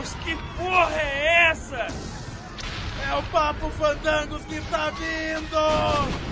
Deus, 0.00 0.14
que 0.24 0.34
porra 0.56 0.96
é 0.96 1.50
essa? 1.50 1.86
É 3.06 3.14
o 3.14 3.22
Papo 3.24 3.68
Fandangos 3.70 4.42
que 4.46 4.58
tá 4.70 4.90
vindo! 4.90 6.29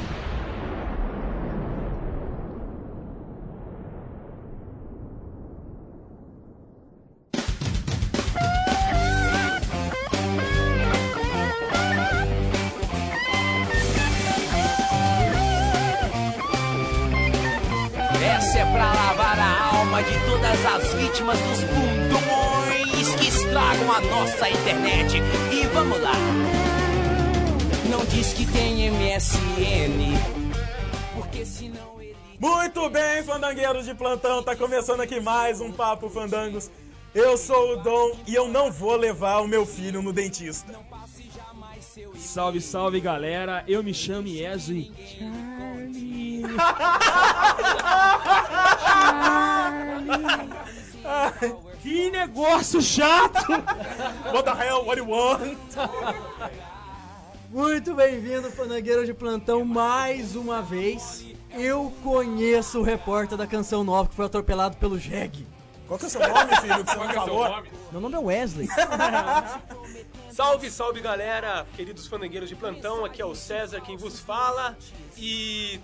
Fandangueiros 33.49 33.87
de 33.87 33.95
plantão, 33.95 34.43
tá 34.43 34.55
começando 34.55 35.01
aqui 35.01 35.21
mais 35.21 35.59
um 35.59 35.73
Papo 35.73 36.11
Fandangos. 36.11 36.71
Eu 37.15 37.39
sou 37.39 37.73
o 37.73 37.77
Dom 37.77 38.15
e 38.27 38.35
eu 38.35 38.47
não 38.47 38.71
vou 38.71 38.95
levar 38.95 39.39
o 39.39 39.49
meu 39.49 39.65
filho 39.65 40.03
no 40.03 40.13
dentista. 40.13 40.79
Salve, 42.19 42.61
salve 42.61 43.01
galera, 43.01 43.65
eu 43.67 43.83
me 43.83 43.95
chamo 43.95 44.29
Ieso 44.29 44.75
e. 44.75 44.93
Que 51.81 52.11
negócio 52.11 52.83
chato! 52.83 53.51
What 54.31 54.45
the 54.45 54.53
hell, 54.53 54.85
what 54.85 54.99
you 54.99 55.09
want? 55.09 55.57
Muito 57.49 57.95
bem-vindo, 57.95 58.51
fandangueiro 58.51 59.07
de 59.07 59.15
plantão, 59.15 59.65
mais 59.65 60.37
uma 60.37 60.61
vez. 60.61 61.38
Eu 61.51 61.93
conheço 62.03 62.81
o 62.81 62.83
repórter 62.83 63.37
da 63.37 63.47
canção 63.47 63.83
nova 63.83 64.09
que 64.09 64.15
foi 64.15 64.27
atropelado 64.27 64.77
pelo 64.77 64.99
Jeg. 64.99 65.47
Qual 65.87 65.99
que 65.99 66.05
é 66.05 66.09
o 66.09 66.11
seu 66.11 66.21
nome, 66.21 66.57
filho, 66.57 66.85
que 66.85 66.91
você 66.91 66.99
não 66.99 67.13
falou? 67.15 67.63
Meu 67.91 68.01
nome 68.01 68.15
é 68.15 68.19
Wesley. 68.19 68.69
Salve, 70.39 70.71
salve 70.71 71.01
galera, 71.01 71.67
queridos 71.75 72.07
fandangueiros 72.07 72.49
de 72.49 72.55
plantão, 72.55 73.05
aqui 73.05 73.21
é 73.21 73.25
o 73.25 73.35
César 73.35 73.81
quem 73.81 73.97
vos 73.97 74.21
fala 74.21 74.77
e. 75.17 75.81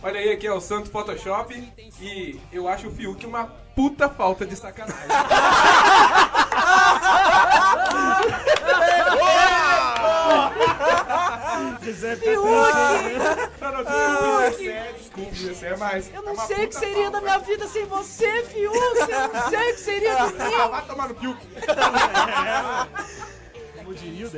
Olha 0.00 0.20
aí, 0.20 0.30
aqui 0.30 0.46
é 0.46 0.52
o 0.52 0.60
Santo 0.60 0.88
Photoshop 0.88 1.52
e 2.00 2.38
eu 2.52 2.68
acho 2.68 2.86
o 2.86 2.92
Fiuk 2.92 3.26
uma 3.26 3.46
puta 3.74 4.08
falta 4.08 4.46
de 4.46 4.54
sacanagem. 4.54 5.08
Não 11.62 11.78
ter 11.80 12.36
Fiuk 13.84 14.68
é 14.68 14.92
desculpa, 14.92 15.54
Zé, 15.54 15.68
é 15.68 15.76
mais. 15.76 16.12
Eu 16.12 16.22
não 16.22 16.36
sei 16.36 16.64
o 16.64 16.68
que 16.68 16.74
seria 16.74 17.10
da 17.10 17.20
minha 17.20 17.38
vida 17.38 17.66
sem 17.68 17.84
você, 17.86 18.42
Fiuk. 18.44 18.76
Eu 18.76 18.94
não 19.32 19.48
sei 19.48 19.70
o 19.70 19.74
que 19.74 19.80
seria 19.80 20.14
de 20.14 20.32
mim. 20.32 20.54
Ah, 20.60 20.68
vai 20.68 20.86
tomar 20.86 21.08
no 21.08 21.14
Fiuk. 21.14 21.46
Como 23.76 23.94
diria 23.94 24.26
o. 24.26 24.30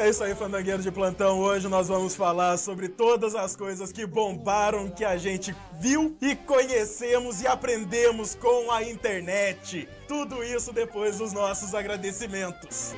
É 0.00 0.08
isso 0.08 0.24
aí, 0.24 0.34
fandangueiros 0.34 0.84
de 0.84 0.90
plantão. 0.90 1.40
Hoje 1.40 1.68
nós 1.68 1.88
vamos 1.88 2.14
falar 2.16 2.56
sobre 2.56 2.88
todas 2.88 3.34
as 3.34 3.54
coisas 3.54 3.92
que 3.92 4.06
bombaram, 4.06 4.90
que 4.90 5.04
a 5.04 5.16
gente 5.16 5.54
viu 5.80 6.16
e 6.20 6.34
conhecemos 6.34 7.42
e 7.42 7.46
aprendemos 7.46 8.34
com 8.34 8.70
a 8.70 8.82
internet. 8.82 9.88
Tudo 10.08 10.44
isso 10.44 10.72
depois 10.72 11.18
dos 11.18 11.32
nossos 11.32 11.74
agradecimentos. 11.74 12.94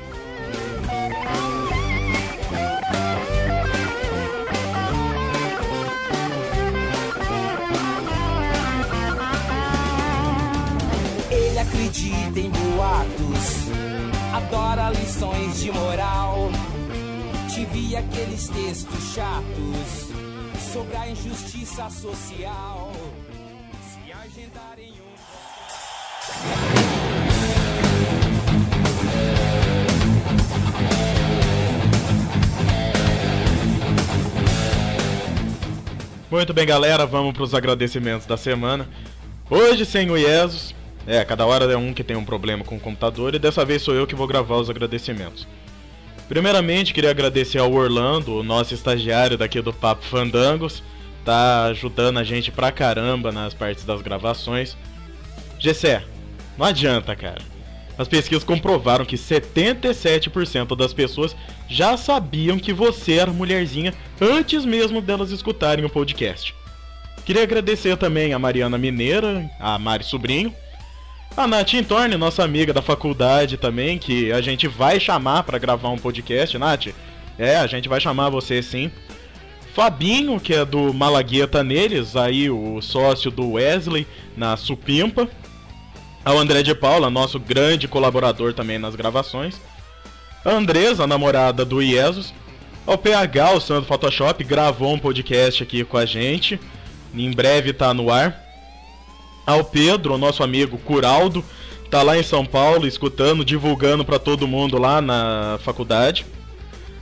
Ele 11.30 11.58
acredita 11.58 12.40
em 12.40 12.50
boatos, 12.50 13.68
adora 14.34 14.90
lições 14.90 15.60
de 15.60 15.72
moral. 15.72 16.50
Tive 17.54 17.96
aqueles 17.96 18.48
textos 18.48 19.14
chatos 19.14 20.08
sobre 20.72 20.94
a 20.96 21.08
injustiça 21.08 21.88
social. 21.88 22.92
Se 23.82 24.12
agendarem 24.12 24.92
um. 24.92 26.77
Muito 36.30 36.52
bem, 36.52 36.66
galera, 36.66 37.06
vamos 37.06 37.32
para 37.32 37.42
os 37.42 37.54
agradecimentos 37.54 38.26
da 38.26 38.36
semana. 38.36 38.86
Hoje 39.48 39.86
sem 39.86 40.10
o 40.10 40.16
Iesus. 40.16 40.74
É, 41.06 41.24
cada 41.24 41.46
hora 41.46 41.64
é 41.72 41.76
um 41.76 41.94
que 41.94 42.04
tem 42.04 42.18
um 42.18 42.24
problema 42.24 42.62
com 42.62 42.76
o 42.76 42.80
computador 42.80 43.34
e 43.34 43.38
dessa 43.38 43.64
vez 43.64 43.80
sou 43.80 43.94
eu 43.94 44.06
que 44.06 44.14
vou 44.14 44.26
gravar 44.26 44.56
os 44.56 44.68
agradecimentos. 44.68 45.48
Primeiramente, 46.28 46.92
queria 46.92 47.12
agradecer 47.12 47.56
ao 47.56 47.72
Orlando, 47.72 48.34
o 48.34 48.42
nosso 48.42 48.74
estagiário 48.74 49.38
daqui 49.38 49.62
do 49.62 49.72
Papo 49.72 50.04
Fandangos, 50.04 50.82
tá 51.24 51.64
ajudando 51.64 52.18
a 52.18 52.24
gente 52.24 52.52
pra 52.52 52.70
caramba 52.70 53.32
nas 53.32 53.54
partes 53.54 53.86
das 53.86 54.02
gravações. 54.02 54.76
Gessé, 55.58 56.04
não 56.58 56.66
adianta, 56.66 57.16
cara. 57.16 57.40
As 57.98 58.06
pesquisas 58.06 58.44
comprovaram 58.44 59.04
que 59.04 59.16
77% 59.16 60.76
das 60.76 60.94
pessoas 60.94 61.34
já 61.68 61.96
sabiam 61.96 62.58
que 62.58 62.72
você 62.72 63.14
era 63.14 63.32
mulherzinha 63.32 63.92
antes 64.20 64.64
mesmo 64.64 65.02
delas 65.02 65.32
escutarem 65.32 65.84
o 65.84 65.90
podcast. 65.90 66.54
Queria 67.26 67.42
agradecer 67.42 67.96
também 67.96 68.32
a 68.32 68.38
Mariana 68.38 68.78
Mineira, 68.78 69.50
a 69.58 69.78
Mari 69.78 70.04
Sobrinho, 70.04 70.54
a 71.36 71.46
Nath 71.46 71.74
Intorne, 71.74 72.16
nossa 72.16 72.42
amiga 72.42 72.72
da 72.72 72.80
faculdade 72.80 73.56
também, 73.56 73.98
que 73.98 74.32
a 74.32 74.40
gente 74.40 74.66
vai 74.66 74.98
chamar 74.98 75.42
para 75.42 75.58
gravar 75.58 75.90
um 75.90 75.98
podcast, 75.98 76.56
Nath. 76.56 76.86
É, 77.38 77.56
a 77.56 77.66
gente 77.66 77.88
vai 77.88 78.00
chamar 78.00 78.30
você 78.30 78.62
sim. 78.62 78.90
Fabinho, 79.74 80.40
que 80.40 80.54
é 80.54 80.64
do 80.64 80.92
Malagueta 80.92 81.62
Neles, 81.62 82.16
aí 82.16 82.48
o 82.50 82.80
sócio 82.80 83.30
do 83.30 83.52
Wesley 83.52 84.06
na 84.36 84.56
Supimpa. 84.56 85.28
Ao 86.24 86.36
André 86.36 86.62
de 86.62 86.74
Paula, 86.74 87.08
nosso 87.08 87.38
grande 87.38 87.88
colaborador 87.88 88.52
também 88.52 88.78
nas 88.78 88.94
gravações. 88.94 89.60
A 90.44 90.50
Andresa, 90.50 91.04
a 91.04 91.06
namorada 91.06 91.64
do 91.64 91.82
Iesus. 91.82 92.32
Ao 92.86 92.96
PH, 92.96 93.52
o 93.52 93.60
Santo 93.60 93.86
Photoshop, 93.86 94.42
gravou 94.44 94.94
um 94.94 94.98
podcast 94.98 95.62
aqui 95.62 95.84
com 95.84 95.96
a 95.96 96.06
gente. 96.06 96.58
Em 97.14 97.30
breve 97.30 97.72
tá 97.72 97.92
no 97.92 98.10
ar. 98.10 98.42
Ao 99.46 99.64
Pedro, 99.64 100.14
o 100.14 100.18
nosso 100.18 100.42
amigo 100.42 100.78
Curaldo, 100.78 101.44
tá 101.90 102.02
lá 102.02 102.18
em 102.18 102.22
São 102.22 102.44
Paulo 102.44 102.86
escutando, 102.86 103.44
divulgando 103.44 104.04
para 104.04 104.18
todo 104.18 104.48
mundo 104.48 104.78
lá 104.78 105.00
na 105.00 105.58
faculdade. 105.62 106.26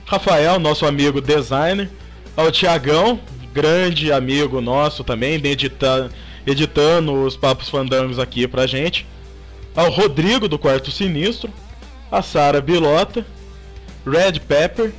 Rafael, 0.05 0.59
nosso 0.59 0.85
amigo 0.85 1.19
designer. 1.19 1.89
Ao 2.35 2.51
Tiagão, 2.51 3.19
grande 3.53 4.11
amigo 4.11 4.61
nosso 4.61 5.03
também, 5.03 5.35
edita 5.35 6.09
editando 6.47 7.13
os 7.23 7.35
papos 7.35 7.69
fandangos 7.69 8.17
aqui 8.17 8.47
pra 8.47 8.65
gente. 8.65 9.05
Ao 9.75 9.91
Rodrigo 9.91 10.47
do 10.47 10.57
Quarto 10.57 10.89
Sinistro. 10.89 11.51
A 12.09 12.21
Sara 12.21 12.61
Bilota. 12.61 13.25
Red 14.05 14.39
Pepper. 14.39 14.93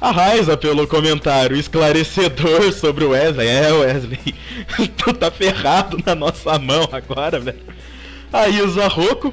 A 0.00 0.10
Raiza 0.10 0.56
pelo 0.56 0.86
comentário 0.88 1.56
esclarecedor 1.56 2.72
sobre 2.74 3.04
o 3.04 3.10
Wesley. 3.10 3.46
É, 3.46 3.72
Wesley, 3.72 4.34
tu 4.96 5.12
tá 5.12 5.30
ferrado 5.30 5.98
na 6.04 6.14
nossa 6.14 6.58
mão 6.58 6.88
agora, 6.90 7.38
velho. 7.38 7.60
A 8.32 8.48
Isa 8.48 8.88
Rocco. 8.88 9.32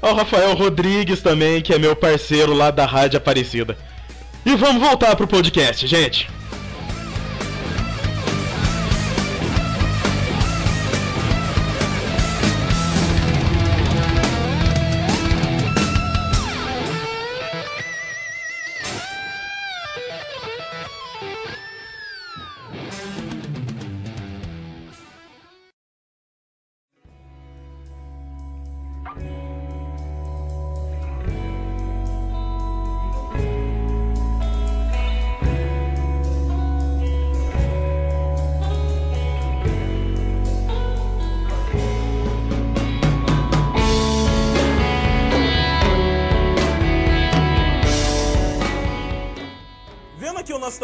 Ao 0.00 0.14
Rafael 0.14 0.54
Rodrigues 0.54 1.22
também, 1.22 1.60
que 1.60 1.74
é 1.74 1.78
meu 1.78 1.96
parceiro 1.96 2.54
lá 2.54 2.70
da 2.70 2.86
Rádio 2.86 3.16
Aparecida. 3.16 3.76
E 4.46 4.54
vamos 4.54 4.80
voltar 4.80 5.16
pro 5.16 5.26
podcast, 5.26 5.84
gente. 5.88 6.28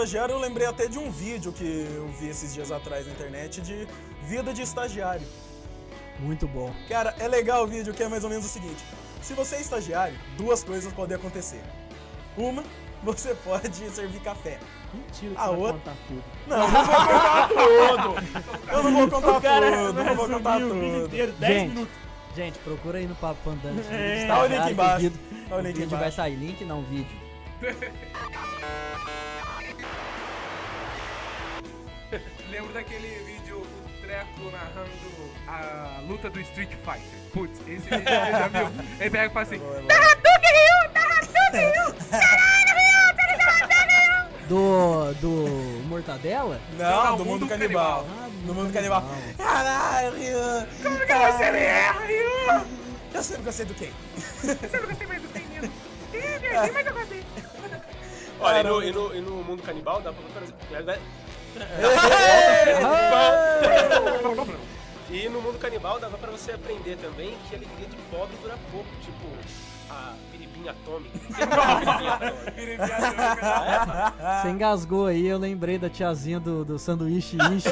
Estagiário, 0.04 0.34
eu 0.34 0.38
lembrei 0.38 0.66
até 0.66 0.86
de 0.86 0.98
um 0.98 1.10
vídeo 1.10 1.50
que 1.52 1.64
eu 1.96 2.06
vi 2.20 2.28
esses 2.28 2.52
dias 2.52 2.70
atrás 2.70 3.06
na 3.06 3.12
internet 3.12 3.60
de 3.62 3.88
vida 4.22 4.52
de 4.52 4.60
estagiário. 4.62 5.26
Muito 6.20 6.46
bom. 6.46 6.72
Cara, 6.88 7.14
é 7.18 7.26
legal 7.26 7.64
o 7.64 7.66
vídeo 7.66 7.92
que 7.94 8.02
é 8.02 8.08
mais 8.08 8.22
ou 8.22 8.28
menos 8.30 8.44
o 8.44 8.48
seguinte: 8.48 8.84
se 9.22 9.32
você 9.32 9.56
é 9.56 9.60
estagiário, 9.62 10.16
duas 10.36 10.62
coisas 10.62 10.92
podem 10.92 11.16
acontecer. 11.16 11.62
Uma, 12.36 12.62
você 13.02 13.34
pode 13.34 13.74
servir 13.90 14.20
café. 14.20 14.58
Mentira 14.92 15.32
A 15.36 15.46
você 15.46 15.50
vai 15.50 15.56
outra- 15.60 15.72
contar 15.78 15.96
tudo. 16.06 16.24
Não, 16.46 16.62
eu 16.62 16.70
não 16.70 16.82
vou 16.84 16.98
contar 17.00 17.48
tudo. 17.48 18.70
Eu 18.70 18.82
não 18.82 18.92
vou 18.92 19.08
contar 19.10 19.32
O 19.38 19.40
cara 19.40 19.66
tudo, 19.72 19.92
não 20.04 20.14
vou 20.14 20.26
vai 20.28 20.36
contar 20.36 20.56
resumir 20.58 20.72
o 20.72 20.80
vídeo 20.80 20.92
tudo. 21.00 21.06
inteiro, 21.06 21.32
10 21.32 21.52
Gente, 21.54 21.68
minutos. 21.70 21.94
Gente, 22.36 22.58
procura 22.58 22.98
aí 22.98 23.06
no 23.06 23.14
Papo 23.14 23.38
Fandango. 23.44 23.80
de 23.80 24.26
Tá 24.26 24.42
o 24.42 24.46
link 24.46 24.70
embaixo. 24.70 25.06
o 25.06 25.48
Tá 25.48 25.56
o 25.56 25.58
O 25.58 25.60
link 25.62 25.74
vídeo 25.74 25.88
vai 25.90 25.98
embaixo. 26.00 26.16
sair, 26.16 26.36
link 26.36 26.64
não 26.64 26.82
vídeo. 26.82 27.24
Lembro 32.50 32.72
daquele 32.72 33.08
vídeo 33.24 33.60
do 33.60 34.00
Treco 34.02 34.50
narrando 34.50 35.32
a 35.48 36.00
luta 36.06 36.30
do 36.30 36.40
Street 36.40 36.70
Fighter. 36.70 37.18
Putz, 37.32 37.60
esse 37.60 37.88
vídeo 37.88 38.04
você 38.04 38.30
já 38.30 38.48
viu? 38.48 38.68
Ele 39.00 39.10
pega 39.10 39.26
e 39.26 39.30
fala 39.30 39.42
assim: 39.42 39.60
Do. 44.48 45.14
do. 45.20 45.84
Mortadela? 45.88 46.60
Não, 46.78 47.04
Não, 47.04 47.16
do 47.16 47.24
mundo 47.24 47.40
mundo 47.40 47.48
canibal. 47.48 48.06
Ah, 48.08 48.28
Do 48.44 48.54
mundo 48.54 48.72
canibal. 48.72 49.04
Caralho, 49.36 50.14
Rian. 50.16 50.66
Como 50.82 50.98
que 50.98 51.06
Você 51.06 51.50
me 51.50 51.58
erra, 51.58 52.00
Rio! 52.06 52.66
Eu 53.14 53.22
sempre 53.22 53.44
gostei 53.44 53.66
do 53.66 53.74
quem? 53.74 53.92
Você 54.16 54.78
não 54.78 54.86
gostei 54.88 55.06
mais 55.06 55.22
do 55.22 55.28
tem 55.28 55.46
mesmo. 55.46 55.72
Tem, 56.10 56.72
mas 56.72 56.86
eu 56.86 56.94
gostei. 56.94 57.24
Olha, 58.40 58.60
e 58.60 58.62
no, 58.64 58.82
e, 58.82 58.92
no, 58.92 59.14
e 59.14 59.20
no 59.20 59.30
mundo 59.44 59.62
canibal 59.62 60.00
dá 60.02 60.12
pra 60.12 60.22
fazer. 60.40 61.00
E 65.10 65.28
no 65.28 65.40
mundo 65.40 65.58
canibal 65.58 66.00
dava 66.00 66.16
pra 66.18 66.30
você 66.30 66.52
aprender 66.52 66.96
também 66.96 67.34
que 67.48 67.54
a 67.54 67.58
alegria 67.58 67.86
de 67.86 67.96
pobre 68.10 68.36
dura 68.42 68.58
pouco, 68.72 68.88
tipo 69.02 69.24
a 69.90 70.14
piripinha 70.32 70.72
atômica. 70.72 71.18
Piripinha 72.54 72.96
atômica. 72.96 74.14
Você 74.42 74.48
engasgou 74.48 75.06
aí, 75.06 75.26
eu 75.26 75.38
lembrei 75.38 75.78
da 75.78 75.88
tiazinha 75.88 76.40
do, 76.40 76.64
do 76.64 76.78
sanduíche 76.78 77.36
ishi. 77.56 77.68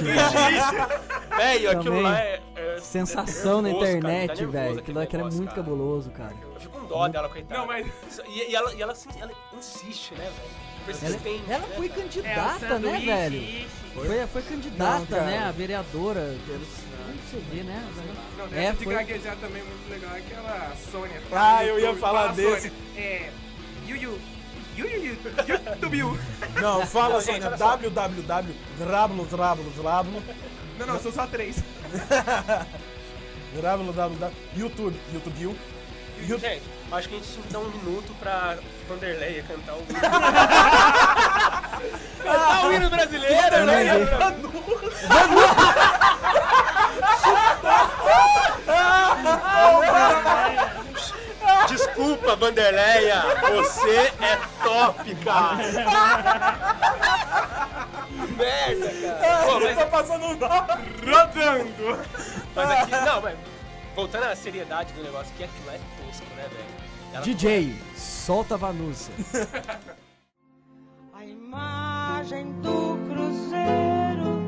Velho, 1.36 1.70
aquilo 1.70 2.00
lá 2.00 2.20
é. 2.20 2.40
é- 2.54 2.78
Sensação 2.80 3.58
é 3.60 3.62
na 3.62 3.68
nervoso, 3.68 3.84
internet, 3.96 4.28
tá 4.28 4.34
nervoso 4.34 4.52
velho. 4.52 4.78
Aquilo 4.78 4.98
lá 5.00 5.06
que 5.06 5.16
era 5.16 5.24
muito 5.24 5.44
cara. 5.44 5.56
cabuloso, 5.56 6.10
cara. 6.10 6.34
Eu 6.54 6.60
fico 6.60 6.78
com 6.80 6.86
dó 6.86 7.08
dela, 7.08 7.28
coitada. 7.28 7.60
Não, 7.60 7.66
mas- 7.66 7.86
E, 8.28 8.50
e 8.50 8.54
ela, 8.54 8.72
e 8.74 8.82
ela, 8.82 8.92
assim, 8.92 9.08
ela 9.20 9.30
insiste, 9.56 10.14
né, 10.14 10.24
velho? 10.24 10.71
Ela, 10.88 11.54
ela 11.56 11.66
foi 11.76 11.88
cara? 11.88 12.02
candidata, 12.02 12.78
né, 12.78 12.98
velho? 13.04 13.68
Foi, 13.94 14.26
foi 14.26 14.42
candidata, 14.42 15.16
Não, 15.16 15.24
né? 15.26 15.38
A 15.38 15.50
vereadora. 15.52 16.34
Como 16.46 16.58
você 16.60 17.42
vê, 17.52 17.62
né? 17.62 17.84
Não, 18.36 18.46
É, 18.58 18.72
de 18.72 18.84
foi- 18.84 18.94
gaguejar 18.94 19.36
também 19.36 19.62
muito 19.62 19.90
legal. 19.90 20.14
é 20.14 20.18
Aquela 20.18 20.72
Sônia. 20.90 21.22
Ah, 21.30 21.64
eu 21.64 21.78
ia 21.78 21.94
falar 21.96 22.20
fala, 22.22 22.32
desse. 22.32 22.68
Sônia, 22.68 22.72
É. 22.96 23.30
Yu 23.86 23.96
Yu. 23.96 24.18
Yu 24.76 24.86
Yu 24.86 25.04
Yu. 25.04 25.16
YouTube 25.46 25.96
Yu. 25.98 26.18
Não, 26.60 26.86
fala, 26.86 27.20
Sônia. 27.20 27.50
www. 27.50 28.54
Drablo, 28.78 29.24
drablo, 29.26 29.70
drablo. 29.76 30.22
Não, 30.78 30.86
não, 30.86 31.00
são 31.00 31.12
só 31.12 31.26
três. 31.26 31.62
www. 33.54 34.30
YouTube. 34.56 34.96
YouTube. 35.12 35.56
You. 36.20 36.38
Gente, 36.38 36.62
acho 36.92 37.08
que 37.08 37.16
a 37.16 37.18
gente 37.18 37.40
dar 37.50 37.58
um 37.58 37.68
minuto 37.68 38.14
pra 38.20 38.56
Vanderleia 38.88 39.42
cantar 39.42 39.74
o 39.74 39.78
hino. 39.78 39.98
cantar 42.22 42.66
o 42.66 42.72
hino 42.72 42.88
brasileiro, 42.90 43.64
né? 43.64 43.84
Desculpa, 51.68 52.36
Vanderleia, 52.36 53.22
você 53.50 54.12
é 54.20 54.38
top, 54.62 55.14
cara. 55.16 55.56
Merda, 58.36 58.90
cara. 58.90 59.42
Pô, 59.44 59.60
mas, 59.60 59.76
Tá 59.76 59.86
passando 59.86 60.24
um 60.24 60.38
rodando. 60.38 61.98
Mas 62.54 62.70
aqui, 62.70 62.90
não, 62.90 63.22
mas 63.22 63.36
voltando 63.94 64.24
à 64.24 64.36
seriedade 64.36 64.92
do 64.92 65.02
negócio, 65.02 65.32
que 65.36 65.44
aquilo 65.44 65.70
é 65.70 65.78
tosco, 66.12 66.26
né, 66.36 66.48
velho? 66.48 67.24
DJ, 67.24 67.74
solta 67.96 68.54
a 68.54 68.58
Vanusa. 68.58 69.10
A 71.14 71.24
imagem 71.24 72.52
do 72.60 72.98
cruzeiro 73.06 74.42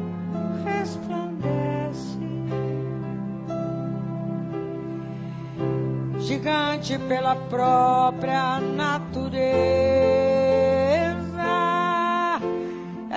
resplandece, 0.65 2.19
gigante 6.19 6.99
pela 6.99 7.37
própria 7.37 8.59
natureza. 8.61 9.45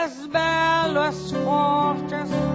És 0.04 0.28
belo, 0.28 1.00
és 1.00 1.32
forte, 1.32 2.14
és 2.14 2.47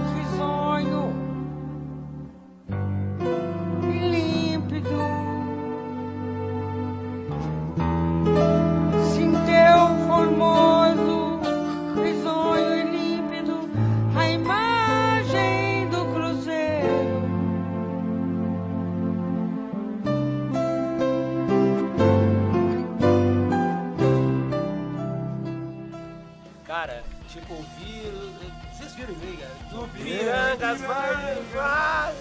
Viram 29.05 29.13
isso 29.13 29.23
aí, 29.23 29.37
cara? 29.37 29.53
Do 29.81 29.87
Pirangas 29.89 30.81
vai, 30.81 31.43
vai. 31.53 32.15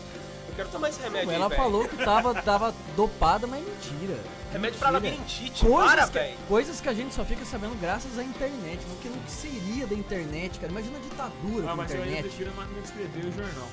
Eu 0.48 0.56
quero 0.56 0.68
tomar 0.68 0.88
esse 0.90 1.00
remédio 1.00 1.30
aí, 1.30 1.36
Ela 1.36 1.48
velho. 1.48 1.62
falou 1.62 1.88
que 1.88 1.96
tava, 1.96 2.34
tava 2.42 2.74
dopada, 2.94 3.46
mas 3.46 3.64
mentira. 3.64 4.18
Remédio 4.52 4.78
pra 4.78 4.92
Mentira. 4.92 5.10
labirintite, 5.14 5.64
para, 5.64 5.70
Coisas 5.72 6.10
que, 6.10 6.18
velho. 6.18 6.36
coisas 6.46 6.80
que 6.82 6.88
a 6.90 6.92
gente 6.94 7.14
só 7.14 7.24
fica 7.24 7.42
sabendo 7.46 7.74
graças 7.80 8.18
à 8.18 8.22
internet. 8.22 8.80
O 8.90 8.96
que, 9.00 9.08
o 9.08 9.12
que 9.12 9.30
seria 9.30 9.86
da 9.86 9.94
internet, 9.94 10.58
cara? 10.58 10.70
Imagina 10.70 10.98
a 10.98 11.00
ditadura 11.00 11.70
Ah, 11.70 11.74
mas 11.76 11.90
eu 11.90 11.96
ainda 12.02 12.10
internet. 12.10 12.22
prefiro 12.34 12.52
máquina 12.54 12.80
de 12.82 12.86
escrever 12.86 13.24
o 13.24 13.32
jornal. 13.32 13.68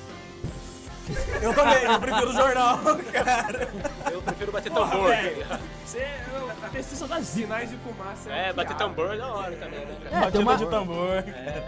Eu 1.42 1.54
também, 1.54 1.82
eu 1.84 2.00
prefiro 2.00 2.30
o 2.30 2.32
jornal, 2.32 2.78
cara. 3.12 3.68
Eu 4.10 4.22
prefiro 4.22 4.52
bater 4.52 4.72
tambor. 4.72 5.08
velho. 5.08 5.46
Você 5.84 5.98
é 5.98 6.24
a 6.62 6.68
pessoa 6.68 7.08
da 7.08 7.20
zina. 7.20 7.46
Sinais 7.46 7.70
de 7.70 7.76
fumaça. 7.78 8.30
É, 8.30 8.52
um 8.52 8.54
bater 8.54 8.76
tambor 8.76 9.12
é 9.14 9.16
da 9.16 9.26
hora 9.32 9.56
também, 9.56 9.80
né, 9.80 9.96
cara? 10.04 10.26
É, 10.26 10.30
tem 10.30 10.44
Batida 10.44 10.44
uma... 10.44 10.56
de 10.56 10.66
tambor. 10.66 11.24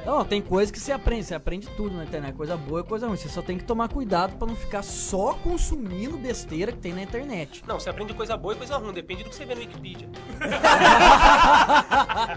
Não, 0.07 0.25
tem 0.25 0.41
coisa 0.43 0.73
que 0.73 0.79
você 0.79 0.93
aprende, 0.93 1.25
você 1.25 1.35
aprende 1.35 1.67
tudo 1.77 1.97
na 1.97 2.05
internet, 2.05 2.35
coisa 2.35 2.57
boa 2.57 2.81
e 2.81 2.85
coisa 2.85 3.07
ruim. 3.07 3.17
Você 3.17 3.29
só 3.29 3.43
tem 3.43 3.59
que 3.59 3.65
tomar 3.65 3.89
cuidado 3.89 4.37
pra 4.37 4.47
não 4.47 4.55
ficar 4.55 4.83
só 4.83 5.35
consumindo 5.35 6.17
besteira 6.17 6.71
que 6.73 6.79
tem 6.79 6.93
na 6.93 7.03
internet. 7.03 7.65
Não, 7.67 7.81
você 7.81 7.91
aprende 7.91 8.15
coisa 8.15 8.37
boa 8.37 8.55
e 8.55 8.57
coisa 8.59 8.77
ruim, 8.77 8.93
depende 8.93 9.25
do 9.25 9.31
que 9.31 9.37
você 9.37 9.45
vê 9.45 9.55
no 9.55 9.61
Wikipedia. 9.61 10.09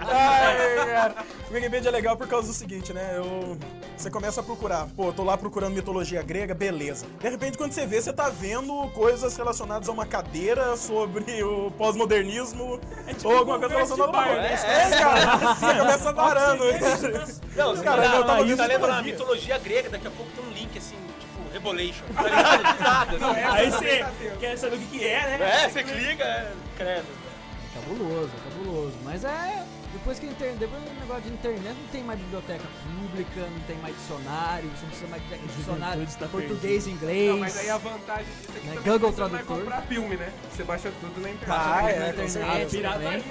Ai, 0.07 0.85
cara. 0.85 1.15
O 1.49 1.53
Wikipedia 1.53 1.89
é 1.89 1.91
legal 1.91 2.15
por 2.17 2.27
causa 2.27 2.47
do 2.47 2.53
seguinte, 2.53 2.93
né? 2.93 3.13
Eu... 3.17 3.57
Você 3.97 4.09
começa 4.09 4.41
a 4.41 4.43
procurar. 4.43 4.87
Pô, 4.95 5.07
eu 5.07 5.13
tô 5.13 5.23
lá 5.23 5.37
procurando 5.37 5.73
mitologia 5.73 6.21
grega, 6.21 6.53
beleza. 6.53 6.94
De 7.03 7.29
repente, 7.29 7.57
quando 7.57 7.71
você 7.71 7.85
vê, 7.85 8.01
você 8.01 8.13
tá 8.13 8.29
vendo 8.29 8.89
coisas 8.91 9.35
relacionadas 9.35 9.89
a 9.89 9.91
uma 9.91 10.05
cadeira 10.05 10.77
sobre 10.77 11.43
o 11.43 11.71
pós-modernismo 11.71 12.79
ou 13.23 13.37
alguma 13.37 13.59
coisa 13.59 13.73
relacionada 13.75 14.09
a 14.09 14.11
bar, 14.11 14.27
uma 14.27 14.35
né? 14.35 14.53
É, 14.53 14.89
cara. 14.97 15.55
Você 15.55 15.73
começa 15.79 16.13
varando. 16.13 16.63
Não, 17.55 17.75
você 17.75 17.83
Cara, 17.83 18.01
tá, 18.01 18.15
eu 18.15 18.25
tava 18.25 18.43
você 18.43 18.55
tá 18.55 18.65
lendo 18.65 18.79
isso 18.79 18.87
na 18.87 19.01
mitologia 19.01 19.57
grega, 19.57 19.89
daqui 19.89 20.07
a 20.07 20.11
pouco 20.11 20.31
tem 20.31 20.45
um 20.45 20.51
link 20.51 20.77
assim, 20.77 20.95
tipo, 21.19 21.53
Rebolation, 21.53 22.05
tá 22.13 22.23
ligado? 22.23 23.15
Assim. 23.25 23.39
Aí 23.41 23.71
você 23.71 24.05
quer 24.39 24.57
saber 24.57 24.75
o 24.75 24.79
que, 24.79 24.85
que 24.97 25.05
é, 25.05 25.37
né? 25.37 25.63
É, 25.63 25.69
você 25.69 25.83
clica, 25.83 26.23
é, 26.23 26.51
credo. 26.77 27.05
Cabuloso, 27.73 28.31
cabuloso. 28.43 28.93
Mas 29.03 29.23
é. 29.23 29.63
Depois 29.95 30.19
que 30.19 30.25
a 30.27 30.29
internet. 30.29 30.57
Depois 30.59 30.83
do 30.83 30.93
negócio 30.99 31.23
de 31.23 31.29
internet 31.29 31.75
não 31.81 31.87
tem 31.87 32.03
mais 32.03 32.19
biblioteca 32.19 32.63
pública, 32.83 33.41
não 33.41 33.59
tem 33.61 33.77
mais 33.77 33.95
dicionário, 33.95 34.69
você 34.69 34.81
não 34.83 34.89
precisa 34.89 35.07
mais 35.07 35.23
de 35.23 35.55
dicionário 35.57 36.03
está 36.03 36.27
português 36.27 36.85
e 36.87 36.89
inglês. 36.91 37.29
Não, 37.31 37.37
mas 37.39 37.57
aí 37.57 37.69
a 37.69 37.77
vantagem 37.77 38.25
disso 38.25 38.51
é 38.55 38.59
que 38.59 38.67
Né, 38.67 38.75
Google 38.75 39.11
você 39.11 39.21
não 39.21 39.29
vai 39.29 39.39
Tradutor. 39.39 39.57
comprar 39.57 39.81
filme, 39.83 40.15
né? 40.17 40.33
Você 40.51 40.63
baixa 40.63 40.91
tudo 40.99 41.21
na 41.21 41.29
internet. 41.29 41.49
Ah, 41.59 41.81
na 41.81 41.89
é, 41.89 41.93
com 41.93 42.09
internet 42.23 42.71
certeza. 42.71 42.93
também. 42.93 43.23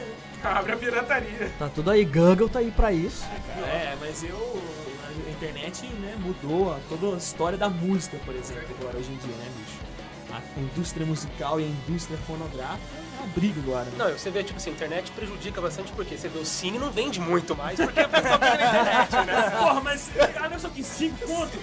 Abre 0.43 0.73
a 0.73 0.77
pirataria. 0.77 1.53
Tá 1.59 1.69
tudo 1.69 1.91
aí, 1.91 2.05
Google 2.05 2.49
tá 2.49 2.59
aí 2.59 2.71
pra 2.71 2.93
isso. 2.93 3.25
É, 3.67 3.97
mas 4.01 4.23
eu. 4.25 4.63
A 5.27 5.31
internet, 5.31 5.87
né, 5.87 6.17
mudou 6.19 6.73
a- 6.73 6.81
toda 6.89 7.15
a 7.15 7.19
história 7.19 7.57
da 7.57 7.69
música, 7.69 8.17
por 8.27 8.35
exemplo, 8.35 8.65
agora 8.81 8.99
hoje 8.99 9.11
em 9.13 9.17
dia, 9.17 9.35
né, 9.37 9.51
bicho? 9.59 9.79
a 10.35 10.61
indústria 10.61 11.07
musical 11.07 11.61
e 11.61 11.65
a 11.65 11.67
indústria 11.69 12.19
fonográfica 12.27 13.04
é 13.25 13.27
uma 13.27 13.35
briga 13.35 13.61
agora. 13.61 13.85
Né? 13.87 13.93
Não, 13.97 14.11
você 14.11 14.31
vê, 14.31 14.43
tipo 14.45 14.57
assim, 14.59 14.71
a 14.71 14.73
internet 14.73 15.11
prejudica 15.13 15.61
bastante 15.61 15.93
porque 15.93 16.17
você 16.17 16.29
vê 16.29 16.39
o 16.39 16.45
cine 16.45 16.79
não 16.79 16.91
vende 16.91 17.21
muito 17.21 17.57
mais 17.57 17.79
porque 17.81 18.01
a 18.01 18.09
pessoa 18.09 18.35
fica 18.35 18.49
na 18.49 18.55
internet, 18.55 19.13
né? 19.27 19.51
Porra, 19.59 19.81
mas 19.81 20.11
cara, 20.17 20.47
olha 20.49 20.59
só 20.59 20.69
que 20.69 20.83
5 20.83 21.27
conto. 21.27 21.59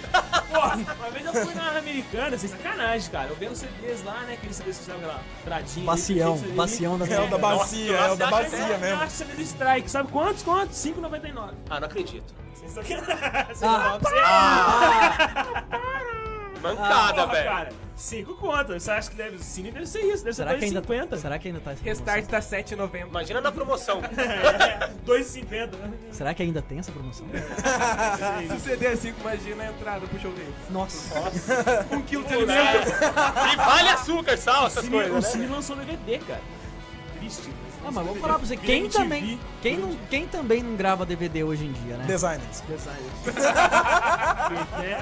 Porra, 0.52 0.76
uma 0.76 1.10
vez 1.10 1.26
eu 1.26 1.32
fui 1.46 1.54
na 1.54 1.78
americana, 1.78 2.36
sem 2.38 2.48
sacanagem, 2.48 3.10
cara. 3.10 3.28
Eu 3.30 3.36
vendo 3.36 3.54
CDs 3.54 4.02
lá, 4.04 4.20
né? 4.22 4.34
Aqueles 4.34 4.56
CDs 4.56 4.76
que 4.78 4.82
usavam 4.82 5.02
aquela 5.02 5.20
tradinha. 5.44 5.86
Bacião, 5.86 6.32
aquele 6.32 6.46
CD. 6.46 6.56
bacião 6.56 6.98
da 6.98 7.06
É 7.06 7.20
o 7.20 7.28
da 7.28 7.38
bacia, 7.38 7.96
é 7.96 8.10
o 8.10 8.16
da 8.16 8.26
bacia 8.28 8.58
Eu 8.58 8.78
mesmo. 8.78 9.02
acho 9.02 9.12
CD 9.16 9.32
do 9.34 9.42
Strike, 9.42 9.90
sabe 9.90 10.10
quantos? 10.10 10.42
Quantos? 10.42 10.76
5,99. 10.78 11.54
Ah, 11.70 11.80
não 11.80 11.86
acredito. 11.86 12.34
Sem 12.54 12.68
sacanagem. 12.68 13.46
Você 13.54 13.64
Ah, 13.64 13.78
não 13.92 13.98
você- 14.00 14.20
Mancada, 16.62 17.22
Porra, 17.22 17.34
velho. 17.34 17.44
cara. 17.50 17.68
5 17.96 18.34
conto. 18.36 18.72
Você 18.72 18.90
acha 18.90 19.10
que 19.10 19.16
deve, 19.16 19.38
cine 19.38 19.70
deve 19.70 19.86
ser 19.86 20.00
isso? 20.00 20.24
Deve 20.24 20.34
ser 20.34 20.44
Será 20.44 20.54
que, 20.58 20.64
ainda, 20.64 20.82
2,50. 20.82 21.16
será 21.18 21.38
que 21.38 21.48
ainda 21.48 21.60
tá 21.60 21.72
essa 21.72 21.82
Restart 21.84 22.26
tá 22.26 22.38
7,90. 22.40 23.08
Imagina 23.08 23.40
na 23.40 23.52
promoção. 23.52 24.00
É, 24.12 24.88
2,50. 25.06 25.76
né? 25.76 25.92
Será 26.10 26.34
que 26.34 26.42
ainda 26.42 26.62
tem 26.62 26.78
essa 26.78 26.90
promoção? 26.92 27.26
Se 28.48 28.54
o 28.54 28.60
CD 28.60 28.86
é 28.86 28.96
5, 28.96 29.20
imagina 29.20 29.64
a 29.64 29.66
entrada 29.66 30.06
pro 30.06 30.18
show 30.20 30.32
dele. 30.32 30.54
Nossa. 30.70 31.20
Um 31.90 32.02
quilo 32.02 32.24
de 32.24 32.34
alimento. 32.34 32.88
E 33.52 33.56
vale 33.56 33.88
açúcar, 33.90 34.36
sal, 34.36 34.66
essas 34.66 34.84
cine, 34.84 34.94
coisas, 34.96 35.12
o 35.12 35.14
né? 35.16 35.20
cine 35.22 35.46
lançou 35.46 35.76
DVD, 35.76 36.18
cara. 36.18 36.40
Triste. 37.18 37.50
Ah, 37.84 37.90
mas 37.90 38.06
vou 38.06 38.14
falar 38.14 38.38
pra 38.38 38.46
você, 38.46 38.56
quem 38.56 38.82
MTV. 38.84 39.02
também, 39.02 39.40
quem, 39.60 39.76
não, 39.76 39.96
quem 40.08 40.24
também 40.28 40.62
não 40.62 40.76
grava 40.76 41.04
DVD 41.04 41.42
hoje 41.42 41.64
em 41.66 41.72
dia, 41.72 41.96
né? 41.96 42.04
Designers. 42.06 42.62
É, 42.70 42.72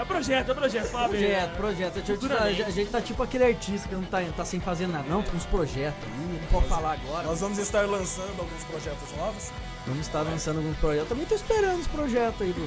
é 0.01 0.05
projeto, 0.05 0.51
é 0.51 0.55
projeto. 0.55 0.87
Fala 0.91 1.09
bem. 1.09 1.21
Projeto, 1.21 1.57
projeto. 1.57 1.99
A 1.99 2.01
gente, 2.03 2.29
tá, 2.29 2.45
a 2.45 2.71
gente 2.71 2.91
tá 2.91 3.01
tipo 3.01 3.23
aquele 3.23 3.45
artista 3.45 3.89
que 3.89 3.95
não 3.95 4.03
tá, 4.05 4.23
tá 4.37 4.45
sem 4.45 4.61
fazer 4.61 4.87
nada, 4.87 5.05
não, 5.09 5.23
com 5.23 5.37
uns 5.37 5.47
projetos 5.47 6.03
aí, 6.05 6.39
não 6.41 6.47
pode 6.49 6.67
falar 6.69 6.93
agora. 6.93 7.25
Nós 7.27 7.41
vamos 7.41 7.59
estar 7.59 7.87
lançando 7.87 8.39
alguns 8.39 8.65
projetos 8.65 9.17
novos. 9.17 9.51
Vamos 9.87 10.07
estar 10.07 10.23
lançando 10.23 10.59
alguns 10.59 10.77
projetos. 10.77 11.09
Também 11.09 11.27
tô 11.27 11.35
esperando 11.35 11.81
os 11.81 11.87
projetos 11.87 12.43
aí 12.43 12.53
do. 12.53 12.61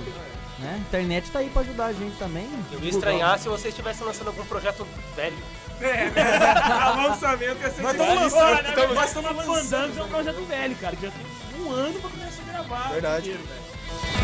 Né? 0.60 0.76
A 0.76 0.78
internet 0.78 1.32
tá 1.32 1.40
aí 1.40 1.50
pra 1.50 1.62
ajudar 1.62 1.86
a 1.88 1.94
gente 1.94 2.16
também. 2.18 2.48
Eu 2.72 2.80
ia 2.80 2.90
estranhar 2.90 3.38
se 3.40 3.50
vocês 3.50 3.74
estivessem 3.74 4.06
lançando 4.06 4.28
algum 4.28 4.46
projeto 4.46 4.88
velho. 5.16 5.36
É, 5.82 6.10
né? 6.12 6.24
O 6.94 7.08
lançamento 7.08 7.62
ia 7.62 7.70
ser 7.72 7.82
Nós 7.82 7.92
estamos 7.94 8.16
lançando, 8.22 8.64
né, 8.64 8.70
estamos- 8.70 8.88
nós 8.88 8.96
mas 8.96 9.08
estamos 9.08 9.46
lançando. 9.48 10.00
É 10.00 10.04
um 10.04 10.08
projeto 10.08 10.46
velho, 10.46 10.76
cara, 10.76 10.96
que 10.96 11.06
já 11.06 11.12
tem 11.12 11.62
um 11.62 11.72
ano 11.72 12.00
pra 12.00 12.10
começar 12.10 12.42
a 12.48 12.52
gravar. 12.52 12.90
Verdade. 12.92 13.30
inteiro, 13.32 13.44
velho. 13.48 14.23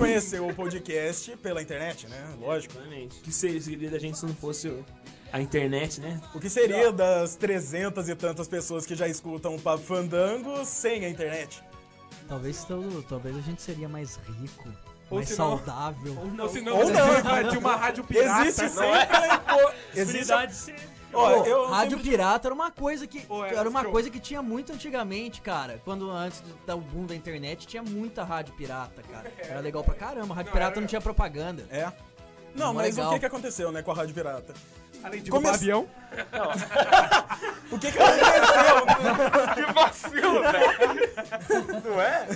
Conheceu 0.00 0.46
o 0.48 0.54
podcast 0.54 1.36
pela 1.38 1.62
internet, 1.62 2.06
né? 2.08 2.34
Lógico. 2.40 2.74
Exatamente. 2.74 3.18
O 3.18 3.22
que 3.22 3.32
seria 3.32 3.90
da 3.90 3.98
gente 3.98 4.18
se 4.18 4.26
não 4.26 4.34
fosse 4.34 4.72
a 5.32 5.40
internet, 5.40 6.00
né? 6.00 6.20
O 6.34 6.40
que 6.40 6.48
seria 6.50 6.90
das 6.92 7.36
300 7.36 8.08
e 8.08 8.14
tantas 8.14 8.48
pessoas 8.48 8.84
que 8.86 8.94
já 8.94 9.06
escutam 9.06 9.54
o 9.54 9.60
Papo 9.60 9.82
Fandango 9.84 10.64
sem 10.64 11.04
a 11.04 11.08
internet? 11.08 11.62
Talvez, 12.28 12.64
todo- 12.64 13.02
talvez 13.08 13.36
a 13.36 13.40
gente 13.40 13.60
seria 13.62 13.88
mais 13.88 14.16
rico, 14.40 14.68
Ou 15.10 15.18
mais 15.18 15.28
se 15.28 15.36
não- 15.38 15.56
saudável. 15.58 16.16
Ou 16.18 16.48
se 16.48 16.60
não, 16.60 16.76
Ou 16.78 16.90
não. 16.90 17.48
de 17.50 17.58
uma 17.58 17.76
rádio 17.76 18.04
pirata. 18.04 18.46
Existe 18.48 18.68
sempre 18.68 18.86
a 19.16 19.34
impo- 19.36 19.74
Existe 19.94 20.32
Pô, 21.10 21.28
eu 21.44 21.66
rádio 21.68 21.96
sempre- 21.98 22.10
pirata 22.10 22.48
era 22.48 22.54
uma 22.54 22.70
coisa 22.70 23.06
que 23.06 23.20
Pô, 23.20 23.44
era, 23.44 23.58
era 23.60 23.68
uma 23.68 23.82
show. 23.82 23.90
coisa 23.92 24.10
que 24.10 24.20
tinha 24.20 24.40
muito 24.42 24.72
antigamente, 24.72 25.40
cara. 25.40 25.80
Quando 25.84 26.10
antes 26.10 26.40
de 26.42 26.52
dar 26.66 26.76
o 26.76 26.80
boom 26.80 27.06
da 27.06 27.14
internet 27.14 27.66
tinha 27.66 27.82
muita 27.82 28.22
rádio 28.24 28.54
pirata, 28.54 29.02
cara. 29.02 29.30
Era 29.50 29.60
legal 29.60 29.82
pra 29.82 29.94
caramba. 29.94 30.34
Rádio 30.34 30.50
Não, 30.50 30.52
pirata 30.52 30.72
era- 30.74 30.80
não 30.80 30.86
tinha 30.86 31.00
propaganda. 31.00 31.66
É. 31.70 31.92
Não, 32.54 32.74
mas 32.74 32.96
legal. 32.96 33.10
o 33.10 33.14
que, 33.14 33.20
que 33.20 33.26
aconteceu, 33.26 33.70
né, 33.72 33.82
com 33.82 33.90
a 33.90 33.94
Rádio 33.94 34.14
Pirata? 34.14 34.52
Além 35.02 35.22
de 35.22 35.30
Come- 35.30 35.44
roubar 35.44 35.54
avião. 35.56 35.88
O 37.70 37.78
que, 37.78 37.92
que 37.92 37.98
aconteceu? 37.98 38.86
Que 39.54 39.72
vacilo, 39.72 40.40
velho. 40.42 41.82
Não 41.84 42.00
é? 42.02 42.26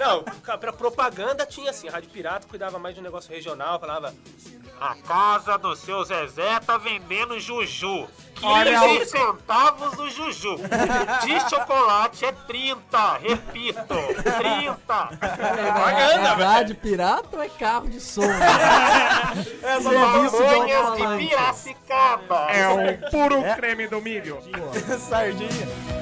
Não, 0.00 0.24
pra 0.58 0.72
propaganda 0.72 1.46
tinha 1.46 1.70
assim, 1.70 1.88
a 1.88 1.92
Rádio 1.92 2.10
Pirata 2.10 2.46
cuidava 2.48 2.76
mais 2.78 2.94
de 2.94 3.00
um 3.00 3.04
negócio 3.04 3.30
regional, 3.30 3.78
falava 3.78 4.12
A 4.80 4.96
casa 4.96 5.56
do 5.56 5.74
seu 5.76 6.02
Zezé 6.04 6.58
tá 6.60 6.76
vendendo 6.76 7.38
juju. 7.38 8.08
15 8.42 9.06
centavos 9.06 9.98
o 9.98 10.10
juju. 10.10 10.56
De 11.22 11.40
chocolate 11.48 12.24
é 12.24 12.32
30, 12.32 13.18
repito, 13.18 13.94
30. 14.38 15.08
É 15.20 16.34
velho. 16.34 16.50
rádio 16.50 16.74
pirata 16.76 17.36
ou 17.36 17.42
é 17.42 17.48
carro 17.48 17.88
de 17.88 18.00
som? 18.00 18.22
Essa 19.62 19.90
Serviço 19.90 20.36
de. 20.36 21.28
Piracicaba. 21.28 22.50
É 22.50 22.68
o 22.68 23.10
puro 23.10 23.42
creme 23.54 23.86
do 23.86 24.00
milho. 24.00 24.38
sardinha. 24.98 26.01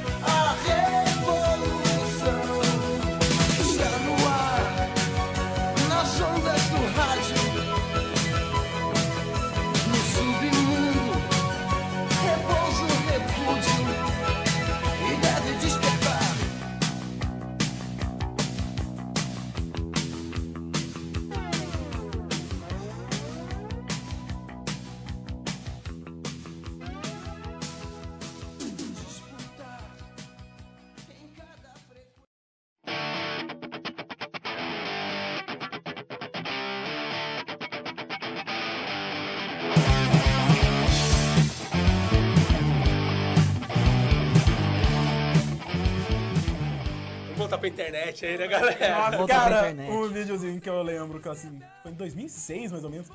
Pra 47.60 47.68
internet 47.68 48.26
aí, 48.26 48.36
né, 48.38 48.46
galera? 48.48 48.76
Pra 49.16 49.26
Cara, 49.26 49.72
um 49.88 50.08
videozinho 50.08 50.60
que 50.60 50.68
eu 50.68 50.82
lembro, 50.82 51.20
que 51.20 51.28
assim, 51.28 51.60
foi 51.82 51.92
em 51.92 51.94
2006 51.94 52.72
mais 52.72 52.82
ou 52.84 52.90
menos. 52.90 53.08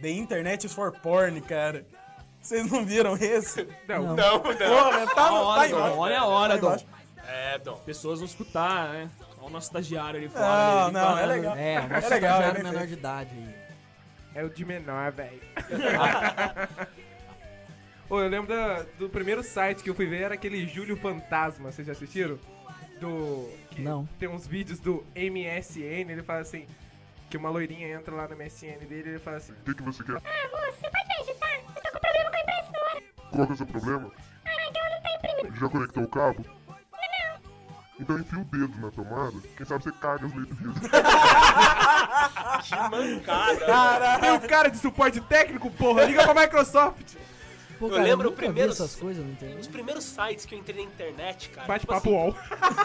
The 0.00 0.10
Internet 0.10 0.66
is 0.66 0.72
for 0.74 0.90
Porn, 0.92 1.40
cara. 1.42 1.86
Vocês 2.40 2.68
não 2.70 2.84
viram 2.84 3.16
esse? 3.16 3.68
Não. 3.86 4.02
Não. 4.02 4.16
Não. 4.16 4.40
Porra, 4.40 4.56
tá, 4.56 4.66
no- 4.98 5.06
tá 5.14 5.32
Olha, 5.32 5.68
embaixo. 5.70 5.96
olha 5.96 6.20
a 6.20 6.26
hora, 6.26 6.58
Tá 6.58 6.60
Dom. 6.74 6.84
É, 7.28 7.58
Dom. 7.58 7.76
Pessoas 7.86 8.18
vão 8.18 8.26
escutar, 8.26 8.88
né? 8.88 9.08
Olha 9.38 9.46
o 9.46 9.50
nosso 9.50 9.68
estagiário 9.68 10.18
ali 10.18 10.28
fora. 10.28 10.44
Não, 10.44 10.84
ali, 10.84 10.92
não, 10.92 11.00
é 11.00 11.04
falando. 11.20 11.28
legal. 11.36 11.56
É, 11.56 11.78
o 11.78 11.82
nosso 11.88 12.06
É 12.06 12.08
legal, 12.08 12.30
estagiário 12.40 12.60
é 12.60 12.62
menor 12.64 12.86
de 12.86 12.92
idade 12.94 13.30
aí. 13.32 13.54
É 14.34 14.42
o 14.44 14.48
de 14.50 14.64
menor, 14.64 15.12
velho. 15.12 15.40
Ô, 18.10 18.20
eu 18.20 18.28
lembro 18.28 18.48
da- 18.54 18.84
do 18.98 19.08
primeiro 19.08 19.42
site 19.42 19.82
que 19.82 19.88
eu 19.90 19.94
fui 19.94 20.06
ver 20.06 20.22
era 20.22 20.34
aquele 20.34 20.66
Júlio 20.66 20.96
Fantasma, 20.96 21.70
vocês 21.72 21.86
já 21.86 21.92
assistiram? 21.92 22.38
Do. 23.00 23.48
Que 23.72 23.82
Não. 23.82 24.06
Tem 24.18 24.28
uns 24.28 24.46
vídeos 24.46 24.78
do 24.78 25.04
MSN, 25.16 26.10
ele 26.10 26.22
fala 26.22 26.40
assim. 26.40 26.66
Que 27.30 27.36
uma 27.36 27.48
loirinha 27.48 27.88
entra 27.88 28.14
lá 28.14 28.28
no 28.28 28.36
MSN 28.36 28.78
dele 28.86 29.08
e 29.08 29.12
ele 29.12 29.18
fala 29.18 29.38
assim. 29.38 29.52
O 29.52 29.64
que, 29.64 29.74
que 29.74 29.82
você 29.82 30.04
quer? 30.04 30.16
Ah, 30.16 30.70
você 30.72 30.90
pode 30.90 31.08
me 31.08 31.14
ajudar? 31.22 31.54
Eu 31.56 31.82
tô 31.82 31.90
com 31.92 31.98
problema 31.98 32.30
com 32.30 32.36
a 32.36 32.40
impressora. 32.40 33.02
Qual 33.30 33.46
que 33.46 33.52
é 33.52 33.54
o 33.54 33.56
seu 33.56 33.66
problema? 33.66 34.12
Ah, 34.44 34.50
então 34.68 34.82
não 34.90 35.02
tá 35.02 35.10
imprimindo. 35.16 35.56
Já 35.60 35.68
conectou 35.68 36.02
o 36.02 36.08
cabo? 36.08 36.44
Não. 36.68 37.40
Então 38.00 38.18
enfia 38.18 38.38
o 38.38 38.44
dedo 38.44 38.80
na 38.80 38.90
tomada, 38.90 39.36
quem 39.56 39.64
sabe 39.64 39.84
você 39.84 39.92
caga 39.92 40.26
as 40.26 40.34
letras. 40.34 40.58
Que 42.62 42.76
mancada. 42.76 44.18
Tem 44.20 44.32
o 44.32 44.40
cara 44.40 44.68
de 44.70 44.76
suporte 44.78 45.20
técnico, 45.22 45.70
porra, 45.70 46.04
liga 46.04 46.22
pra 46.22 46.42
Microsoft. 46.42 47.14
Pô, 47.78 47.86
eu 47.86 47.90
cara, 47.90 48.02
lembro 48.02 48.28
o 48.28 48.30
nunca 48.30 48.42
vi 48.42 48.46
primeiro, 48.46 48.72
essas 48.72 48.94
coisas, 48.94 49.24
não 49.24 49.60
os 49.60 49.66
primeiros 49.66 50.04
sites 50.04 50.46
que 50.46 50.54
eu 50.54 50.58
entrei 50.58 50.84
na 50.84 50.90
internet, 50.90 51.48
cara. 51.50 51.66
Bate-papo 51.66 52.08
tipo 52.08 52.16
assim, 52.16 52.24
UOL. 52.24 52.36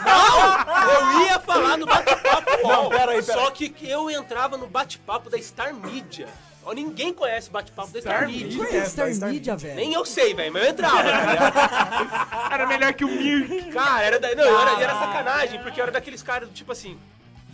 Não! 0.04 1.20
Eu 1.20 1.26
ia 1.26 1.40
falar 1.40 1.76
no 1.76 1.86
bate-papo 1.86 2.50
Não, 2.62 2.82
UOL. 2.82 2.90
pera 2.90 3.12
aí, 3.12 3.22
pera 3.22 3.38
Só 3.38 3.50
que 3.50 3.74
eu 3.82 4.10
entrava 4.10 4.56
no 4.56 4.66
bate-papo 4.66 5.30
da 5.30 5.40
Star 5.40 5.74
Media. 5.74 6.28
Ó, 6.64 6.72
Ninguém 6.72 7.14
conhece 7.14 7.48
o 7.48 7.52
bate-papo 7.52 7.92
da 7.92 8.00
Star, 8.00 8.16
Star 8.16 8.28
Media. 8.28 8.86
Star 8.86 9.14
Star 9.14 9.30
Media, 9.30 9.56
velho? 9.56 9.76
Nem 9.76 9.92
eu 9.94 10.04
sei, 10.04 10.34
velho, 10.34 10.52
mas 10.52 10.64
eu 10.64 10.70
entrava. 10.70 11.02
tá? 11.02 12.48
Era 12.52 12.66
melhor 12.66 12.92
que 12.92 13.04
o 13.04 13.08
Mirk. 13.08 13.70
cara, 13.72 14.02
era, 14.02 14.18
da, 14.18 14.34
não, 14.34 14.44
eu 14.44 14.60
era, 14.60 14.82
era 14.82 14.94
sacanagem, 14.98 15.62
porque 15.62 15.80
eu 15.80 15.84
era 15.84 15.92
daqueles 15.92 16.22
caras 16.22 16.48
do 16.48 16.54
tipo 16.54 16.72
assim. 16.72 16.98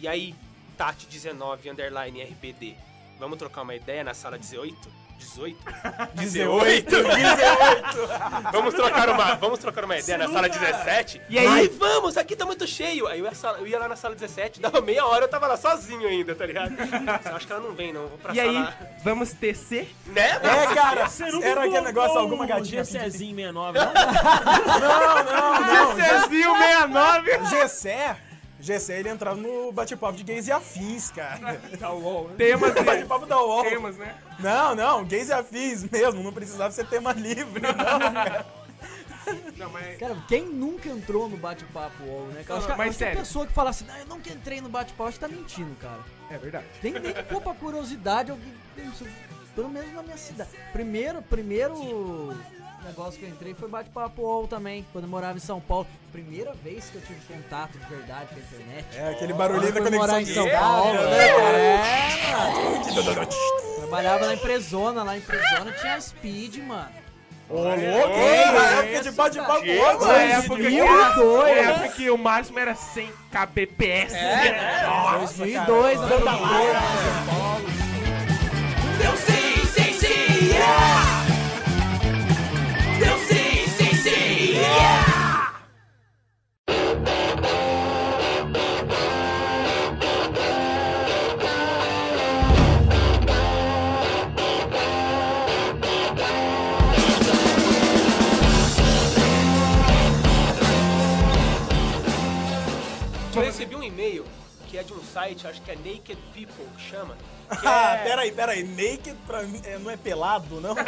E 0.01 0.09
aí, 0.09 0.35
Tati 0.77 1.07
19 1.07 1.71
underline 1.71 2.23
RBD. 2.23 2.75
Vamos 3.19 3.39
trocar 3.39 3.63
uma 3.63 3.75
ideia 3.75 4.03
na 4.03 4.15
sala 4.15 4.39
18? 4.39 5.04
18? 5.25 5.57
18? 6.15 6.91
18! 6.91 8.53
vamos, 8.53 8.75
trocar 8.75 9.09
uma, 9.09 9.35
vamos 9.35 9.59
trocar 9.59 9.85
uma 9.85 9.97
ideia 9.99 10.19
na 10.19 10.29
sala 10.29 10.49
17? 10.49 11.21
E 11.29 11.39
aí? 11.39 11.47
Ai, 11.47 11.69
vamos, 11.69 12.17
aqui 12.17 12.37
tá 12.37 12.45
muito 12.45 12.67
cheio. 12.67 13.07
Aí 13.07 13.19
eu 13.21 13.25
ia, 13.25 13.35
sala- 13.35 13.59
eu 13.59 13.67
ia 13.67 13.79
lá 13.79 13.89
na 13.89 13.97
sala 13.97 14.15
17, 14.15 14.61
dava 14.61 14.81
meia 14.81 15.05
hora, 15.07 15.25
eu 15.25 15.29
tava 15.29 15.47
lá 15.47 15.57
sozinho 15.57 16.07
ainda, 16.09 16.35
tá 16.35 16.45
ligado? 16.47 16.73
Eu 17.29 17.37
acho 17.37 17.47
que 17.47 17.53
ela 17.53 17.63
não 17.63 17.73
vem, 17.75 17.93
não. 17.93 18.03
eu 18.03 18.09
Vou 18.09 18.19
pra 18.19 18.35
E 18.35 18.41
aí, 18.41 18.55
sala. 18.55 18.75
vamos 19.03 19.33
tecer? 19.33 19.95
Né? 20.07 20.31
É, 20.43 20.75
cara, 20.75 21.09
era 21.43 21.61
aquele 21.65 21.81
negócio, 21.81 22.19
alguma 22.19 22.45
um 22.45 22.47
gatinha 22.47 22.85
GCzinho 22.85 23.35
69, 23.37 23.79
não? 23.79 23.93
Não, 24.81 25.25
não, 25.25 25.95
não. 25.95 25.97
Cezinho 25.97 26.57
69. 26.57 27.45
Gessé, 27.51 28.17
Gessé, 28.65 28.99
ele 28.99 29.11
entrava 29.11 29.37
no 29.37 29.71
bate-papo 29.71 30.17
de 30.17 30.25
gays 30.25 30.49
e 30.49 30.53
afins, 30.53 31.11
cara. 31.11 31.61
Tá 31.79 31.93
UOL, 31.93 32.29
né? 32.29 32.35
Temas, 32.39 32.75
né? 32.75 32.83
Bate-papo 32.83 33.27
da 33.27 33.39
UOL. 33.41 33.65
Temas, 33.65 33.97
né? 33.97 34.17
Não, 34.39 34.75
não, 34.75 35.05
gays 35.05 35.29
e 35.29 35.33
afins 35.33 35.85
mesmo, 35.85 36.23
não 36.23 36.33
precisava 36.33 36.71
ser 36.73 36.87
tema 36.89 37.13
livre, 37.13 37.61
não, 37.61 37.75
cara. 37.77 38.47
Não, 39.57 39.71
mas... 39.71 39.99
Cara, 39.99 40.17
quem 40.29 40.47
nunca 40.47 40.89
entrou 40.89 41.29
no 41.29 41.37
bate-papo 41.37 42.03
UOL, 42.05 42.27
né? 42.29 42.43
cara? 42.43 42.59
Acho 42.59 42.67
que 42.67 42.73
a 42.73 42.77
Mas 42.77 42.97
sério. 42.97 43.19
pessoa 43.19 43.47
que 43.47 43.53
fala 43.53 43.71
assim, 43.71 43.85
não, 43.87 43.97
eu 43.97 44.07
nunca 44.07 44.31
entrei 44.33 44.61
no 44.61 44.69
bate-papo, 44.69 45.09
acho 45.09 45.19
que 45.19 45.27
tá 45.27 45.29
mentindo, 45.29 45.75
cara. 45.77 46.01
É 46.31 46.39
verdade. 46.39 46.65
Tem 46.81 46.93
nem 46.93 47.13
que 47.13 47.23
pôr 47.25 47.43
pra 47.43 47.55
curiosidade, 47.55 48.33
isso, 48.77 49.07
pelo 49.55 49.69
menos 49.69 49.93
na 49.93 50.03
minha 50.03 50.17
cidade. 50.17 50.51
Primeiro, 50.73 51.21
primeiro 51.23 52.35
negócio 52.85 53.19
que 53.19 53.25
eu 53.27 53.31
entrei 53.31 53.55
foi 53.55 53.69
bate-papo 53.69 54.23
UOL 54.23 54.47
também, 54.47 54.85
quando 54.93 55.05
eu 55.05 55.11
morava 55.11 55.37
em 55.37 55.41
São 55.41 55.61
Paulo. 55.61 55.87
Primeira 56.13 56.53
vez 56.63 56.91
que 56.91 56.97
eu 56.97 57.03
tive 57.03 57.21
contato 57.27 57.73
de 57.79 57.87
verdade 57.87 58.29
com 58.29 58.37
a 58.37 58.39
internet. 58.39 58.87
É, 58.97 59.09
aquele 59.11 59.33
barulhinho 59.33 59.73
da 59.73 59.81
conexão 59.81 60.01
morava 60.01 60.23
em 60.23 60.25
de 60.25 60.35
São 60.35 60.49
Paulo, 60.51 60.95
Paulo, 60.99 61.11
né, 61.11 61.29
cara? 61.29 61.59
É, 61.59 63.03
mano. 63.13 63.29
Trabalhava 63.79 64.27
na 64.27 64.35
empresona, 64.35 65.01
lá 65.01 65.05
na 65.05 65.17
empresona 65.19 65.73
tinha 65.81 66.01
speed, 66.01 66.59
mano. 66.59 66.91
Ô, 67.51 67.57
louco, 67.57 67.77
hein? 67.77 68.53
Na 68.55 68.83
época 68.83 69.03
de 69.03 69.11
bate-papo 69.11 69.67
Na 69.67 69.75
mano. 69.75 70.13
época, 70.15 70.57
que, 70.57 70.83
na 70.83 71.11
dois. 71.11 71.57
época 71.59 71.89
que 71.91 72.11
o 72.11 72.17
máximo 72.17 72.59
era 72.59 72.75
100 72.75 73.13
kbps. 73.31 74.13
Nossa, 74.87 75.37
2002, 75.39 75.99
cara. 76.01 76.19
né? 76.19 76.25
Deu 78.99 79.17
sim, 79.17 79.67
sim, 79.67 79.93
sim, 79.93 80.47
yeah! 80.53 81.24
Site, 105.15 105.47
acho 105.47 105.63
que 105.63 105.71
é 105.71 105.77
Naked 105.77 106.19
People, 106.35 106.67
que 106.77 106.83
chama. 106.83 107.15
Que 107.61 107.67
Ah, 107.67 107.95
é... 107.97 108.05
peraí, 108.09 108.33
peraí. 108.33 108.65
Naked 108.65 109.17
pra 109.27 109.43
mim 109.45 109.61
é, 109.65 109.79
não 109.79 109.91
é 109.91 109.97
pelado, 109.97 110.61
não? 110.61 110.75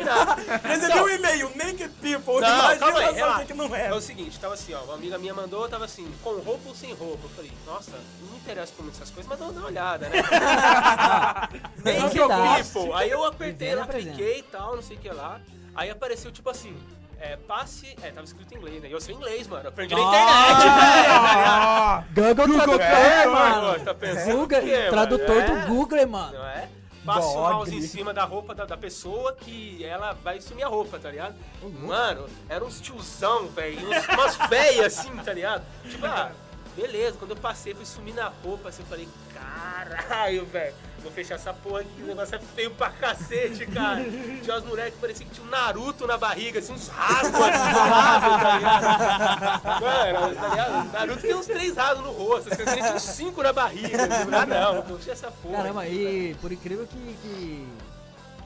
Não, 0.00 0.68
Recebi 0.68 1.00
um 1.00 1.08
e-mail, 1.08 1.50
Naked 1.54 1.90
People. 2.02 2.40
Não, 2.40 2.48
Imagina 2.48 2.76
calma 2.78 2.98
aí, 2.98 3.04
só 3.06 3.10
o 3.10 3.14
relaxa. 3.14 3.40
que, 3.40 3.46
que 3.46 3.54
não 3.54 3.74
é. 3.74 3.86
É 3.86 3.94
o 3.94 4.00
seguinte, 4.00 4.38
tava 4.38 4.54
assim, 4.54 4.74
ó, 4.74 4.80
uma 4.82 4.94
amiga 4.94 5.18
minha 5.18 5.32
mandou, 5.32 5.68
tava 5.68 5.84
assim, 5.86 6.12
com 6.22 6.30
roupa 6.40 6.68
ou 6.68 6.74
sem 6.74 6.92
roupa? 6.92 7.20
Eu 7.24 7.30
falei, 7.30 7.52
nossa, 7.66 7.92
não 8.20 8.30
me 8.30 8.36
interessa 8.36 8.72
com 8.76 8.86
essas 8.88 9.10
coisas, 9.10 9.26
mas 9.26 9.38
dá 9.38 9.46
uma 9.46 9.66
olhada, 9.66 10.08
né? 10.08 10.22
Naked. 11.84 12.72
People. 12.72 12.92
Aí 12.94 13.10
eu 13.10 13.24
apertei 13.24 13.74
lá, 13.74 13.86
cliquei 13.86 14.38
e 14.38 14.42
tal, 14.42 14.76
não 14.76 14.82
sei 14.82 14.96
o 14.96 15.00
que 15.00 15.08
lá. 15.08 15.40
Aí 15.74 15.88
apareceu 15.88 16.30
tipo 16.30 16.50
assim, 16.50 16.76
é, 17.20 17.36
passe. 17.36 17.94
É, 18.02 18.10
tava 18.10 18.24
escrito 18.24 18.52
em 18.54 18.56
inglês, 18.58 18.82
né? 18.82 18.88
E 18.88 18.92
eu 18.92 19.00
sei 19.00 19.14
inglês, 19.14 19.46
mano. 19.46 19.62
Eu 19.64 19.68
aprendi 19.68 19.94
na 19.94 20.00
internet, 20.00 20.64
Ah, 21.08 22.04
Google 22.14 22.34
Tradutor, 22.34 22.80
É, 22.80 23.26
mano. 23.26 23.62
mano, 23.62 23.84
tá 23.84 23.94
pensando 23.94 24.32
Google, 24.38 24.60
quê, 24.62 24.86
tradutor 24.90 25.36
É. 25.36 25.46
do 25.60 25.66
Google, 25.66 26.06
mano. 26.08 26.32
Não 26.38 26.46
é? 26.46 26.68
Passa 27.04 27.28
o 27.28 27.34
mouse 27.50 27.74
em 27.74 27.80
cima 27.82 28.12
da 28.12 28.24
roupa 28.24 28.54
da, 28.54 28.66
da 28.66 28.76
pessoa 28.76 29.32
que 29.34 29.82
ela 29.84 30.12
vai 30.12 30.38
sumir 30.40 30.64
a 30.64 30.68
roupa, 30.68 30.98
tá 30.98 31.10
ligado? 31.10 31.34
Mano, 31.62 32.26
era 32.48 32.62
uns 32.62 32.78
tiozão, 32.80 33.46
velho, 33.48 33.78
uns- 33.88 34.06
umas 34.08 34.36
velhas 34.48 34.98
assim, 34.98 35.16
tá 35.16 35.32
ligado? 35.32 35.64
Tipo, 35.88 36.04
ah, 36.06 36.30
beleza, 36.76 37.16
quando 37.18 37.30
eu 37.30 37.36
passei, 37.38 37.74
fui 37.74 37.86
sumir 37.86 38.14
na 38.14 38.30
roupa, 38.44 38.68
assim, 38.68 38.82
eu 38.82 38.86
falei, 38.86 39.08
caralho, 39.32 40.44
velho, 40.46 40.74
vou 41.02 41.10
fechar 41.12 41.34
essa 41.34 41.52
porra 41.52 41.80
aqui, 41.80 42.02
o 42.02 42.06
negócio 42.06 42.36
é 42.36 42.38
feio 42.38 42.70
pra 42.72 42.90
cacete, 42.90 43.66
cara. 43.66 44.04
Tinha 44.42 44.54
umas 44.54 44.64
mulheres 44.64 44.94
que 44.94 45.00
parecia 45.00 45.26
que 45.26 45.32
tinha 45.32 45.46
um 45.46 45.50
Naruto 45.50 46.06
na 46.06 46.16
barriga, 46.16 46.58
assim, 46.58 46.72
uns 46.72 46.88
rasgos 46.88 47.40
assim, 47.40 47.72
do 47.72 47.90
lado, 47.90 48.42
tá 48.42 48.56
ligado? 48.56 49.80
Mano, 49.80 50.34
tá 50.34 50.48
ligado? 50.48 50.92
Naruto 50.92 51.20
tem 51.22 51.34
uns 51.34 51.46
três 51.46 51.76
rasgos 51.76 52.04
no 52.04 52.12
rosto, 52.12 52.52
assim, 52.52 52.64
tinha 52.64 52.94
uns 52.94 53.02
cinco 53.02 53.42
na 53.42 53.52
barriga. 53.52 54.04
Assim, 54.04 54.30
ah, 54.32 54.46
não, 54.46 54.82
vou 54.82 54.98
fechar 54.98 55.12
essa 55.12 55.30
porra. 55.30 55.56
Caramba, 55.56 55.82
aqui, 55.82 55.92
e 55.92 56.36
por 56.40 56.52
incrível 56.52 56.86
que, 56.86 57.16
que, 57.22 57.66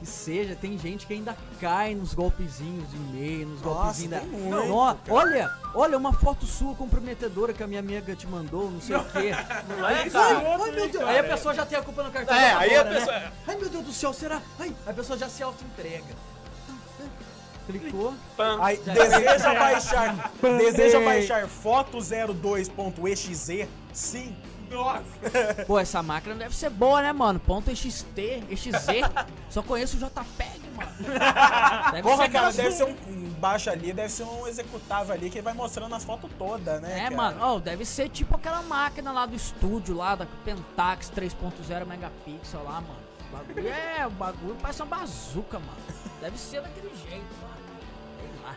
que 0.05 0.11
seja, 0.11 0.55
tem 0.55 0.77
gente 0.77 1.07
que 1.07 1.13
ainda 1.13 1.35
cai 1.59 1.95
nos 1.95 2.13
golpezinhos 2.13 2.87
de 2.91 2.95
e-mail, 2.95 3.47
nos 3.47 3.61
Nossa, 3.61 3.75
golpezinhos 3.79 4.11
da. 4.11 4.21
muito, 4.21 4.67
Nó- 4.67 4.95
olha, 5.09 5.51
olha 5.73 5.97
uma 5.97 6.13
foto 6.13 6.45
sua 6.45 6.75
comprometedora 6.75 7.51
que 7.53 7.63
a 7.63 7.67
minha 7.67 7.79
amiga 7.79 8.15
te 8.15 8.27
mandou, 8.27 8.69
não 8.69 8.79
sei 8.79 8.95
o 8.95 9.03
quê. 9.05 9.31
Não 9.67 9.89
é, 9.89 10.01
Ai, 10.03 10.09
cara? 10.11 10.37
ai, 10.63 10.71
meu 10.71 10.87
Deus. 10.89 11.03
Aí 11.03 11.17
a 11.17 11.23
pessoa 11.23 11.55
já 11.55 11.65
tem 11.65 11.77
a 11.77 11.81
culpa 11.81 12.03
no 12.03 12.11
cartão. 12.11 12.35
É, 12.35 12.53
aí 12.53 12.75
a 12.75 12.83
né? 12.83 12.99
pessoa- 12.99 13.23
Ai 13.47 13.55
meu 13.55 13.69
Deus 13.69 13.83
do 13.85 13.93
céu, 13.93 14.13
será? 14.13 14.41
Ai, 14.59 14.75
a 14.85 14.93
pessoa 14.93 15.17
já 15.17 15.27
se 15.27 15.41
auto-entrega. 15.41 16.13
Clicou. 17.65 18.13
Pam. 18.37 18.59
Aí, 18.63 18.77
deseja 18.77 19.53
baixar, 19.57 20.31
deseja 20.39 20.99
baixar 20.99 21.47
foto02.exe? 21.47 23.67
Sim. 23.91 24.35
Pô, 25.67 25.79
essa 25.79 26.01
máquina 26.03 26.35
deve 26.35 26.55
ser 26.55 26.69
boa, 26.69 27.01
né, 27.01 27.11
mano? 27.13 27.39
Ponto 27.39 27.71
.xt, 27.71 28.05
XZ. 28.55 28.87
Só 29.49 29.61
conheço 29.61 29.97
o 29.97 29.99
JPEG, 29.99 30.61
mano. 30.75 30.91
Deve 31.91 32.03
Porra, 32.03 32.25
ser 32.25 32.31
cara, 32.31 32.51
deve 32.51 32.71
ser 32.71 32.83
um, 32.83 33.29
baixo 33.39 33.69
ali, 33.69 33.93
deve 33.93 34.09
ser 34.09 34.23
um 34.23 34.47
executável 34.47 35.13
ali 35.13 35.29
que 35.29 35.41
vai 35.41 35.53
mostrando 35.53 35.93
as 35.93 36.03
fotos 36.03 36.29
todas, 36.37 36.81
né? 36.81 36.99
É, 36.99 37.03
cara? 37.03 37.15
mano, 37.15 37.37
ó, 37.41 37.59
deve 37.59 37.85
ser 37.85 38.09
tipo 38.09 38.35
aquela 38.35 38.61
máquina 38.61 39.11
lá 39.11 39.25
do 39.25 39.35
estúdio, 39.35 39.95
lá 39.95 40.15
da 40.15 40.25
Pentax 40.43 41.11
3.0 41.15 41.85
megapixel 41.85 42.63
lá, 42.63 42.81
mano. 42.81 43.05
O 43.29 43.37
bagulho 43.37 43.67
é, 43.67 44.07
o 44.07 44.09
bagulho 44.11 44.57
parece 44.61 44.81
uma 44.81 44.97
bazuca, 44.97 45.59
mano. 45.59 45.77
Deve 46.21 46.37
ser 46.37 46.61
daquele 46.61 46.89
jeito, 47.09 47.35
mano. 47.41 47.55
Sei 48.19 48.43
lá. 48.43 48.55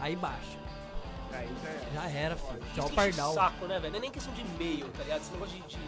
Aí 0.00 0.16
baixa. 0.16 0.65
Aí 1.32 1.48
já 1.62 1.68
é. 1.68 1.88
Já 1.94 2.18
era, 2.18 2.36
filho. 2.36 2.60
Tchau, 2.74 2.86
o 2.86 2.90
pardal. 2.92 3.34
saco, 3.34 3.66
né, 3.66 3.78
velho? 3.78 3.90
Não 3.92 3.98
é 3.98 4.00
nem 4.02 4.10
questão 4.10 4.32
de 4.34 4.40
e-mail, 4.42 4.88
tá 4.96 5.02
ligado? 5.02 5.20
Esse 5.22 5.32
negócio 5.32 5.54
de, 5.56 5.62
de 5.62 5.78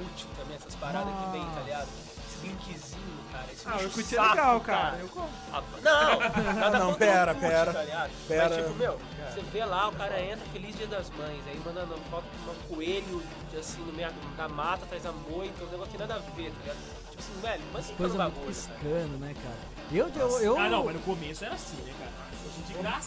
Orkut 0.00 0.26
também, 0.36 0.56
essas 0.56 0.74
paradas 0.76 1.12
que 1.14 1.30
vem, 1.32 1.44
tá 1.50 1.60
ligado? 1.60 1.88
Esse 2.28 2.46
linkzinho, 2.46 3.24
cara. 3.32 3.46
Isso 3.52 3.68
Ah, 3.68 3.76
o 3.76 3.80
o 3.80 3.84
Orkut 3.84 4.00
é 4.00 4.16
saco, 4.16 4.30
legal, 4.30 4.60
cara. 4.60 4.96
Eu 4.98 5.10
Ah, 5.52 5.62
Não, 5.82 6.52
nada 6.54 6.78
Não, 6.78 6.86
contra 6.92 7.06
pera, 7.06 7.32
Orkut, 7.32 7.48
pera, 7.48 7.72
tá 7.72 7.82
ligado? 7.82 8.10
pera. 8.28 8.48
Mas, 8.48 8.56
tipo, 8.64 8.74
meu, 8.78 9.00
você 9.34 9.40
vê 9.52 9.64
lá, 9.64 9.88
o 9.88 9.92
cara 9.92 10.20
entra, 10.22 10.44
feliz 10.52 10.76
dia 10.76 10.86
das 10.86 11.10
mães, 11.10 11.40
aí 11.46 11.60
manda 11.64 11.84
uma 11.84 11.96
foto 12.10 12.24
com 12.44 12.50
um 12.52 12.76
coelho, 12.76 13.22
assim, 13.58 13.80
no 13.82 13.92
meio 13.92 14.10
da 14.36 14.48
mata, 14.48 14.84
atrás 14.84 15.02
da 15.02 15.12
moita, 15.12 15.64
um 15.64 15.66
negócio 15.70 15.90
que 15.92 15.98
tem 15.98 16.06
nada 16.06 16.14
a 16.20 16.30
ver, 16.36 16.50
tá 16.52 16.58
ligado? 16.60 16.78
Tipo 17.10 17.22
assim, 17.22 17.40
velho, 17.42 17.62
mas 17.72 17.86
que 17.86 17.94
Coisa 17.94 18.18
muito 18.18 18.34
bagulho, 18.34 18.54
cara. 18.56 18.74
piscando, 18.78 19.18
né, 19.18 19.34
cara? 19.34 19.80
Eu, 19.92 20.08
eu, 20.08 20.40
eu... 20.40 20.58
Ah, 20.58 20.68
não, 20.68 20.84
mas 20.84 20.94
no 20.94 21.00
começo 21.02 21.44
era 21.44 21.54
assim, 21.54 21.76
né, 21.82 21.92
cara? 21.98 22.29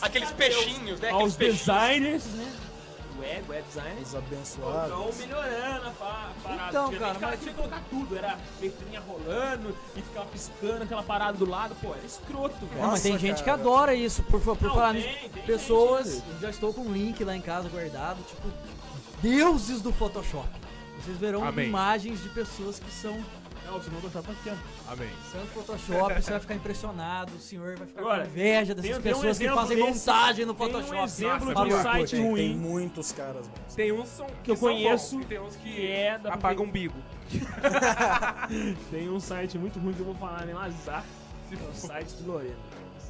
Aqueles 0.02 0.30
a 0.30 0.34
Deus, 0.34 0.56
peixinhos, 0.56 1.00
né? 1.00 1.08
Aqueles 1.10 1.24
Aos 1.24 1.36
peixinhos. 1.36 1.60
designers, 1.66 2.26
né? 2.26 2.54
Web, 3.20 3.44
web 3.48 3.64
designers. 3.68 4.08
Os 4.10 4.16
abençoados. 4.16 5.10
Estão 5.14 5.28
melhorando 5.28 5.88
a 5.88 5.92
pa- 5.92 6.32
a 6.32 6.42
parada. 6.44 6.70
Então, 6.70 6.92
cara, 6.94 7.14
o 7.14 7.20
cara 7.20 7.32
mas 7.32 7.40
tinha 7.40 7.52
que 7.54 7.58
colocar 7.62 7.82
tudo. 7.90 8.18
Era 8.18 8.38
letrinha 8.60 9.00
rolando 9.02 9.78
e 9.96 10.02
ficava 10.02 10.26
piscando 10.26 10.84
aquela 10.84 11.04
parada 11.04 11.38
do 11.38 11.48
lado. 11.50 11.76
Pô, 11.82 11.94
era 11.94 12.06
escroto, 12.06 12.66
velho. 12.66 12.88
Mas 12.88 13.02
tem 13.04 13.18
gente 13.20 13.38
que 13.38 13.44
cara. 13.46 13.62
adora 13.62 13.94
isso, 13.94 14.24
por, 14.24 14.42
por 14.42 14.60
Não, 14.62 14.74
falar 14.74 14.94
tem, 14.94 15.04
nisso. 15.04 15.30
tem 15.30 15.44
Pessoas, 15.44 16.14
gente, 16.16 16.24
eu 16.32 16.40
já 16.42 16.50
estou 16.50 16.74
com 16.74 16.82
um 16.82 16.92
link 16.92 17.24
lá 17.24 17.36
em 17.36 17.42
casa 17.42 17.70
guardado, 17.70 18.18
tipo, 18.24 18.48
deuses 19.22 19.82
do 19.82 19.94
Photoshop. 19.94 20.50
Vocês 21.04 21.18
verão 21.18 21.46
Amém. 21.46 21.68
imagens 21.68 22.22
de 22.22 22.30
pessoas 22.30 22.80
que 22.80 22.92
são 22.92 23.24
Não, 23.66 23.82
se 23.82 23.90
não 23.90 24.02
Photoshop 24.02 24.32
aqui, 24.32 24.50
ó. 24.52 24.92
Amém. 24.94 25.10
Santo 25.32 25.48
Photoshop, 25.48 26.14
você 26.22 26.32
vai 26.32 26.40
ficar 26.40 26.54
impressionado, 26.56 27.34
o 27.36 27.40
senhor 27.40 27.76
vai 27.78 27.88
ficar 27.88 28.02
Agora, 28.02 28.24
com 28.26 28.30
inveja 28.30 28.76
dessas 28.76 28.92
tem- 28.92 29.02
tem 29.02 29.12
um 29.14 29.16
pessoas 29.16 29.38
que 29.40 29.50
fazem 29.50 29.78
desse- 29.78 29.90
montagem 30.10 30.46
no 30.46 30.54
tem 30.54 30.66
um 30.68 30.70
Photoshop. 30.72 31.04
exemplo 31.04 31.48
de 31.48 31.54
Fala, 31.54 31.68
um 31.68 31.82
site 31.84 32.12
Tem, 32.12 32.22
ruim. 32.24 32.36
tem 32.50 32.56
muitos 32.58 33.12
caras 33.12 33.48
bons. 33.48 33.76
Tem 33.76 33.92
uns 33.92 34.10
são, 34.10 34.28
Que 34.44 34.52
eu 34.52 34.56
são 34.58 34.68
conheço, 34.70 35.16
bons, 35.16 35.24
e 35.24 35.28
tem 35.28 35.40
uns 35.40 35.56
que, 35.56 35.64
que 35.74 35.88
é 35.92 36.18
da 36.20 36.34
apagam 36.34 36.66
umbigo. 36.66 36.96
Tem 38.92 39.10
um 39.10 39.20
site 39.20 39.58
muito 39.58 39.80
ruim 39.80 39.94
que 39.94 40.00
eu 40.02 40.06
vou 40.06 40.16
falar 40.16 40.46
nem 40.46 40.56
azar. 40.56 41.04
É 41.52 41.56
o 41.56 41.74
site 41.74 42.14
do 42.16 42.32
Lorena. 42.32 42.56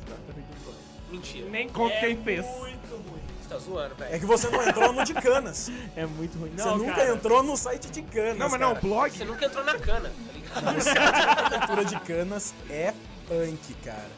Da 0.07 0.15
prefeitura 0.15 0.59
de 0.59 0.65
Lorena. 0.65 0.83
Mentira. 1.11 1.49
Nem 1.49 1.69
conta 1.69 1.93
É 1.95 1.99
quem 1.99 2.17
fez. 2.23 2.45
Muito 2.45 2.95
ruim. 2.95 3.21
Você 3.41 3.49
tá 3.49 3.57
zoando, 3.57 3.95
velho. 3.95 4.15
É 4.15 4.19
que 4.19 4.25
você 4.25 4.49
não 4.49 4.67
entrou 4.67 4.93
no 4.93 5.03
de 5.03 5.13
Canas. 5.13 5.69
É 5.95 6.05
muito 6.05 6.37
ruim. 6.39 6.51
Você 6.55 6.63
Não, 6.65 6.77
nunca 6.77 6.93
cara, 6.95 7.09
entrou 7.13 7.43
no 7.43 7.57
site 7.57 7.89
de 7.91 8.01
Canas. 8.01 8.37
Não, 8.37 8.49
mas 8.49 8.59
não, 8.59 8.69
cara. 8.69 8.81
blog. 8.81 9.11
Você 9.11 9.25
nunca 9.25 9.45
entrou 9.45 9.63
na 9.63 9.77
cana, 9.77 10.09
tá 10.09 10.31
ligado? 10.33 10.42
O 10.55 10.81
site 10.81 10.95
da 10.95 11.33
prefeitura 11.49 11.85
de 11.85 11.99
Canas 12.01 12.53
é 12.69 12.93
punk, 13.27 13.73
cara. 13.83 14.09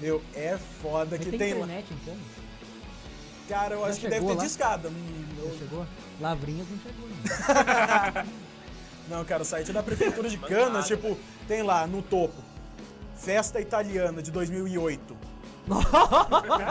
Meu, 0.00 0.22
é 0.34 0.58
foda 0.82 1.16
Mas 1.16 1.20
que 1.24 1.30
tem, 1.30 1.38
tem 1.38 1.54
lá. 1.54 1.60
internet, 1.64 1.86
então? 2.02 2.16
Cara, 3.48 3.74
eu 3.74 3.80
Já 3.80 3.86
acho 3.88 4.00
que 4.00 4.08
deve 4.08 4.26
ter 4.26 4.34
lá? 4.34 4.42
discada. 4.44 4.88
Hum, 4.88 5.24
eu- 5.38 5.58
chegou? 5.58 5.86
Lavrinhas 6.20 6.66
não 6.70 6.78
chegou 6.78 7.08
ainda. 7.08 8.26
Não, 9.08 9.24
cara, 9.24 9.42
o 9.42 9.44
site 9.44 9.72
da 9.72 9.82
prefeitura 9.82 10.28
de 10.28 10.38
Canas, 10.38 10.86
tipo, 10.86 11.18
tem 11.48 11.62
lá 11.64 11.84
no 11.84 12.00
topo. 12.00 12.36
Festa 13.16 13.60
Italiana 13.60 14.22
de 14.22 14.30
2008. 14.30 15.16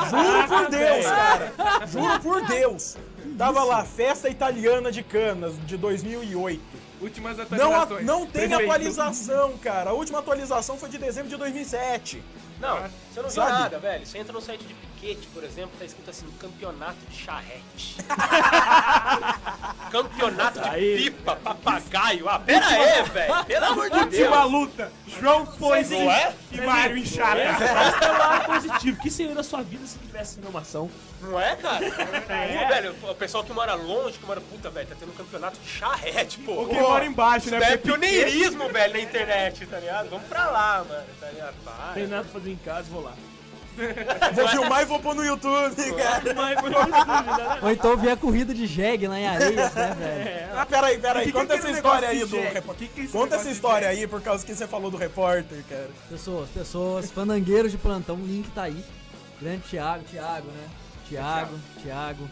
Juro 0.09 0.47
por 0.47 0.69
Deus, 0.69 1.05
cara. 1.05 1.51
Juro 1.87 2.19
por 2.21 2.47
Deus. 2.47 2.97
Tava 3.37 3.63
lá, 3.65 3.83
Festa 3.83 4.29
Italiana 4.29 4.89
de 4.89 5.03
Canas 5.03 5.53
de 5.65 5.75
2008. 5.75 6.61
Últimas 7.01 7.37
Não, 7.37 7.43
a- 7.43 7.45
atualizações. 7.83 8.05
não 8.05 8.19
tem 8.25 8.47
Prefeito. 8.47 8.61
atualização, 8.61 9.57
cara. 9.57 9.91
A 9.91 9.93
última 9.93 10.19
atualização 10.19 10.77
foi 10.77 10.89
de 10.89 10.97
dezembro 10.97 11.29
de 11.29 11.37
2007. 11.37 12.21
Não, 12.59 12.77
você 13.11 13.21
não 13.21 13.29
viu 13.29 13.35
Sabe? 13.43 13.51
nada, 13.51 13.79
velho. 13.79 14.05
Você 14.05 14.17
entra 14.17 14.33
no 14.33 14.41
site 14.41 14.63
de 14.63 14.73
piquete, 14.73 15.27
por 15.33 15.43
exemplo, 15.43 15.71
tá 15.79 15.85
escrito 15.85 16.09
assim, 16.09 16.25
campeonato 16.39 16.97
de 17.09 17.15
charrete. 17.17 17.97
campeonato 19.91 20.59
de 20.61 20.67
Aí. 20.69 20.95
pipa, 20.97 21.35
papagaio. 21.35 22.27
Ah, 22.29 22.39
pera 22.39 22.65
aí, 22.67 23.03
velho. 23.03 23.45
Pelo 23.45 23.65
amor 23.65 23.89
de 23.89 23.97
Última 23.97 24.37
Deus. 24.41 24.51
luta. 24.51 24.91
João 25.19 25.45
Pois 25.45 25.89
Não 25.89 26.11
é? 26.11 26.33
e 26.51 26.61
Mário 26.61 26.97
Inchada. 26.97 27.41
Mas 27.73 27.95
pelo 27.97 28.17
lado 28.17 28.45
positivo. 28.45 28.97
O 28.99 29.01
que 29.01 29.09
seria 29.11 29.35
da 29.35 29.43
sua 29.43 29.61
vida 29.63 29.85
se 29.85 29.97
tivesse 29.99 30.39
informação? 30.39 30.89
Não 31.21 31.39
é, 31.39 31.55
cara? 31.55 31.85
Pô, 31.91 32.67
velho, 32.69 32.95
o 33.09 33.15
pessoal 33.15 33.43
que 33.43 33.51
mora 33.53 33.73
longe, 33.73 34.17
que 34.17 34.25
mora... 34.25 34.39
Puta, 34.39 34.69
velho, 34.69 34.87
tá 34.87 34.95
tendo 34.99 35.11
um 35.11 35.15
campeonato 35.15 35.59
de 35.59 35.67
charrete, 35.69 36.39
pô. 36.39 36.63
O 36.63 36.69
que 36.69 36.75
mora 36.79 37.05
embaixo, 37.05 37.47
Isso 37.47 37.55
né? 37.55 37.59
daí 37.59 37.73
é 37.73 37.77
pioneirismo, 37.77 38.69
velho, 38.69 38.93
na 38.93 38.99
internet, 39.01 39.65
tá 39.65 39.79
ligado? 39.79 40.09
Vamos 40.09 40.27
pra 40.27 40.47
lá, 40.49 40.85
mano, 40.87 41.03
tá 41.19 41.27
ligado? 41.29 41.55
Para. 41.63 41.93
Tem 41.93 42.07
nada 42.07 42.23
pra 42.23 42.33
fazer 42.39 42.51
em 42.51 42.55
casa, 42.57 42.87
vou 42.89 43.03
lá. 43.03 43.08
Vou 44.33 44.47
filmar 44.49 44.81
e 44.81 44.85
vou 44.85 44.99
pôr 44.99 45.15
no 45.15 45.23
YouTube, 45.23 45.93
cara. 45.93 46.19
Dúvida, 46.19 47.59
Ou 47.61 47.71
então 47.71 47.95
ver 47.95 48.11
a 48.11 48.17
corrida 48.17 48.53
de 48.53 48.67
jegue 48.67 49.07
lá 49.07 49.17
em 49.19 49.27
areias, 49.27 49.73
né, 49.73 49.95
velho? 49.97 50.25
né? 50.25 50.51
Ah, 50.55 50.65
peraí, 50.65 50.97
peraí. 50.97 51.25
Que 51.25 51.31
que 51.31 51.37
Conta 51.37 51.53
é 51.53 51.57
essa 51.57 51.67
aquele 51.67 51.77
história 51.77 52.09
aí 52.09 52.25
do 52.25 52.37
repórter. 52.37 52.87
Que 52.89 52.93
que 52.93 53.07
é 53.07 53.11
Conta 53.11 53.35
essa 53.35 53.49
história 53.49 53.87
aí 53.87 54.07
por 54.07 54.21
causa 54.21 54.45
que 54.45 54.53
você 54.53 54.67
falou 54.67 54.91
do 54.91 54.97
repórter, 54.97 55.63
cara. 55.69 55.89
Pessoas, 56.09 56.49
pessoas, 56.49 57.11
fandangueiros 57.11 57.71
de 57.71 57.77
plantão, 57.77 58.15
o 58.15 58.25
link 58.25 58.49
tá 58.51 58.63
aí. 58.63 58.83
Grande 59.41 59.61
Thiago, 59.61 60.03
Thiago, 60.03 60.47
né? 60.47 60.67
Thiago, 61.07 61.57
Thiago, 61.81 62.29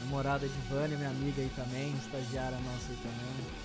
namorada 0.00 0.46
de 0.46 0.68
Vânia, 0.68 0.96
minha 0.98 1.10
amiga 1.10 1.40
aí 1.40 1.50
também, 1.54 1.94
estagiária 2.04 2.58
nossa 2.58 2.90
aí 2.90 2.96
também. 2.96 3.59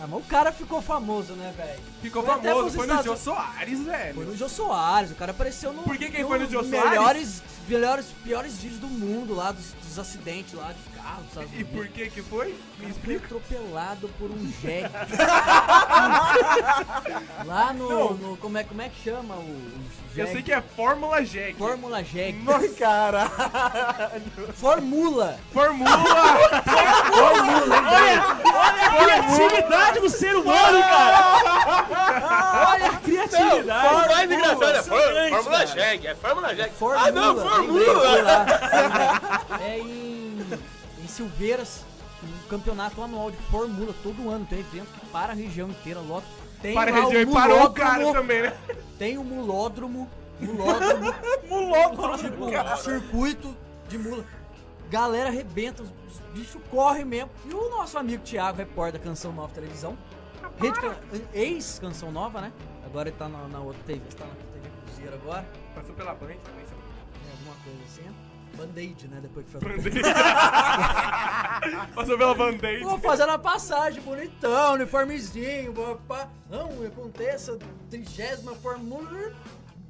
Ah, 0.00 0.06
mas 0.06 0.20
o 0.20 0.22
cara 0.24 0.52
ficou 0.52 0.80
famoso, 0.80 1.32
né, 1.34 1.52
velho? 1.56 1.80
Ficou 2.00 2.22
Foi 2.22 2.32
famoso. 2.34 2.76
Foi 2.76 2.86
no 2.86 2.92
Estados- 2.94 3.04
Jô 3.04 3.16
Soares, 3.16 3.78
Foi 3.82 3.92
velho. 3.92 4.24
no 4.26 4.36
Jô 4.36 4.48
Soares, 4.48 5.10
o 5.10 5.14
cara 5.16 5.32
apareceu 5.32 5.72
no. 5.72 5.82
Por 5.82 5.96
que 5.98 6.08
que 6.10 6.16
ele 6.18 6.24
foi 6.28 6.38
no 6.38 6.48
Jô 6.48 6.62
melhores, 6.62 7.42
melhores, 7.68 8.06
piores 8.24 8.58
vídeos 8.58 8.80
do 8.80 8.86
mundo 8.88 9.34
lá, 9.34 9.52
dos, 9.52 9.72
dos 9.84 9.98
acidentes 9.98 10.54
lá 10.54 10.72
de 10.72 10.96
carro, 10.98 11.22
Estados 11.28 11.50
E 11.58 11.64
por 11.64 11.86
que 11.88 12.08
que 12.10 12.22
foi? 12.22 12.46
Me 12.48 12.54
Foi 12.78 12.90
explica. 12.90 13.24
atropelado 13.26 14.08
por 14.18 14.30
um 14.30 14.52
jegue. 14.62 14.88
Lá 17.44 17.72
no, 17.72 17.88
Não. 17.88 18.12
no- 18.14 18.36
como, 18.36 18.58
é, 18.58 18.64
como 18.64 18.82
é 18.82 18.88
que 18.88 19.02
chama 19.10 19.34
o, 19.34 19.38
o 19.40 19.72
Eu 20.16 20.26
jegue? 20.26 20.32
sei 20.32 20.42
que 20.42 20.52
é 20.52 20.60
Fórmula 20.60 21.22
Jack. 21.24 21.54
Fórmula 21.56 22.02
jegue. 22.04 22.44
Ai, 22.48 22.68
cara. 22.70 23.30
Formula. 24.54 25.38
Fórmula! 25.52 25.90
Olha 28.98 29.14
a 29.14 29.22
criatividade 29.24 30.00
do 30.00 30.08
ser 30.10 30.34
humano, 30.36 30.80
cara! 30.80 32.68
Olha 32.70 32.86
a 32.86 32.92
Não, 32.92 33.00
criatividade! 33.00 33.86
o 33.94 34.08
mais 34.08 34.30
engraçado 34.30 34.64
é 34.64 34.82
Fórmula 34.82 35.66
cara. 35.66 35.66
Jag, 35.66 36.06
é 36.06 36.14
Fórmula. 36.14 36.48
Formula. 36.78 37.02
Ah, 37.08 37.12
não, 37.12 37.36
fui 37.48 37.57
Fórmula! 37.66 38.46
É 39.60 39.78
em, 39.78 40.38
em 41.02 41.08
Silveiras, 41.08 41.84
um 42.22 42.48
campeonato 42.48 43.02
anual 43.02 43.30
de 43.30 43.36
Fórmula 43.50 43.94
todo 44.02 44.30
ano. 44.30 44.46
Tem 44.46 44.60
evento 44.60 44.88
que 44.98 45.06
para 45.06 45.32
a 45.32 45.34
região 45.34 45.68
inteira, 45.68 46.00
lota. 46.00 46.26
Tem 46.62 46.74
Para 46.74 46.90
a 46.90 46.94
região 46.94 47.22
e 47.22 47.24
o 47.24 47.32
parou 47.32 47.64
o 47.64 47.70
cara 47.70 47.98
mulódromo, 47.98 48.20
também, 48.20 48.42
né? 48.42 48.56
Tem 48.98 49.18
o 49.18 49.24
mulódromo, 49.24 50.10
mulódromo, 50.40 51.14
Mulódromo, 51.48 52.18
tipo, 52.18 52.50
cara. 52.52 52.76
circuito 52.76 53.56
de 53.88 53.98
mula. 53.98 54.24
Galera 54.90 55.28
arrebenta, 55.28 55.82
os 55.82 55.90
os 56.08 56.18
bichos 56.32 56.60
correm 56.70 57.04
mesmo. 57.04 57.30
E 57.44 57.54
o 57.54 57.70
nosso 57.70 57.98
amigo 57.98 58.22
Thiago, 58.22 58.58
repórter 58.58 59.00
da 59.00 59.06
Canção 59.06 59.32
Nova 59.32 59.52
Televisão, 59.52 59.96
ex-Canção 61.32 62.10
Nova, 62.10 62.40
né? 62.40 62.52
Agora 62.84 63.08
ele 63.08 63.16
tá 63.16 63.28
na, 63.28 63.46
na 63.48 63.60
outra 63.60 63.80
TV, 63.84 64.00
tá 64.16 64.24
na 64.24 64.34
TV 64.34 64.70
Cruzeiro 64.86 65.14
agora. 65.14 65.46
Passou 65.74 65.94
pela 65.94 66.14
Band 66.14 66.36
também. 66.44 66.67
Assim. 67.84 68.02
Band-aid, 68.56 69.08
né? 69.08 69.18
Depois 69.22 69.46
que 69.46 69.52
foi 69.52 69.60
Passou 71.94 72.18
pela 72.18 72.34
Band-Aid. 72.34 72.82
Vou 72.82 72.98
fazendo 72.98 73.30
a 73.30 73.38
passagem, 73.38 74.02
bonitão, 74.02 74.74
uniformezinho, 74.74 75.72
pá. 76.08 76.28
Não, 76.50 76.68
aconteça, 76.84 77.56
trigésima 77.88 78.56
Fórmula. 78.56 79.32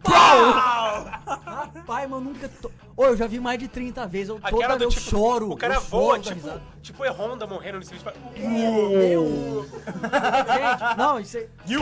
Pau! 0.03 1.05
Rapaz, 1.27 1.85
mas 1.87 2.11
eu 2.11 2.21
nunca. 2.21 2.49
To... 2.49 2.71
Ô, 2.99 3.05
eu 3.07 3.17
já 3.17 3.29
vi 3.29 3.39
mais 3.39 3.61
de 3.61 3.69
30 3.69 4.07
vezes. 4.09 4.29
Eu, 4.29 4.41
toda 4.41 4.69
vez 4.71 4.83
eu 4.83 4.89
tipo, 4.89 5.03
choro. 5.03 5.53
o 5.53 5.57
cara 5.57 5.75
eu 5.75 5.81
voa, 5.83 6.19
tipo, 6.19 6.51
tipo 6.83 7.05
é 7.05 7.11
Honda 7.11 7.47
morrendo 7.47 7.79
nesse 7.79 7.93
vídeo. 7.95 8.03
fala, 8.05 8.17
Meu. 8.37 9.65
Gente, 9.69 10.97
não, 10.99 11.21
isso 11.21 11.37
aí. 11.39 11.47
You 11.67 11.81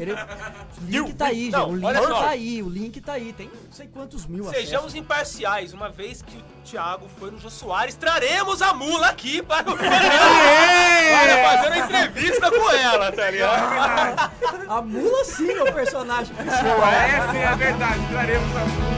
Ele- 0.00 0.14
O 0.14 0.84
link 0.88 1.12
tá 1.14 1.26
aí, 1.26 1.50
Não, 1.50 1.72
gente. 1.74 1.84
O 1.84 1.86
olha 1.86 1.98
link 2.00 2.08
só. 2.08 2.20
tá 2.22 2.28
aí, 2.30 2.62
o 2.62 2.68
link 2.70 3.00
tá 3.02 3.12
aí. 3.12 3.32
Tem 3.34 3.46
não 3.48 3.72
sei 3.72 3.88
quantos 3.88 4.24
mil 4.26 4.44
Sejamos 4.44 4.86
acessos. 4.86 4.94
imparciais, 4.94 5.72
uma 5.74 5.90
vez 5.90 6.22
que 6.22 6.36
o 6.38 6.42
Thiago 6.64 7.06
foi 7.18 7.30
no 7.30 7.38
Jô 7.38 7.50
Soares, 7.50 7.94
traremos 7.94 8.62
a 8.62 8.72
mula 8.72 9.08
aqui 9.08 9.42
para, 9.42 9.70
o- 9.70 9.76
para 9.76 11.44
fazer 11.44 11.66
uma 11.68 11.78
entrevista 11.78 12.50
com 12.50 12.70
ela, 12.70 13.12
tá 13.12 13.30
ligado? 13.30 14.32
A 14.72 14.80
mula 14.80 15.24
sim 15.26 15.50
é 15.50 15.62
o 15.62 15.72
personagem 15.74 16.34
principal. 16.34 16.88
Essa 16.88 17.36
é 17.36 17.46
a 17.46 17.54
verdade, 17.54 18.00
traremos 18.10 18.56
a 18.56 18.60
Ei, 18.62 18.91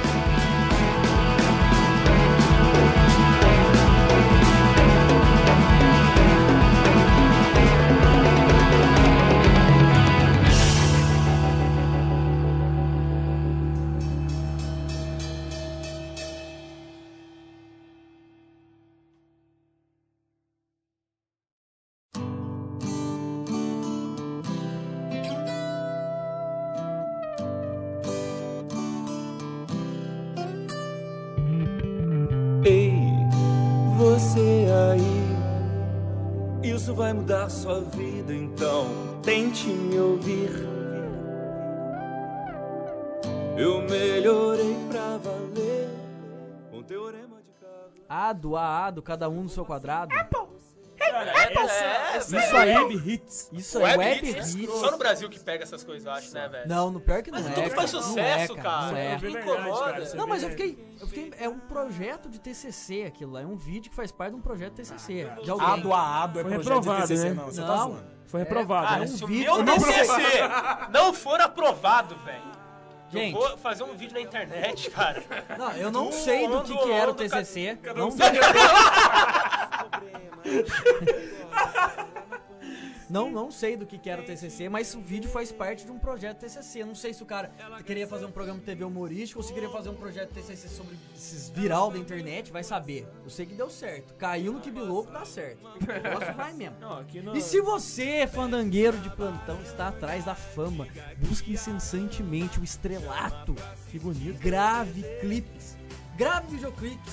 vai 37.05 37.13
mudar 37.13 37.51
sua 37.51 37.83
vida, 37.83 38.33
então 38.33 38.87
tente 39.23 39.67
me 39.67 39.99
ouvir. 39.99 40.49
Eu 43.59 43.83
melhorei 43.83 44.75
pra 44.89 45.19
valer 45.19 45.91
com 46.71 46.83
teorema 46.83 47.43
de. 47.43 47.53
Ado, 48.09 48.57
a, 48.57 48.87
ado, 48.87 49.03
cada 49.03 49.29
um 49.29 49.43
no 49.43 49.49
seu 49.51 49.67
quadrado. 49.67 50.15
Cara. 51.15 51.31
É, 51.31 52.13
é, 52.13 52.17
essa 52.17 52.37
Isso 52.39 52.57
é 52.57 52.79
web 52.79 52.95
hits. 53.13 53.49
Isso 53.53 53.79
aí, 53.85 53.97
web 53.97 54.29
hits, 54.31 54.55
hits. 54.55 54.75
Só 54.81 54.91
no 54.91 54.99
Brasil 54.99 55.29
que 55.29 55.39
pega 55.41 55.63
essas 55.63 55.83
coisas, 55.85 56.07
eu 56.07 56.13
acho, 56.13 56.33
né, 56.35 56.49
velho? 56.49 56.69
Não, 56.69 56.91
no 56.91 57.01
pior 57.01 57.23
que 57.23 57.31
não 57.31 57.39
Mas 57.41 57.47
é. 57.51 57.55
tudo 57.55 57.63
cara. 57.65 57.77
faz 57.77 57.93
Não 57.93 58.03
sucesso, 58.03 58.53
é, 58.53 58.57
cara. 58.57 58.87
Não 58.93 58.97
é. 58.97 59.07
É 59.15 59.17
cara, 59.19 59.31
incomoda. 59.31 60.15
Não, 60.15 60.27
mas 60.27 60.43
eu 60.43 60.51
fiquei, 60.51 60.97
eu 61.01 61.07
fiquei. 61.07 61.33
É 61.39 61.49
um 61.49 61.59
projeto 61.59 62.29
de 62.29 62.39
TCC 62.41 63.05
aquilo 63.05 63.33
lá. 63.33 63.43
É 63.43 63.47
um 63.47 63.57
vídeo 63.57 63.91
que 63.91 63.97
faz 63.97 64.11
parte 64.13 64.33
de 64.33 64.37
um 64.39 64.43
projeto 64.43 64.75
TCC. 64.75 65.29
Ah, 65.31 65.41
de 65.43 65.51
alguém. 65.51 65.67
Ado 65.69 65.93
a 65.93 66.23
ado 66.25 66.41
é 66.41 66.43
Foi 66.43 66.53
projeto 66.53 66.75
reprovado, 66.75 67.03
de 67.03 67.09
TCC, 67.15 67.29
né? 67.29 67.35
não. 67.35 67.45
Você 67.47 67.61
tá 67.61 67.67
Não. 67.69 67.89
zoando. 67.91 68.15
Foi 68.27 68.41
reprovado, 68.41 68.87
Cara, 68.89 69.01
né? 69.01 69.07
se 69.07 69.23
o 69.23 69.27
vídeo- 69.29 69.45
meu 69.45 69.57
eu 69.59 69.63
não 69.65 69.75
TCC 69.79 70.41
não 70.91 71.15
for 71.15 71.41
aprovado, 71.41 72.17
velho, 72.25 72.43
eu 73.13 73.21
Gente. 73.21 73.33
vou 73.35 73.57
fazer 73.59 73.85
um 73.85 73.95
vídeo 73.95 74.15
na 74.15 74.21
internet, 74.23 74.91
cara. 74.91 75.23
Não, 75.57 75.71
eu 75.73 75.93
não 75.93 76.07
Do 76.07 76.13
sei 76.17 76.49
do 76.49 76.63
que, 76.63 76.77
que 76.77 76.91
era 76.91 77.11
o 77.13 77.15
TCC. 77.15 77.79
cada 77.81 78.01
Não, 78.01 78.09
um 78.09 78.11
não, 83.15 83.31
não 83.31 83.49
sei 83.49 83.77
do 83.77 83.87
que, 83.87 83.97
que 83.97 84.11
era 84.11 84.21
o 84.21 84.25
TCC, 84.25 84.69
mas 84.69 84.93
o 84.93 85.01
vídeo 85.01 85.31
faz 85.31 85.53
parte 85.53 85.85
de 85.85 85.93
um 85.93 85.99
projeto 86.01 86.41
TCC. 86.41 86.83
Eu 86.83 86.87
não 86.87 86.97
sei 86.97 87.15
se 87.15 87.23
o 87.23 87.27
cara 87.27 87.49
queria 87.87 88.09
fazer 88.09 88.27
um 88.27 88.33
programa 88.33 88.59
de 88.59 88.67
TV 88.67 88.83
humorístico 88.83 89.39
ou 89.39 89.45
se 89.47 89.55
queria 89.55 89.71
fazer 89.71 89.89
um 89.89 89.95
projeto 89.95 90.33
TCC 90.33 90.69
sobre 90.69 90.97
esses 91.15 91.49
viral 91.49 91.93
da 91.93 91.99
internet, 91.99 92.51
vai 92.51 92.65
saber. 92.65 93.07
Eu 93.23 93.31
sei 93.31 93.47
que 93.47 93.55
deu 93.55 93.71
certo. 93.71 94.15
Caiu 94.15 94.55
no 94.55 94.61
Kibiloco, 94.61 95.13
dá 95.13 95.25
certo. 95.25 95.65
O 95.65 96.03
negócio 96.03 96.35
vai 96.35 96.53
mesmo. 96.55 96.77
Não, 96.81 96.99
aqui 96.99 97.21
no... 97.21 97.37
E 97.37 97.41
se 97.41 97.61
você, 97.61 98.27
fandangueiro 98.27 98.99
de 98.99 99.11
plantão, 99.11 99.63
está 99.63 99.89
atrás 99.89 100.25
da 100.25 100.35
fama, 100.35 100.89
busque 101.19 101.53
incessantemente 101.53 102.59
o 102.59 102.65
estrelato. 102.65 103.55
Que 103.93 103.99
bonito. 104.01 104.41
Grave 104.41 105.05
clipes. 105.21 105.64
Grave 106.17 106.47
videoclipes. 106.49 107.13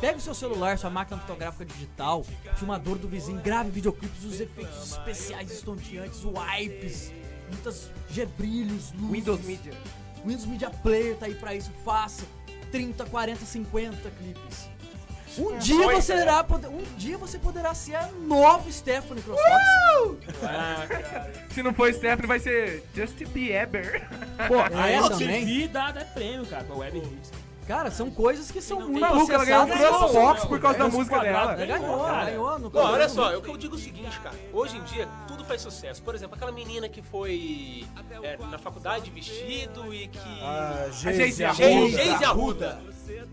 Pegue 0.00 0.18
o 0.18 0.20
seu 0.20 0.34
celular, 0.34 0.76
sua 0.78 0.90
máquina 0.90 1.18
fotográfica 1.18 1.64
digital, 1.64 2.24
filmador 2.56 2.98
do 2.98 3.08
vizinho, 3.08 3.40
grave 3.40 3.70
videoclipes, 3.70 4.22
os 4.24 4.40
efeitos 4.40 4.92
especiais 4.92 5.50
estonteantes, 5.50 6.22
wipes, 6.24 7.10
muitas 7.48 7.90
gebrilhos, 8.10 8.92
luzes. 8.92 9.10
Windows 9.10 9.40
Media. 9.42 9.72
Windows 10.24 10.46
Media 10.46 10.70
Player 10.70 11.16
tá 11.16 11.26
aí 11.26 11.34
pra 11.34 11.54
isso. 11.54 11.70
Faça 11.84 12.24
30, 12.70 13.04
40, 13.06 13.44
50 13.44 14.10
clipes. 14.10 14.68
Um 15.36 15.58
dia 15.58 15.74
Sonho, 15.82 16.00
você 16.00 16.14
né? 16.14 16.42
poder, 16.44 16.68
um 16.68 16.82
dia 16.96 17.18
você 17.18 17.38
poderá 17.40 17.74
ser 17.74 17.96
a 17.96 18.06
nova 18.12 18.70
Stephanie 18.70 19.20
CrossFox. 19.20 20.44
Ah, 20.44 20.86
cara. 20.86 21.32
Se 21.50 21.60
não 21.62 21.74
for 21.74 21.92
Stephanie, 21.92 22.28
vai 22.28 22.38
ser 22.38 22.84
Justin 22.94 23.24
Bieber. 23.26 24.06
Pô, 24.46 24.60
É, 24.60 24.68
aí 24.80 24.94
a 24.94 25.08
também. 25.08 25.44
TV 25.44 25.68
dá, 25.68 25.90
dá 25.90 26.04
prêmio, 26.04 26.46
cara, 26.46 26.62
pra 26.62 26.76
web 26.76 26.98
hits. 26.98 27.32
Cara, 27.66 27.90
são 27.90 28.10
coisas 28.10 28.50
que 28.50 28.60
são 28.60 28.80
muito 28.80 29.00
Maluco, 29.00 29.32
ela 29.32 29.44
ganhou 29.44 29.62
acessadas. 29.62 29.98
CrossFox 29.98 30.44
por 30.44 30.60
causa 30.60 30.78
da 30.78 30.88
música 30.88 31.18
dela. 31.20 31.52
Ela 31.52 31.78
ganhou, 31.78 32.06
ganhou 32.06 32.58
no 32.58 32.70
Bom, 32.70 32.80
olha 32.80 33.08
só, 33.08 33.32
eu, 33.32 33.40
que 33.40 33.48
eu 33.48 33.56
digo 33.56 33.74
o 33.74 33.78
seguinte, 33.78 34.20
cara. 34.20 34.36
Hoje 34.52 34.76
em 34.76 34.82
dia, 34.82 35.08
tudo 35.26 35.44
faz 35.44 35.62
sucesso. 35.62 36.02
Por 36.02 36.14
exemplo, 36.14 36.36
aquela 36.36 36.52
menina 36.52 36.88
que 36.88 37.00
foi 37.00 37.86
é, 38.22 38.36
na 38.36 38.58
faculdade 38.58 39.10
vestido 39.10 39.94
e 39.94 40.08
que... 40.08 40.18
Ah, 40.42 40.88
Geise 40.92 41.44
Arruda. 41.44 41.64
Geise 41.64 41.84
Arruda. 41.84 42.02
Geise 42.02 42.24
Arruda. 42.24 42.82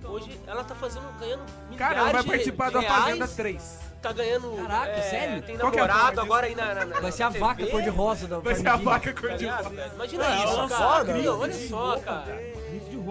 Hoje 0.03 0.39
ela 0.47 0.63
tá 0.63 0.75
fazendo, 0.75 1.05
ganhando 1.19 1.43
milhares 1.69 1.77
Cara, 1.77 1.99
ela 1.99 2.11
vai 2.11 2.23
participar 2.23 2.71
da 2.71 2.81
Fazenda 2.81 3.27
3. 3.27 3.79
Tá 4.01 4.11
ganhando... 4.11 4.55
Caraca, 4.55 4.91
é, 4.91 5.01
sério? 5.03 5.41
Tem 5.43 5.55
é 5.55 5.57
namorado 5.59 6.15
forma 6.15 6.21
agora 6.23 6.47
aí 6.47 6.55
na, 6.55 6.73
na, 6.73 6.85
na 6.85 6.99
Vai 6.99 7.11
ser 7.11 7.23
a 7.23 7.27
TV, 7.27 7.39
vaca 7.39 7.67
cor-de-rosa 7.67 8.27
da 8.27 8.39
Vai 8.39 8.55
ser 8.55 8.67
a 8.67 8.75
vaca 8.75 9.13
Tá 9.13 9.21
cor 9.21 9.29
de 9.31 9.37
ligado, 9.45 9.69
velho? 9.69 9.93
Imagina 9.93 10.29
Não, 10.29 10.45
isso, 10.45 10.75
cara. 10.75 11.13
Meu, 11.13 11.39
olha 11.39 11.53
só, 11.53 11.99
cara. 11.99 12.50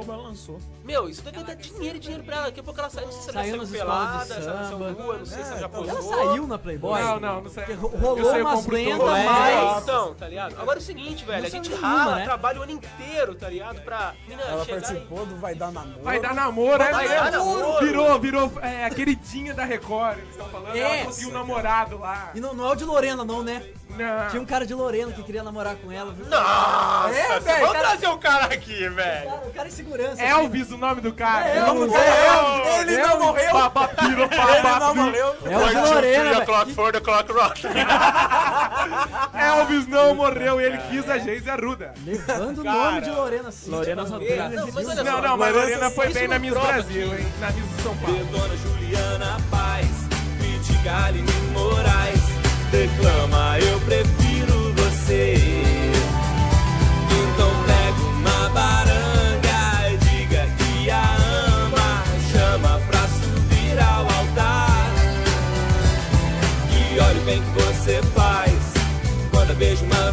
Roubo 0.00 0.12
ela 0.12 0.22
lançou. 0.28 0.58
Meu, 0.84 1.08
isso 1.08 1.22
deve 1.22 1.42
dar 1.44 1.54
dinheiro 1.54 1.96
e 1.96 2.00
dinheiro 2.00 2.24
pra 2.24 2.36
ela. 2.36 2.44
Daqui 2.46 2.60
a 2.60 2.62
pouco 2.62 2.80
ela 2.80 2.90
sai, 2.90 3.04
não 3.04 3.12
sei 3.12 3.20
se 3.22 3.28
ela 3.30 3.40
Saiu 3.40 3.50
saiu 3.50 3.62
nas 3.62 3.70
pelada, 3.70 4.24
se 4.24 4.32
ela 4.48 4.64
saiu 4.64 4.78
nua, 4.78 5.18
não 5.18 5.26
sei 5.26 5.44
se 5.44 5.50
ela 5.50 5.60
já 5.60 5.68
posou. 5.68 5.88
Ela 5.88 6.02
saiu 6.02 6.46
na 6.46 6.58
Playboy? 6.58 7.00
Não, 7.02 7.20
não, 7.20 7.40
não 7.42 7.50
sei. 7.50 7.64
Porque 7.64 7.80
ro- 7.80 7.88
rolou 7.96 8.36
umas 8.40 8.64
tudo. 8.64 8.76
É, 8.76 9.24
mas... 9.26 9.82
então, 9.82 10.14
tá 10.14 10.28
ligado? 10.28 10.60
Agora 10.60 10.78
é 10.78 10.82
o 10.82 10.84
seguinte, 10.84 11.24
velho, 11.24 11.46
a 11.46 11.48
gente 11.48 11.68
saiu 11.68 11.80
rala, 11.80 11.96
nenhuma, 11.98 12.16
né? 12.16 12.24
trabalha 12.24 12.60
o 12.60 12.62
ano 12.62 12.72
inteiro, 12.72 13.34
tá 13.34 13.48
ligado? 13.48 13.80
Pra 13.82 14.14
mina 14.26 14.42
Ela 14.42 14.64
participou 14.66 15.26
do 15.26 15.36
Vai 15.36 15.54
Dar 15.54 15.70
Namoro. 15.72 16.02
Vai 16.02 16.20
dar 16.20 16.34
namoro, 16.34 16.82
é 16.82 16.92
Vai 16.92 17.08
dar 17.08 17.30
mesmo? 17.32 17.38
namoro. 17.58 17.86
Virou, 17.86 18.18
virou 18.18 18.52
é, 18.62 18.84
a 18.84 18.90
queridinha 18.90 19.54
da 19.54 19.64
Record, 19.64 20.18
eles 20.18 20.30
estão 20.30 20.48
falando. 20.48 20.74
É. 20.76 20.80
Ela 20.80 21.04
conseguiu 21.04 21.30
um 21.30 21.32
namorado 21.32 21.98
lá. 21.98 22.30
E 22.34 22.40
não, 22.40 22.54
não 22.54 22.66
é 22.68 22.72
o 22.72 22.74
de 22.74 22.84
Lorena, 22.84 23.24
não, 23.24 23.42
né? 23.42 23.62
Não. 24.00 24.28
Tinha 24.30 24.42
um 24.42 24.46
cara 24.46 24.64
de 24.66 24.74
Lorena 24.74 25.12
que 25.12 25.22
queria 25.22 25.42
namorar 25.42 25.76
com 25.76 25.90
ela, 25.92 26.12
viu? 26.12 26.26
Nossa, 26.26 27.14
É, 27.14 27.26
você 27.26 27.40
velho, 27.40 27.60
vamos 27.60 27.72
cara- 27.74 27.88
trazer 27.88 28.06
o 28.08 28.18
cara 28.18 28.44
aqui, 28.46 28.88
velho. 28.88 29.28
Cara, 29.30 29.42
o 29.46 29.50
cara 29.52 29.68
em 29.68 29.70
segurança. 29.70 30.22
Elvis, 30.22 30.70
o 30.70 30.76
nome 30.78 31.00
do 31.00 31.12
cara. 31.12 31.46
É, 31.48 31.60
não 31.60 31.68
Elvis, 31.82 31.92
sei. 31.92 32.00
é, 32.02 32.80
ele 32.80 32.96
não 32.98 33.18
morreu. 33.20 33.50
Papapiro, 33.52 34.12
Ele 34.22 34.38
não 34.38 34.62
papapiro. 34.62 34.94
morreu. 35.04 35.36
É 35.44 35.56
o 35.58 35.68
de 35.68 35.74
Lorena, 35.76 36.30
velho. 36.32 36.46
clock 36.46 36.74
for 36.74 36.92
the 36.92 37.00
clock 37.00 37.32
rock. 37.32 37.62
Elvis 39.34 39.86
não 39.86 40.14
morreu, 40.14 40.60
ele 40.60 40.78
quis 40.88 41.08
a 41.08 41.18
Geise 41.18 41.50
Arruda. 41.50 41.94
Levando 42.04 42.58
o 42.58 42.64
nome 42.64 43.00
de 43.02 43.10
Lorena 43.10 43.50
sim. 43.50 43.70
Lorena 43.70 44.04
cara, 44.04 44.18
Não, 44.50 44.66
mas 44.72 44.88
olha 44.88 45.04
Não, 45.04 45.12
só. 45.12 45.20
não, 45.22 45.36
mas 45.36 45.54
Lorena, 45.54 45.90
foi 45.90 46.12
bem 46.12 46.28
na 46.28 46.34
não 46.38 46.40
Miss 46.40 46.54
Brasil, 46.54 47.18
hein? 47.18 47.26
Na 47.40 47.50
Miss 47.50 47.76
de 47.76 47.82
São 47.82 47.96
Paulo. 47.96 48.24
Dona 48.26 48.56
Juliana 48.56 49.36
Paz, 49.50 49.86
critica 50.38 51.04
Aline 51.06 51.32
Moraes, 51.52 52.20
declama 52.70 53.58
eu 53.58 53.80
prefiro 53.80 54.72
você. 54.74 55.34
Então 57.10 57.50
pega 57.66 58.02
uma 58.16 58.48
baranga 58.50 59.90
e 59.90 59.96
diga 59.98 60.46
que 60.56 60.90
a 60.90 61.16
ama, 61.64 62.04
chama 62.32 62.80
pra 62.88 63.00
subir 63.08 63.78
ao 63.80 64.02
altar. 64.02 64.90
E 66.70 66.98
olha 67.00 67.20
o 67.20 67.24
bem 67.24 67.42
que 67.42 67.62
você 67.62 68.00
faz, 68.14 68.54
quando 69.30 69.50
a 69.50 69.54
beijo 69.54 69.84
uma 69.84 70.09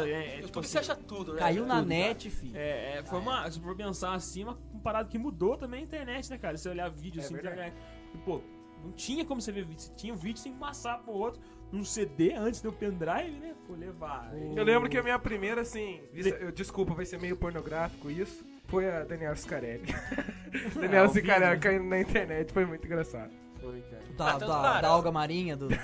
Na 0.00 0.08
é? 0.08 0.12
É, 0.12 0.24
tipo 0.26 0.42
YouTube 0.42 0.60
assim, 0.64 0.72
você 0.72 0.78
acha 0.78 0.96
tudo, 0.96 1.34
né? 1.34 1.38
Caiu 1.38 1.66
na 1.66 1.78
Tudo, 1.78 1.88
net, 1.88 2.30
fi. 2.30 2.52
É, 2.54 2.98
é, 2.98 3.02
foi 3.02 3.18
uma, 3.18 3.50
se 3.50 3.60
for 3.60 3.76
pensar 3.76 4.14
assim, 4.14 4.44
uma, 4.44 4.58
parada 4.82 5.08
que 5.08 5.18
mudou 5.18 5.56
também 5.56 5.80
a 5.80 5.82
internet, 5.82 6.30
né, 6.30 6.38
cara? 6.38 6.56
Se 6.56 6.64
você 6.64 6.68
olhar 6.70 6.88
vídeo 6.90 7.20
assim, 7.20 7.34
verdade. 7.34 7.54
internet, 7.56 7.76
pô, 8.24 8.40
não 8.84 8.92
tinha 8.92 9.24
como 9.24 9.40
você 9.40 9.52
ver 9.52 9.64
vídeo. 9.64 9.82
Se 9.82 9.94
tinha 9.94 10.12
um 10.12 10.16
vídeo, 10.16 10.38
você 10.38 10.50
que 10.50 10.56
passar 10.56 10.98
pro 10.98 11.12
outro 11.12 11.40
num 11.72 11.84
CD 11.84 12.32
antes 12.32 12.60
do 12.60 12.72
pendrive, 12.72 13.38
né? 13.40 13.54
Pô, 13.66 13.74
levar. 13.74 14.32
Eu 14.34 14.64
lembro 14.64 14.88
que 14.88 14.96
a 14.96 15.02
minha 15.02 15.18
primeira, 15.18 15.62
assim, 15.62 16.00
eu, 16.14 16.52
desculpa, 16.52 16.94
vai 16.94 17.04
ser 17.04 17.18
meio 17.18 17.36
pornográfico 17.36 18.10
isso, 18.10 18.44
foi 18.66 18.88
a 18.90 19.04
Daniela 19.04 19.34
Scarelli. 19.34 19.86
Vivo, 20.74 21.08
Scarelli 21.08 21.54
né? 21.54 21.56
caindo 21.56 21.84
na 21.84 22.00
internet, 22.00 22.52
foi 22.52 22.64
muito 22.64 22.84
engraçado. 22.86 23.45
Foi, 23.66 23.82
cara. 23.90 24.02
Da, 24.10 24.26
Ah, 24.26 24.34
então, 24.36 24.48
da, 24.48 24.80
da 24.80 24.88
alga 24.88 25.10
marinha, 25.10 25.56
do... 25.56 25.66
do... 25.66 25.74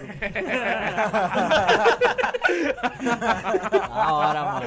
da 3.72 4.12
hora, 4.12 4.44
mano. 4.44 4.66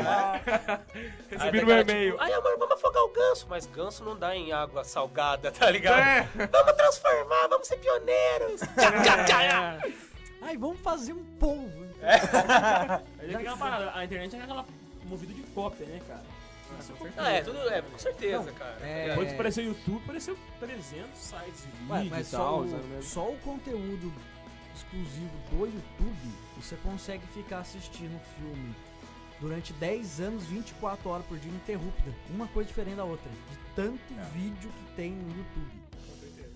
Recebi 1.32 1.62
no 1.62 1.72
e-mail. 1.72 2.18
Ai, 2.20 2.34
amor, 2.34 2.58
vamos 2.60 2.74
afogar 2.74 3.04
o 3.04 3.08
ganso. 3.14 3.48
Mas 3.50 3.66
ganso 3.68 4.04
não 4.04 4.18
dá 4.18 4.36
em 4.36 4.52
água 4.52 4.84
salgada, 4.84 5.50
tá 5.50 5.72
ligado? 5.72 5.98
É, 6.00 6.28
Vamos 6.52 6.74
transformar, 6.74 7.48
vamos 7.48 7.68
ser 7.68 7.78
pioneiros. 7.78 8.60
Tchá. 9.26 9.80
Ai, 10.42 10.58
vamos 10.58 10.82
fazer 10.82 11.14
um 11.14 11.24
polvo. 11.40 11.86
Aí 12.04 13.28
tem 13.32 13.36
aquela 13.38 13.56
parada, 13.58 13.92
a 13.96 14.04
internet 14.04 14.36
é 14.36 14.42
aquela 14.42 14.66
movida 15.06 15.34
de 15.34 15.42
cópia, 15.54 15.86
né, 15.86 16.02
cara? 16.06 16.35
Ah, 17.18 17.30
é, 17.32 17.42
tudo, 17.42 17.58
é, 17.70 17.82
com 17.82 17.98
certeza, 17.98 18.52
cara. 18.52 18.78
é- 18.82 19.10
Depois 19.10 19.28
que 19.30 19.34
apareceu 19.34 19.64
o 19.64 19.68
YouTube, 19.68 20.04
apareceu 20.04 20.38
300 20.60 21.18
sites 21.20 21.62
de 21.64 21.68
vídeo 21.72 21.90
Ué, 21.94 22.04
mas 22.10 22.28
e 22.28 22.30
só 22.32 22.38
tal, 22.38 22.60
o, 22.62 22.70
sabe, 22.70 22.84
né? 22.84 23.00
só 23.02 23.30
o 23.32 23.38
conteúdo 23.40 24.14
exclusivo 24.76 25.32
do 25.52 25.66
YouTube, 25.66 26.34
você 26.58 26.76
consegue 26.78 27.26
ficar 27.28 27.60
assistindo 27.60 28.16
o 28.16 28.20
filme 28.40 28.76
durante 29.40 29.72
10 29.74 30.20
anos, 30.22 30.44
24 30.46 31.10
horas 31.10 31.26
por 31.26 31.38
dia, 31.38 31.50
ininterrupta. 31.52 32.12
Uma 32.30 32.48
coisa 32.48 32.68
diferente 32.68 32.96
da 32.96 33.04
outra. 33.06 33.30
De 33.30 33.58
tanto 33.76 34.14
vídeo 34.34 34.70
que 34.70 34.96
tem 34.96 35.12
no 35.12 35.30
YouTube. 35.38 35.82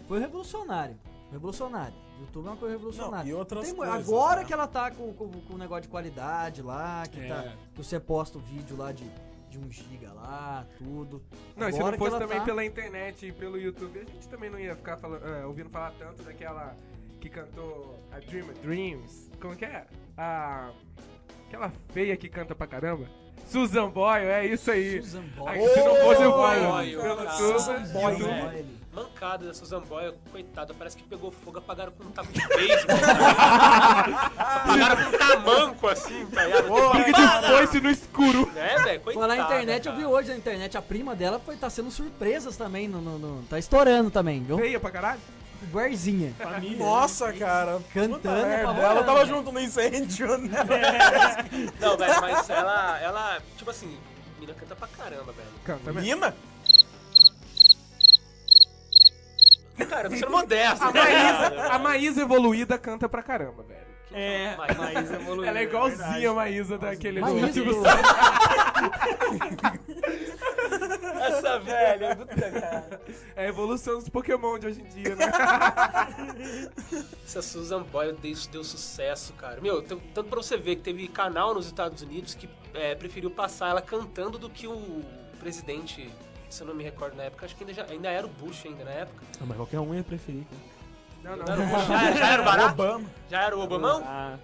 Foi 0.07 0.19
revolucionário. 0.19 0.97
Revolucionário. 1.31 1.93
YouTube 2.19 2.47
é 2.47 2.49
uma 2.49 2.57
coisa 2.57 2.75
revolucionária. 2.75 3.23
Não, 3.23 3.29
e 3.29 3.33
outras 3.33 3.65
Tem 3.67 3.75
coisas, 3.75 3.95
Agora 4.09 4.41
né? 4.41 4.45
que 4.47 4.51
ela 4.53 4.67
tá 4.67 4.89
com, 4.91 5.13
com, 5.13 5.29
com 5.29 5.53
o 5.53 5.57
negócio 5.57 5.83
de 5.83 5.87
qualidade 5.87 6.61
lá, 6.61 7.03
que, 7.09 7.19
É. 7.19 7.27
tá, 7.27 7.53
que 7.73 7.77
você 7.83 7.99
posta 7.99 8.37
o 8.37 8.41
vídeo 8.41 8.75
lá 8.75 8.91
de, 8.91 9.05
de 9.49 9.57
1 9.59 9.71
giga 9.71 10.11
lá, 10.13 10.65
tudo. 10.77 11.21
Não, 11.57 11.67
e 11.69 11.73
se 11.73 11.79
Agora 11.79 11.97
não 11.97 12.05
fosse 12.05 12.19
também 12.19 12.39
tá- 12.39 12.45
pela 12.45 12.63
internet 12.65 13.25
e 13.25 13.31
pelo 13.31 13.57
YouTube, 13.57 13.99
a 13.99 14.03
gente 14.05 14.27
também 14.29 14.49
não 14.49 14.59
ia 14.59 14.75
ficar 14.75 14.97
falando, 14.97 15.25
é, 15.27 15.45
ouvindo 15.45 15.69
falar 15.69 15.91
tanto 15.97 16.23
daquela 16.23 16.75
que 17.19 17.29
cantou 17.29 17.99
a 18.11 18.19
Dream 18.19 18.47
Dreams. 18.61 19.29
Como 19.41 19.55
que 19.55 19.65
é? 19.65 19.85
A. 20.17 20.71
Aquela 21.47 21.71
feia 21.91 22.15
que 22.15 22.29
canta 22.29 22.53
pra 22.53 22.67
caramba. 22.67 23.07
Susan 23.47 23.89
Boyle, 23.89 24.27
é 24.27 24.45
isso 24.45 24.69
aí. 24.69 25.01
Susan 25.01 25.23
Boyle. 25.35 25.67
se 25.67 25.83
não 25.83 25.95
fosse 25.95 26.23
o 26.23 26.31
Boyle, 26.31 26.65
Boyle, 26.67 26.95
pelo. 26.97 27.31
Susan 27.31 27.85
Susan 27.85 27.93
Boyle, 27.93 28.19
YouTube. 28.19 28.41
Boyle. 28.41 28.78
Mancada 28.93 29.45
da 29.45 29.53
Susan 29.53 29.81
Boyle, 29.81 30.15
coitada, 30.31 30.73
parece 30.73 30.97
que 30.97 31.03
pegou 31.03 31.31
fogo, 31.31 31.59
apagaram 31.59 31.91
com 31.91 32.03
um 32.05 32.11
taco 32.11 32.31
de 32.33 32.45
beisebol. 32.47 32.95
apagaram 34.37 34.95
com 34.97 35.15
um 35.15 35.17
tamanco 35.19 35.87
assim, 35.87 36.25
tá 36.25 36.43
ligado? 36.43 36.91
Briga 36.91 37.11
de 37.11 37.47
foice 37.47 37.81
no 37.81 37.89
escuro. 37.91 38.51
É, 38.55 38.79
velho, 38.83 38.99
coitada. 39.01 39.13
Falar 39.13 39.27
na 39.27 39.43
internet, 39.43 39.85
eu 39.85 39.91
cara. 39.93 39.97
vi 40.05 40.11
hoje 40.11 40.29
na 40.29 40.37
internet, 40.37 40.77
a 40.77 40.81
prima 40.81 41.15
dela 41.15 41.39
foi, 41.39 41.55
tá 41.55 41.69
sendo 41.69 41.91
surpresas 41.91 42.57
também, 42.57 42.87
no, 42.87 42.99
no- 42.99 43.19
no- 43.19 43.43
tá 43.43 43.59
estourando 43.59 44.09
também, 44.09 44.43
viu? 44.43 44.57
Feia 44.57 44.79
pra 44.79 44.89
caralho? 44.91 45.19
Guarzinha. 45.71 46.33
Família. 46.39 46.77
Nossa, 46.77 47.31
cara. 47.33 47.79
Cantando. 47.93 48.27
Ela 48.81 49.03
tava 49.03 49.25
junto 49.25 49.51
no 49.51 49.59
incêndio, 49.59 50.37
né? 50.37 50.57
Não, 51.79 51.95
velho, 51.97 52.21
mas 52.21 52.49
ela, 52.49 52.99
ela, 53.01 53.37
tipo 53.57 53.69
assim, 53.69 53.97
a 54.37 54.39
mina 54.39 54.53
canta 54.53 54.75
pra 54.75 54.87
caramba, 54.87 55.31
velho. 55.33 55.47
Canta, 55.65 55.91
né? 55.91 56.01
Mina? 56.01 56.33
Cara, 59.87 60.07
eu 60.07 60.11
tô 60.11 60.17
sendo 60.17 60.31
modesto. 60.31 60.83
A 60.83 60.87
ligado? 60.87 61.55
Maísa, 61.55 61.73
a 61.73 61.79
Maísa 61.79 62.21
evoluída 62.21 62.77
canta 62.77 63.07
pra 63.07 63.21
caramba, 63.23 63.63
velho. 63.63 63.89
É, 64.11 64.55
mas 64.57 65.11
evoluiu. 65.11 65.47
Ela 65.47 65.59
é 65.59 65.63
igualzinha 65.63 66.31
a 66.31 66.33
Maísa 66.33 66.77
daquele 66.79 67.21
Maísa, 67.21 67.63
do-. 67.63 67.83
Essa 71.21 71.59
velha, 71.59 72.15
puta 72.15 72.51
cara. 72.51 73.01
É 73.35 73.45
a 73.45 73.47
evolução 73.47 73.99
dos 73.99 74.09
Pokémon 74.09 74.57
de 74.57 74.67
hoje 74.67 74.81
em 74.81 74.85
dia, 74.85 75.15
né? 75.15 75.25
Essa 77.23 77.41
Susan 77.41 77.83
Boyle 77.83 78.17
deu, 78.17 78.33
deu 78.51 78.63
sucesso, 78.63 79.33
cara. 79.33 79.61
Meu, 79.61 79.81
tanto 79.81 80.23
pra 80.23 80.41
você 80.41 80.57
ver 80.57 80.77
que 80.77 80.81
teve 80.81 81.07
canal 81.07 81.53
nos 81.53 81.67
Estados 81.67 82.01
Unidos 82.01 82.33
que 82.33 82.49
é, 82.73 82.95
preferiu 82.95 83.29
passar 83.29 83.69
ela 83.69 83.81
cantando 83.81 84.37
do 84.39 84.49
que 84.49 84.67
o 84.67 85.03
presidente, 85.39 86.09
se 86.49 86.61
eu 86.61 86.67
não 86.67 86.73
me 86.75 86.83
recordo 86.83 87.15
na 87.15 87.23
época, 87.23 87.45
acho 87.45 87.55
que 87.55 87.63
ainda, 87.63 87.73
já- 87.73 87.85
ainda 87.85 88.09
era 88.09 88.25
o 88.25 88.29
Bush 88.29 88.65
ainda 88.65 88.83
na 88.83 88.91
época. 88.91 89.23
Ah, 89.39 89.43
mas 89.45 89.57
qualquer 89.57 89.79
um 89.79 89.93
ia 89.93 90.03
preferir. 90.03 90.43
cara. 90.45 91.35
Não, 91.37 91.37
Não 91.37 91.45
não. 91.45 91.53
era 91.53 91.61
o 91.61 91.67
Bush, 91.67 91.87
já, 91.87 92.11
já 92.11 92.27
era 92.33 92.41
o 92.41 92.45
Barack? 92.45 92.71
Obama. 92.73 93.09
Já 93.29 93.41
era 93.43 93.57
o 93.57 93.61
Obamão? 93.61 94.03
Ah, 94.05 94.37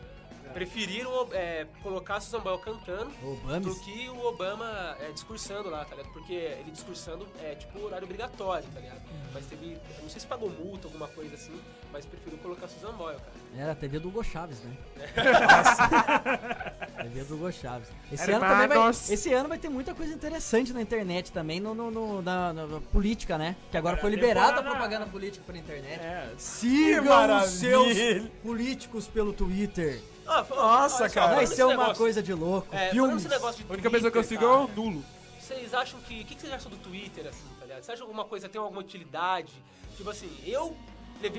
Preferiram 0.55 1.27
é, 1.33 1.67
colocar 1.83 2.15
a 2.15 2.21
Susan 2.21 2.39
Boyle 2.39 2.59
cantando 2.61 3.11
Obames. 3.21 3.67
do 3.67 3.75
que 3.83 4.07
o 4.07 4.25
Obama 4.25 4.95
é, 5.01 5.11
discursando 5.11 5.69
lá, 5.69 5.83
tá 5.83 5.95
ligado? 5.97 6.13
Porque 6.13 6.31
ele 6.33 6.71
discursando 6.71 7.27
é 7.43 7.55
tipo 7.55 7.77
horário 7.81 8.05
obrigatório, 8.05 8.65
tá 8.73 8.79
ligado? 8.79 9.01
Mas 9.33 9.45
teve, 9.47 9.73
eu 9.73 10.01
não 10.03 10.09
sei 10.09 10.21
se 10.21 10.25
pagou 10.25 10.49
multa, 10.49 10.87
alguma 10.87 11.09
coisa 11.09 11.35
assim, 11.35 11.59
mas 11.91 12.05
preferiu 12.05 12.37
colocar 12.37 12.67
a 12.67 12.69
Susan 12.69 12.93
Boyle, 12.93 13.19
cara. 13.19 13.31
Era 13.57 13.71
a 13.73 13.75
TV 13.75 13.99
do 13.99 14.07
Hugo 14.07 14.23
Chaves, 14.23 14.59
né? 14.61 14.71
Nossa. 15.43 17.03
TV 17.03 17.23
do 17.25 17.35
Hugo 17.35 17.51
Chaves. 17.51 17.89
Esse 18.09 18.31
ano, 18.31 18.39
também 18.39 18.67
vai, 18.69 18.89
esse 18.89 19.33
ano 19.33 19.49
vai 19.49 19.57
ter 19.57 19.67
muita 19.69 19.93
coisa 19.93 20.13
interessante 20.13 20.71
na 20.71 20.81
internet 20.81 21.33
também, 21.33 21.59
no, 21.59 21.75
no, 21.75 21.91
no- 21.91 22.21
na, 22.21 22.53
na- 22.53 22.65
na 22.67 22.79
política, 22.79 23.37
né? 23.37 23.57
Que 23.71 23.75
agora 23.77 23.97
foi 23.97 24.09
liberada 24.09 24.61
a 24.61 24.63
propaganda 24.63 25.05
política 25.05 25.43
pela 25.45 25.57
internet. 25.57 25.99
é. 25.99 26.29
Sigam 26.37 27.37
os 27.39 27.49
seus 27.49 28.29
políticos 28.41 29.05
pelo 29.07 29.33
Twitter. 29.33 30.01
Ah, 30.27 30.45
Nossa, 30.49 31.09
cara. 31.09 31.35
Vai 31.35 31.47
ser 31.47 31.63
uma 31.63 31.73
negócio- 31.73 31.95
coisa 31.97 32.21
de 32.23 32.33
louco. 32.33 32.67
É, 32.75 32.89
Filmes. 32.89 33.17
esse 33.17 33.27
negócio 33.29 33.63
de 33.63 33.69
A 33.69 33.73
única 33.73 33.89
pessoa 33.91 34.11
que 34.11 34.17
eu 34.17 34.23
sigo 34.23 34.43
é 34.43 34.47
o 34.47 34.67
Nulo. 34.67 35.03
Vocês 35.39 35.73
acham 35.73 35.99
que. 36.01 36.21
O 36.21 36.25
que 36.25 36.35
que 36.35 36.41
vocês 36.41 36.51
acham 36.53 36.71
do 36.71 36.77
Twitter, 36.77 37.27
assim, 37.27 37.47
tá 37.59 37.65
ligado? 37.65 37.83
Você 37.83 37.91
acha 37.91 37.97
que 38.01 38.07
alguma 38.07 38.25
coisa 38.25 38.49
tem 38.49 38.59
alguma 38.59 38.79
utilidade? 38.81 39.53
Tipo 39.95 40.09
assim, 40.09 40.29
eu. 40.45 40.75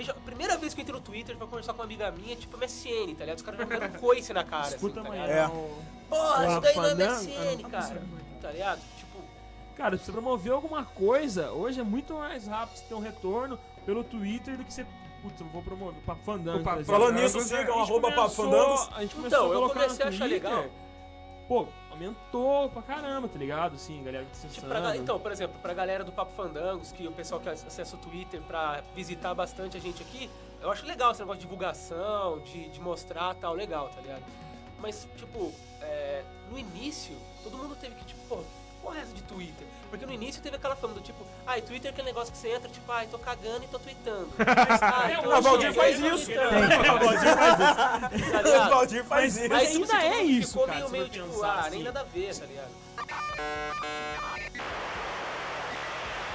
A 0.09 0.20
primeira 0.20 0.57
vez 0.57 0.72
que 0.72 0.81
eu 0.81 0.83
entrei 0.83 0.99
no 0.99 1.05
Twitter 1.05 1.37
pra 1.37 1.46
conversar 1.46 1.72
com 1.72 1.81
uma 1.81 1.85
amiga 1.85 2.11
minha, 2.11 2.35
tipo 2.35 2.57
MSN, 2.57 3.14
tá 3.14 3.25
ligado? 3.25 3.37
Os 3.37 3.42
caras 3.42 3.61
já 3.61 3.66
me 3.66 3.79
deram 3.79 4.01
coice 4.01 4.33
na 4.33 4.42
cara, 4.42 4.68
Escuta 4.68 5.01
assim, 5.01 5.09
tá 5.11 5.14
ligado? 5.27 5.31
É. 5.31 6.09
Porra, 6.09 6.49
isso 6.49 6.61
daí 6.61 6.75
não 6.77 6.85
é? 6.85 6.94
MSN, 6.94 7.62
Ah, 7.64 7.70
cara. 7.70 8.03
Tá 8.40 8.51
ligado? 8.53 8.81
Tipo, 8.96 9.18
Cara, 9.77 9.99
se 9.99 10.05
você 10.07 10.12
promover 10.12 10.53
alguma 10.53 10.85
coisa, 10.85 11.53
hoje 11.53 11.79
é 11.81 11.83
muito 11.83 12.14
mais 12.14 12.46
rápido 12.46 12.79
você 12.79 12.85
ter 12.85 12.94
um 12.94 13.01
retorno 13.01 13.59
pelo 13.85 14.03
Twitter 14.03 14.57
do 14.57 14.64
que 14.64 14.72
você. 14.72 14.87
Putz, 15.22 15.40
eu 15.40 15.46
vou 15.46 15.62
promover 15.62 16.00
Papo 16.02 16.22
Fandango. 16.24 16.62
Papo. 16.62 16.85
Falando 16.85 17.14
nisso, 17.14 17.40
sigam 17.40 17.61
A 17.61 17.79
gente 17.79 17.90
arroba 17.90 18.12
Papo 18.12 18.31
Fandangos. 18.31 18.88
A 18.94 19.02
gente 19.02 19.14
começou 19.14 19.38
Então, 19.38 19.50
a 19.50 19.55
eu 19.55 19.70
comecei 19.70 20.05
a 20.05 20.09
achar 20.09 20.26
legal. 20.26 20.64
Pô, 21.48 21.66
aumentou 21.90 22.68
pra 22.70 22.83
caramba, 22.83 23.29
tá 23.29 23.38
ligado? 23.38 23.74
Assim, 23.74 24.02
galera 24.02 24.24
tipo 24.24 24.48
acessando. 24.48 24.68
pra, 24.68 24.96
então, 24.96 25.18
por 25.18 25.31
exemplo, 25.31 25.59
pra 25.61 25.72
galera 25.72 26.02
do 26.02 26.12
Papo 26.12 26.33
Fandangos, 26.33 26.90
que 26.90 27.07
o 27.07 27.12
pessoal 27.12 27.40
que 27.40 27.48
acessa 27.48 27.96
o 27.96 27.98
Twitter 27.98 28.42
pra 28.42 28.83
visitar 28.94 29.33
bastante 29.33 29.76
a 29.76 29.81
gente 29.81 30.02
aqui, 30.02 30.29
eu 30.61 30.70
acho 30.70 30.85
legal 30.85 31.12
esse 31.12 31.20
negócio 31.20 31.40
de 31.40 31.46
divulgação, 31.46 32.40
de, 32.40 32.68
de 32.68 32.81
mostrar 32.81 33.35
tal, 33.37 33.55
legal, 33.55 33.88
tá 33.90 34.00
ligado? 34.00 34.22
Mas, 34.81 35.09
tipo, 35.16 35.52
é, 35.81 36.24
no 36.50 36.59
início, 36.59 37.16
todo 37.44 37.57
mundo 37.57 37.76
teve 37.76 37.94
que, 37.94 38.05
tipo, 38.05 38.20
pô, 38.29 38.37
que 38.37 38.83
porra 38.83 38.98
é 38.98 39.02
essa 39.02 39.14
de 39.14 39.22
Twitter? 39.22 39.66
Porque 39.96 40.04
no 40.04 40.12
início 40.12 40.42
teve 40.42 40.56
aquela 40.56 40.76
fama 40.76 40.92
do 40.92 41.00
tipo, 41.00 41.24
ai, 41.46 41.62
Twitter 41.62 41.88
é 41.88 41.92
aquele 41.92 42.09
negócio 42.09 42.30
que 42.30 42.37
você 42.38 42.50
entra, 42.50 42.68
tipo, 42.68 42.92
ai, 42.92 43.06
tô 43.06 43.18
cagando 43.18 43.64
e 43.64 43.68
tô 43.68 43.78
tweetando. 43.78 44.28
Ai, 44.82 45.22
tô 45.22 45.30
O 45.37 45.40
Valdir 45.40 45.72
faz 45.72 45.98
e 45.98 46.02
tô 46.02 46.14
isso. 46.14 46.26
tweetando. 46.26 46.50
Tá 48.30 48.42
O? 48.42 48.70
Valdir 48.70 49.04
faz 49.04 49.37
isso. 49.38 49.48
Mas 49.48 49.68
ainda 49.68 49.87
tipo, 49.87 49.96
assim, 49.96 50.06
é 50.06 50.18
mundo 50.18 50.30
isso, 50.30 50.48
ficou 50.48 50.66
cara, 50.66 50.78
meio, 50.80 50.90
meio 50.90 51.09
tipo, 51.09 51.42
ah, 51.42 51.61
assim. 51.61 51.70
nem 51.70 51.82
nada 51.82 52.00
a 52.00 52.04
ver, 52.04 52.37
tá 52.37 52.44
ligado? 52.44 52.70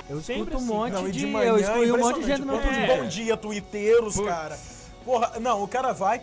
Eu 0.09 0.21
Sempre 0.21 0.41
escuto 0.41 0.53
um 0.53 0.57
assim. 0.57 0.65
monte 0.65 0.93
Não, 0.93 1.03
de. 1.03 1.11
de 1.19 1.27
manhã, 1.27 1.49
eu 1.49 1.57
excluí 1.59 1.91
um 1.91 1.97
monte 1.97 2.19
de 2.19 2.25
gente 2.25 2.41
no 2.41 2.59
Twitter. 2.59 2.81
de 2.81 2.87
bom 2.87 3.07
dia, 3.07 3.37
twitteiros, 3.37 4.19
cara. 4.21 4.59
Porra, 5.05 5.39
não, 5.39 5.63
o 5.63 5.67
cara 5.67 5.93
vai 5.93 6.21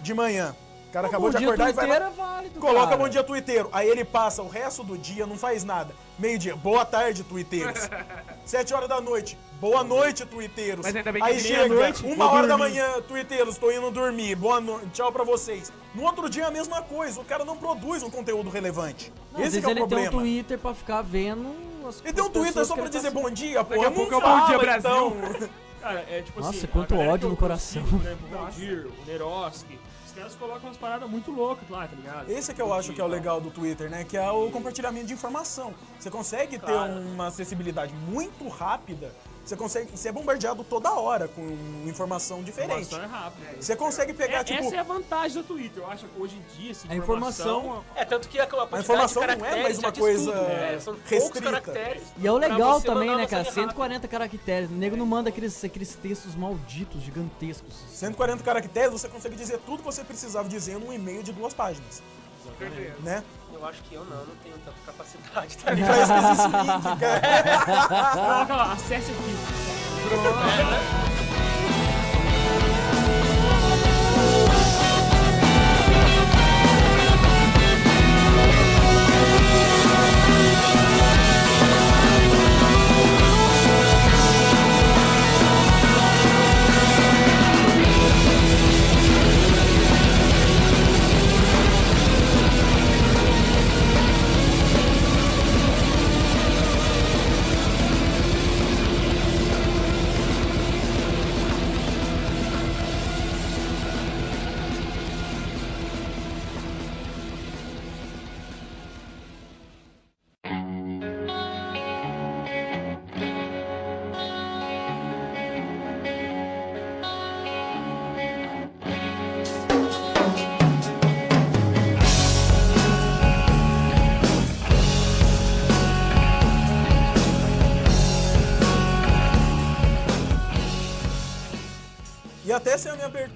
de 0.00 0.14
manhã. 0.14 0.56
O 0.88 0.90
cara 0.90 1.06
acabou 1.06 1.28
Bom 1.28 1.32
de 1.32 1.38
dia 1.38 1.48
acordar 1.48 1.68
e 1.68 1.72
vai 1.74 1.90
é 1.90 2.10
válido, 2.10 2.60
coloca 2.60 2.86
cara. 2.86 2.96
bom 2.96 3.08
dia 3.10 3.22
twitteiro. 3.22 3.68
Aí 3.72 3.86
ele 3.86 4.06
passa 4.06 4.42
o 4.42 4.48
resto 4.48 4.82
do 4.82 4.96
dia, 4.96 5.26
não 5.26 5.36
faz 5.36 5.62
nada. 5.62 5.94
Meio-dia, 6.18 6.56
boa 6.56 6.82
tarde, 6.82 7.22
twitteiros. 7.24 7.90
Sete 8.46 8.72
horas 8.72 8.88
da 8.88 8.98
noite, 8.98 9.36
boa 9.60 9.84
noite, 9.84 10.24
twitteiros. 10.24 10.86
Mas 10.86 10.96
ainda 10.96 11.12
bem 11.12 11.22
que 11.22 11.28
Aí 11.28 11.38
chega, 11.38 11.68
meia-noite, 11.68 12.06
uma 12.06 12.30
hora 12.30 12.46
da 12.46 12.56
dormir. 12.56 12.72
manhã, 12.72 13.02
twitteiros, 13.02 13.58
tô 13.58 13.70
indo 13.70 13.90
dormir, 13.90 14.34
boa 14.34 14.62
noite, 14.62 14.86
tchau 14.94 15.12
pra 15.12 15.24
vocês. 15.24 15.70
No 15.94 16.04
outro 16.04 16.26
dia 16.26 16.44
é 16.44 16.46
a 16.46 16.50
mesma 16.50 16.80
coisa, 16.80 17.20
o 17.20 17.24
cara 17.24 17.44
não 17.44 17.58
produz 17.58 18.02
um 18.02 18.08
conteúdo 18.10 18.48
relevante. 18.48 19.12
Não, 19.30 19.40
às 19.40 19.46
Esse 19.48 19.60
vezes 19.60 19.64
que 19.64 19.66
é 19.66 19.68
o 19.68 19.70
ele 19.72 19.80
problema. 19.80 20.08
tem 20.10 20.18
um 20.18 20.22
Twitter 20.22 20.58
pra 20.58 20.72
ficar 20.74 21.02
vendo 21.02 21.54
as 21.86 22.00
Ele 22.02 22.12
tem 22.14 22.24
um 22.24 22.30
Twitter 22.30 22.64
só 22.64 22.74
pra 22.74 22.84
tá 22.84 22.90
dizer 22.90 23.10
bom 23.10 23.30
dia, 23.30 23.62
pô. 23.62 23.74
Daqui 23.74 23.84
a 23.84 23.90
pouco 23.90 24.14
é 24.14 24.20
Bom 24.20 24.46
Dia 24.46 24.58
Brasil. 24.58 24.90
então. 24.90 25.48
Cara, 25.80 26.04
é 26.10 26.22
tipo 26.22 26.40
Nossa, 26.40 26.58
assim. 26.58 26.66
quanto 26.66 26.96
ódio 26.96 27.28
no 27.28 27.36
coração. 27.36 27.82
o 27.82 28.36
Valdir, 28.36 28.88
o 28.88 29.06
Neroski. 29.06 29.78
Caras 30.18 30.34
colocam 30.34 30.68
umas 30.68 30.76
paradas 30.76 31.08
muito 31.08 31.30
loucas 31.30 31.68
lá, 31.70 31.86
tá 31.86 31.94
ligado? 31.94 32.28
Esse 32.28 32.50
é 32.50 32.54
que 32.54 32.60
eu 32.60 32.74
acho 32.74 32.92
que 32.92 33.00
é 33.00 33.04
o 33.04 33.06
legal 33.06 33.40
do 33.40 33.52
Twitter, 33.52 33.88
né? 33.88 34.02
Que 34.02 34.16
é 34.16 34.28
o 34.28 34.50
compartilhamento 34.50 35.06
de 35.06 35.12
informação. 35.12 35.72
Você 35.96 36.10
consegue 36.10 36.58
ter 36.58 36.72
uma 36.72 37.28
acessibilidade 37.28 37.94
muito 37.94 38.48
rápida. 38.48 39.14
Você 39.48 39.56
consegue 39.56 39.96
ser 39.96 40.12
bombardeado 40.12 40.62
toda 40.62 40.92
hora 40.92 41.26
com 41.26 41.40
informação 41.86 42.42
diferente. 42.42 42.82
informação 42.82 43.02
é 43.02 43.06
rápida. 43.06 43.46
Você 43.58 43.74
consegue 43.74 44.12
pegar, 44.12 44.40
É- 44.40 44.44
tipo. 44.44 44.62
Essa 44.62 44.76
é 44.76 44.78
a 44.78 44.82
vantagem 44.82 45.40
do 45.40 45.48
Twitter. 45.48 45.82
Eu 45.82 45.90
acho 45.90 46.06
que 46.06 46.20
hoje 46.20 46.36
em 46.36 46.56
dia, 46.58 46.72
assim, 46.72 46.86
A 46.90 46.94
informação- 46.94 47.82
É, 47.94 48.04
tanto 48.04 48.28
que 48.28 48.38
a, 48.38 48.44
a 48.44 48.46
quantidade 48.46 48.82
informação 48.82 49.22
de 49.26 49.36
não 49.36 49.46
é 49.46 49.62
mais 49.62 49.78
uma 49.78 49.90
coisa 49.90 50.32
tudo, 50.32 50.42
né? 50.42 50.78
São 50.80 50.96
restrita. 51.06 51.40
caracteres. 51.50 52.02
E 52.18 52.26
é 52.26 52.30
o 52.30 52.36
legal 52.36 52.78
também, 52.82 53.08
né, 53.08 53.26
cara? 53.26 53.38
mensagem 53.44 53.44
rápida. 53.46 53.60
140 53.62 54.06
caracteres. 54.08 54.68
O 54.70 54.74
nego 54.74 54.96
não 54.98 55.06
manda 55.06 55.30
aqueles, 55.30 55.64
aqueles 55.64 55.94
textos 55.94 56.34
malditos, 56.34 57.00
gigantescos. 57.00 57.74
140 57.90 58.44
caracteres, 58.44 58.92
você 58.92 59.08
consegue 59.08 59.34
dizer 59.34 59.60
tudo 59.64 59.78
que 59.78 59.84
você 59.86 60.04
precisava 60.04 60.46
dizer 60.46 60.78
num 60.78 60.92
e-mail 60.92 61.22
de 61.22 61.32
duas 61.32 61.54
páginas. 61.54 62.02
Né? 63.00 63.22
Eu 63.58 63.66
acho 63.66 63.82
que 63.82 63.94
eu 63.96 64.04
não, 64.04 64.24
não 64.24 64.36
tenho 64.36 64.56
tanta 64.58 64.76
capacidade, 64.86 65.58
tá 65.58 65.72
ligado? 65.72 65.88
pra 65.88 66.02
isso 66.02 66.12
que 66.12 66.18
existe 66.18 66.46
o 66.46 66.62
link, 66.62 67.00
cara. 67.00 68.12
Coloca 68.12 68.54
lá, 68.56 68.72
acesse 68.72 69.10
aqui. 69.10 69.36
até 70.14 71.07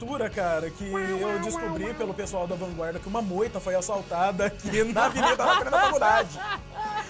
a 0.03 0.29
cara, 0.29 0.69
que 0.69 0.85
eu 0.85 1.39
descobri 1.41 1.95
pelo 1.95 2.13
pessoal 2.13 2.47
da 2.47 2.57
Vanguarda 2.57 2.99
que 2.99 3.07
uma 3.07 3.23
moita 3.23 3.61
foi 3.61 3.75
assaltada 3.77 4.47
aqui 4.47 4.83
na 4.85 5.05
Avenida 5.07 5.37
da 5.37 5.71
Faculdade. 5.71 6.41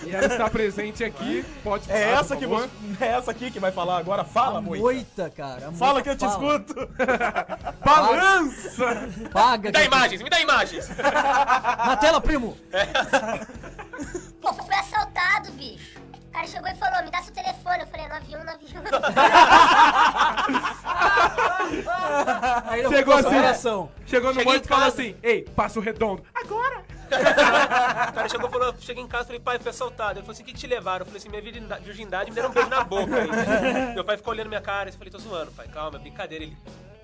E 0.04 0.14
ela 0.14 0.26
está 0.26 0.50
presente 0.50 1.02
aqui, 1.02 1.44
pode 1.64 1.86
falar, 1.86 1.98
É 1.98 2.12
essa, 2.12 2.36
que 2.36 2.46
você, 2.46 2.68
é 3.00 3.06
essa 3.06 3.30
aqui 3.30 3.50
que 3.50 3.58
vai 3.58 3.72
falar 3.72 3.98
agora. 3.98 4.24
Fala, 4.24 4.60
moita. 4.60 4.82
Moita, 4.82 5.30
cara. 5.30 5.68
a 5.68 5.72
Fala 5.72 5.92
moita 5.94 6.02
que 6.02 6.10
eu 6.10 6.16
te 6.28 6.32
fala. 6.32 6.56
escuto. 6.56 6.88
Balança! 7.84 9.08
Paga. 9.32 9.68
Me 9.68 9.72
dá 9.72 9.84
imagens, 9.84 10.22
me 10.22 10.28
dá 10.30 10.40
imagens. 10.40 10.88
Na 10.98 11.96
tela, 11.96 12.20
primo. 12.20 12.56
Pô, 14.40 14.52
fui 14.52 14.74
assaltado, 14.74 15.52
bicho. 15.52 15.91
O 16.32 16.34
cara 16.34 16.46
chegou 16.46 16.70
e 16.70 16.74
falou, 16.76 17.02
me 17.04 17.10
dá 17.10 17.20
seu 17.22 17.34
telefone. 17.34 17.80
Eu 17.80 17.86
falei, 17.88 18.08
9191. 18.08 18.82
Aí 22.66 22.80
ele 22.80 22.88
Chegou 22.88 23.14
assim. 23.14 23.28
coração. 23.28 23.90
Chegou 24.06 24.30
no 24.32 24.38
Cheguei 24.40 24.52
monte 24.54 24.62
em 24.62 24.64
e 24.64 24.68
falou 24.68 24.84
casa. 24.84 25.02
assim, 25.02 25.14
ei, 25.22 25.42
passo 25.42 25.78
redondo. 25.80 26.22
Agora! 26.34 26.82
O 27.10 28.12
cara 28.14 28.28
chegou 28.30 28.48
e 28.48 28.52
falou, 28.52 28.74
cheguei 28.80 29.04
em 29.04 29.06
casa, 29.06 29.24
falei, 29.26 29.40
pai, 29.40 29.58
fui 29.58 29.68
assaltado. 29.70 30.12
Ele 30.12 30.20
falou 30.22 30.32
assim, 30.32 30.42
o 30.42 30.46
que, 30.46 30.52
que 30.54 30.58
te 30.60 30.66
levaram? 30.66 31.02
Eu 31.02 31.06
falei 31.06 31.18
assim, 31.20 31.28
minha 31.28 31.42
virginda- 31.42 31.78
virgindade 31.80 32.30
me 32.30 32.34
deram 32.34 32.48
um 32.48 32.52
beijo 32.52 32.70
na 32.70 32.82
boca. 32.82 33.12
Aí. 33.14 33.28
Meu 33.94 34.04
pai 34.04 34.16
ficou 34.16 34.32
olhando 34.32 34.48
minha 34.48 34.62
cara 34.62 34.88
e 34.88 34.92
eu 34.92 34.96
falei, 34.96 35.10
tô 35.12 35.18
zoando, 35.18 35.52
pai, 35.52 35.68
calma, 35.68 35.98
é 35.98 36.00
brincadeira. 36.00 36.44
Ele, 36.44 36.56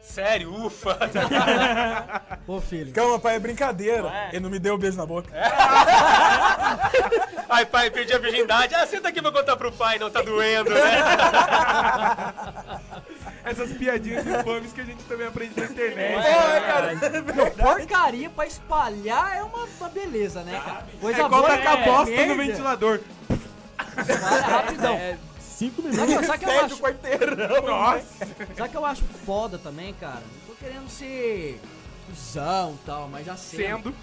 sério, 0.09 0.53
ufa. 0.65 0.99
Ô, 2.47 2.61
filho. 2.61 2.93
Calma, 2.93 3.19
pai, 3.19 3.37
é 3.37 3.39
brincadeira. 3.39 4.29
Ele 4.33 4.41
não 4.41 4.51
me 4.51 4.59
deu 4.59 4.75
um 4.75 4.79
beijo 4.79 4.97
na 4.97 5.07
boca. 5.07 5.29
Ai, 7.49 7.65
pai, 7.67 7.91
perdi 7.91 8.13
a 8.15 8.19
virgindade. 8.19 8.75
Ah, 8.75 8.87
senta 8.87 9.09
aqui 9.09 9.21
pra 9.23 9.33
contar 9.33 9.57
pro 9.57 9.73
pai, 9.73 9.99
não 9.99 10.11
tá 10.11 10.23
doendo, 10.23 10.71
né? 10.71 10.81
Essas 13.45 13.73
piadinhas 13.73 14.27
infames 14.27 14.73
que 14.73 14.81
a 14.81 14.85
gente 14.85 15.03
também 15.05 15.27
aprende 15.27 15.59
na 15.59 15.67
internet. 15.67 16.27
É, 16.27 16.61
cara. 16.61 16.95
Não, 17.35 17.51
porcaria 17.51 18.29
pra 18.31 18.47
espalhar 18.47 19.37
é 19.39 19.43
uma, 19.43 19.65
uma 19.81 19.89
beleza, 19.89 20.43
né, 20.43 20.61
cara? 20.65 20.85
Coisa 21.01 21.23
É 21.23 21.25
igual 21.25 21.43
boa 21.43 21.57
tacar 21.57 21.85
bosta 21.85 22.11
merda. 22.11 22.35
no 22.35 22.43
ventilador. 22.43 23.01
Espalha 23.97 24.43
rapidão. 24.43 24.95
É, 24.95 25.17
cinco 25.59 25.83
Sabe, 25.83 25.97
minutos. 25.97 26.27
sabe 26.27 26.39
que 26.39 26.45
eu 26.45 26.49
Pede 26.49 26.65
acho, 26.65 26.75
o 26.75 26.79
quarteirão. 26.79 27.63
Nossa! 27.67 28.27
sabe 28.57 28.69
que 28.71 28.77
eu 28.77 28.85
acho 28.87 29.05
foda 29.27 29.59
também, 29.59 29.93
cara? 29.95 30.23
Não 30.47 30.47
tô 30.47 30.55
querendo 30.55 30.89
ser 30.89 31.61
cuzão 32.07 32.79
e 32.81 32.87
tal, 32.87 33.09
mas 33.09 33.27
já 33.27 33.37
sendo. 33.37 33.63
Sendo. 33.63 33.95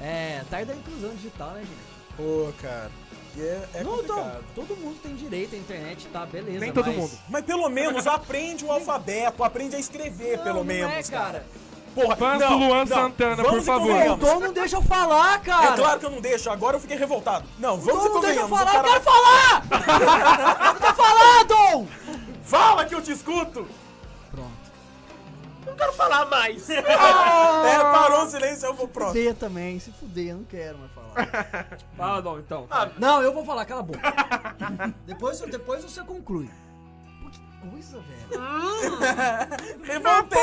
É, 0.00 0.42
tarde 0.50 0.66
da 0.66 0.74
inclusão 0.74 1.10
digital, 1.14 1.50
né, 1.52 1.60
gente? 1.60 2.16
Pô, 2.16 2.52
cara. 2.60 2.90
É, 3.38 3.68
é 3.74 3.84
não, 3.84 4.00
então, 4.00 4.16
complicado. 4.16 4.44
todo 4.54 4.76
mundo 4.78 4.98
tem 5.02 5.14
direito 5.14 5.54
à 5.54 5.58
internet, 5.58 6.06
tá? 6.08 6.24
Beleza. 6.24 6.58
Nem 6.58 6.72
todo 6.72 6.86
mas- 6.86 6.96
mundo. 6.96 7.10
Mas 7.28 7.44
pelo 7.44 7.68
menos 7.68 8.06
aprende 8.06 8.64
o 8.64 8.72
alfabeto, 8.72 9.44
aprende 9.44 9.76
a 9.76 9.78
escrever, 9.78 10.38
Não, 10.38 10.44
pelo 10.44 10.56
não 10.58 10.64
menos, 10.64 11.08
é, 11.08 11.12
cara. 11.12 11.46
Porra, 11.96 12.14
Fãs 12.14 12.38
não, 12.38 12.48
do 12.50 12.66
Luan 12.66 12.84
não, 12.84 12.86
Santana, 12.86 13.36
vamos 13.36 13.50
por 13.50 13.62
favor. 13.62 13.86
O 13.86 13.88
convenhamos. 13.88 14.28
Dom 14.28 14.40
não 14.40 14.52
deixa 14.52 14.76
eu 14.76 14.82
falar, 14.82 15.40
cara. 15.40 15.72
É 15.72 15.76
claro 15.76 15.98
que 15.98 16.04
eu 16.04 16.10
não 16.10 16.20
deixo, 16.20 16.50
agora 16.50 16.76
eu 16.76 16.80
fiquei 16.80 16.98
revoltado. 16.98 17.48
Não, 17.58 17.78
vamos 17.80 18.04
Dom 18.04 18.10
e 18.10 18.12
não 18.12 18.20
deixa 18.20 18.40
eu 18.40 18.48
falar, 18.48 18.74
eu 18.74 18.84
quero 18.84 19.00
falar! 19.00 19.62
Eu 20.86 20.94
falar, 20.94 21.44
Dom! 21.44 21.86
Fala 22.42 22.84
que 22.84 22.94
eu 22.94 23.02
te 23.02 23.12
escuto! 23.12 23.66
Pronto. 24.30 24.50
Não 25.64 25.74
quero 25.74 25.92
falar 25.94 26.26
mais. 26.26 26.68
É, 27.66 27.78
parou 27.78 28.24
o 28.24 28.28
silêncio, 28.28 28.66
eu 28.66 28.74
vou 28.74 28.86
pronto. 28.86 29.08
Fuder 29.08 29.34
também, 29.34 29.80
se 29.80 29.90
fuder, 29.90 30.28
eu 30.28 30.36
não 30.36 30.44
quero 30.44 30.78
mais 30.78 30.92
falar. 30.92 31.66
Fala, 31.96 32.22
Dom, 32.22 32.38
então. 32.38 32.68
Não, 32.98 33.22
eu 33.22 33.32
vou 33.32 33.44
falar, 33.44 33.64
cala 33.64 33.80
a 33.80 33.84
boca. 33.84 34.94
depois, 35.06 35.40
depois 35.40 35.82
você 35.82 36.02
conclui. 36.02 36.48
Coisa, 37.70 38.00
velho. 38.00 38.40
Revoltei! 39.84 40.38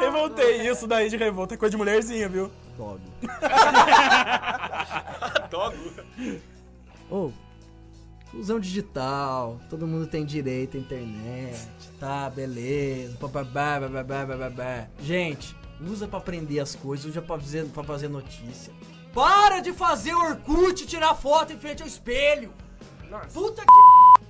Revoltei. 0.00 0.68
Isso 0.68 0.86
daí 0.86 1.08
de 1.08 1.16
revolta 1.16 1.54
é 1.54 1.56
coisa 1.56 1.70
de 1.70 1.76
mulherzinha, 1.76 2.28
viu? 2.28 2.50
Dog. 2.76 3.00
Dogo. 5.50 5.76
Ô, 7.10 7.30
inclusão 8.28 8.58
digital, 8.58 9.60
todo 9.70 9.86
mundo 9.86 10.06
tem 10.06 10.24
direito 10.24 10.76
à 10.76 10.80
internet, 10.80 11.68
tá, 12.00 12.28
beleza, 12.28 13.16
bababá, 13.20 13.80
bababá, 13.80 14.26
bababá. 14.26 14.86
Gente, 15.00 15.56
usa 15.80 16.08
pra 16.08 16.18
aprender 16.18 16.58
as 16.58 16.74
coisas, 16.74 17.06
usa 17.06 17.22
pra 17.22 17.38
fazer, 17.38 17.64
pra 17.66 17.84
fazer 17.84 18.08
notícia. 18.08 18.72
Para 19.12 19.60
de 19.60 19.72
fazer 19.72 20.14
Orkut 20.14 20.82
e 20.82 20.86
tirar 20.86 21.14
foto 21.14 21.52
em 21.52 21.58
frente 21.58 21.82
ao 21.82 21.88
espelho! 21.88 22.52
Nossa. 23.08 23.28
Puta 23.28 23.62
que... 23.62 24.23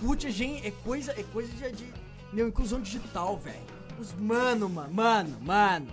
Isso, 0.00 0.04
Orkut 0.06 0.26
é, 0.26 0.30
gen- 0.30 0.60
é 0.64 0.70
coisa, 0.70 1.12
é 1.12 1.22
coisa 1.32 1.52
de, 1.52 1.72
de... 1.72 1.92
Meu, 2.32 2.48
inclusão 2.48 2.80
digital, 2.80 3.36
velho. 3.36 3.60
Os 3.98 4.12
mano, 4.14 4.68
mano, 4.68 4.92
mano, 4.94 5.36
mano. 5.42 5.86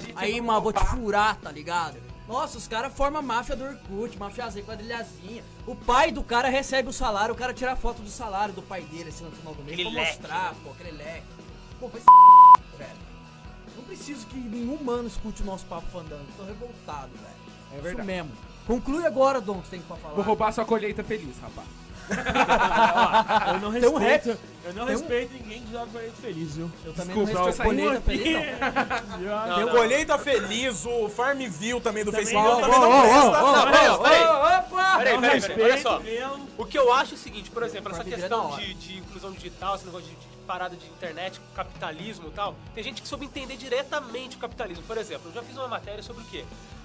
Gente 0.00 0.12
Aí, 0.16 0.40
mano, 0.40 0.60
vou 0.60 0.72
te 0.72 0.84
furar, 0.86 1.36
tá 1.36 1.50
ligado? 1.52 1.96
Nossa, 2.26 2.56
os 2.56 2.66
caras 2.66 2.92
formam 2.94 3.22
máfia 3.22 3.54
do 3.54 3.64
Orkut, 3.64 4.16
mafiazinha, 4.18 4.64
quadrilhazinha. 4.64 5.44
O 5.66 5.76
pai 5.76 6.10
do 6.10 6.22
cara 6.22 6.48
recebe 6.48 6.88
o 6.88 6.92
salário, 6.92 7.34
o 7.34 7.36
cara 7.38 7.52
tira 7.52 7.72
a 7.72 7.76
foto 7.76 8.00
do 8.00 8.08
salário 8.08 8.54
do 8.54 8.62
pai 8.62 8.82
dele, 8.84 9.10
assim, 9.10 9.24
no 9.24 9.30
final 9.32 9.54
do 9.54 9.62
mês, 9.62 9.74
Aquele 9.78 9.90
pra 9.94 10.00
leque, 10.02 10.16
mostrar, 10.18 10.54
pô, 10.64 10.70
aquele 10.70 10.92
leque. 10.92 11.26
Pô, 11.78 11.88
vai 11.88 12.00
se 12.00 12.06
velho. 12.78 13.04
Não 13.76 13.84
preciso 13.84 14.26
que 14.26 14.38
nenhum 14.38 14.74
humano 14.74 15.06
escute 15.06 15.42
o 15.42 15.44
nosso 15.44 15.66
papo 15.66 15.86
fandango. 15.90 16.24
Tô 16.36 16.44
revoltado, 16.44 17.10
velho. 17.12 17.34
É 17.72 17.74
Isso 17.74 17.82
verdade. 17.82 18.06
mesmo. 18.06 18.32
Conclui 18.66 19.04
agora, 19.06 19.40
Dom, 19.42 19.60
que 19.60 19.66
você 19.68 19.76
tem 19.76 19.80
pra 19.82 19.96
falar. 19.96 20.14
Vou 20.14 20.24
roubar 20.24 20.50
sua 20.50 20.64
colheita 20.64 21.04
feliz, 21.04 21.38
rapaz. 21.42 21.68
Eu 23.54 23.60
não 23.60 23.72
Tem 23.72 23.88
um 23.88 23.96
respeito. 23.98 24.38
Eu 24.64 24.72
não 24.72 24.86
Tem 24.86 24.94
um- 24.96 24.98
respeito 24.98 25.32
ninguém 25.34 25.62
que 25.62 25.72
joga 25.72 25.86
colete 25.92 26.16
feliz, 26.22 26.56
viu? 26.56 26.70
Eu 26.84 26.92
também 26.94 27.14
Desculpa, 27.24 27.32
não 27.32 27.40
eu 27.40 27.46
respeito 27.46 27.56
saí 27.56 27.66
colheita 27.66 28.00
feliz, 28.00 28.34
não. 28.34 29.24
Não, 29.48 29.54
Tem 29.54 29.64
o. 29.64 29.70
Colheita 29.70 30.18
Feliz, 30.18 30.86
o 30.86 31.08
Farmville 31.08 31.80
também 31.80 32.04
do 32.04 32.10
Também 32.10 32.26
Facebook. 32.26 32.50
não. 32.50 32.60
também 32.60 32.80
não 32.80 32.90
Ó, 32.90 32.96
ó, 32.96 33.02
presta. 33.02 33.44
ó, 33.44 33.52
Não, 33.56 33.64
peraí, 33.72 33.98
peraí. 33.98 34.24
Opa! 34.24 34.98
Peraí, 34.98 35.12
Não 35.14 35.20
peraí, 35.20 35.40
peraí, 35.42 35.62
olha 35.72 35.82
só. 35.82 36.00
mesmo. 36.00 36.48
O 36.56 36.64
que 36.64 36.78
eu 36.78 36.92
acho 36.92 37.12
é 37.12 37.14
o 37.16 37.18
seguinte, 37.18 37.50
por 37.50 37.62
exemplo, 37.62 37.92
essa 37.92 38.04
questão 38.04 38.24
é 38.24 38.28
da 38.28 38.38
hora. 38.38 38.62
de, 38.62 38.74
de 38.74 38.98
inclusão 38.98 39.32
digital, 39.32 39.74
esse 39.76 39.84
negócio 39.84 40.06
de, 40.08 40.14
de 40.14 40.26
parada 40.46 40.76
de 40.76 40.86
internet, 40.86 41.40
capitalismo 41.54 42.28
e 42.28 42.30
tal, 42.32 42.54
tem 42.74 42.82
gente 42.84 43.02
que 43.02 43.08
soube 43.08 43.24
entender 43.26 43.56
diretamente 43.56 44.36
o 44.36 44.38
capitalismo. 44.40 44.82
Por 44.84 44.96
exemplo, 44.98 45.28
eu 45.30 45.34
já 45.34 45.42
fiz 45.42 45.56
uma 45.56 45.68
matéria 45.68 46.02
sobre 46.02 46.22
o 46.22 46.26
quê? 46.26 46.44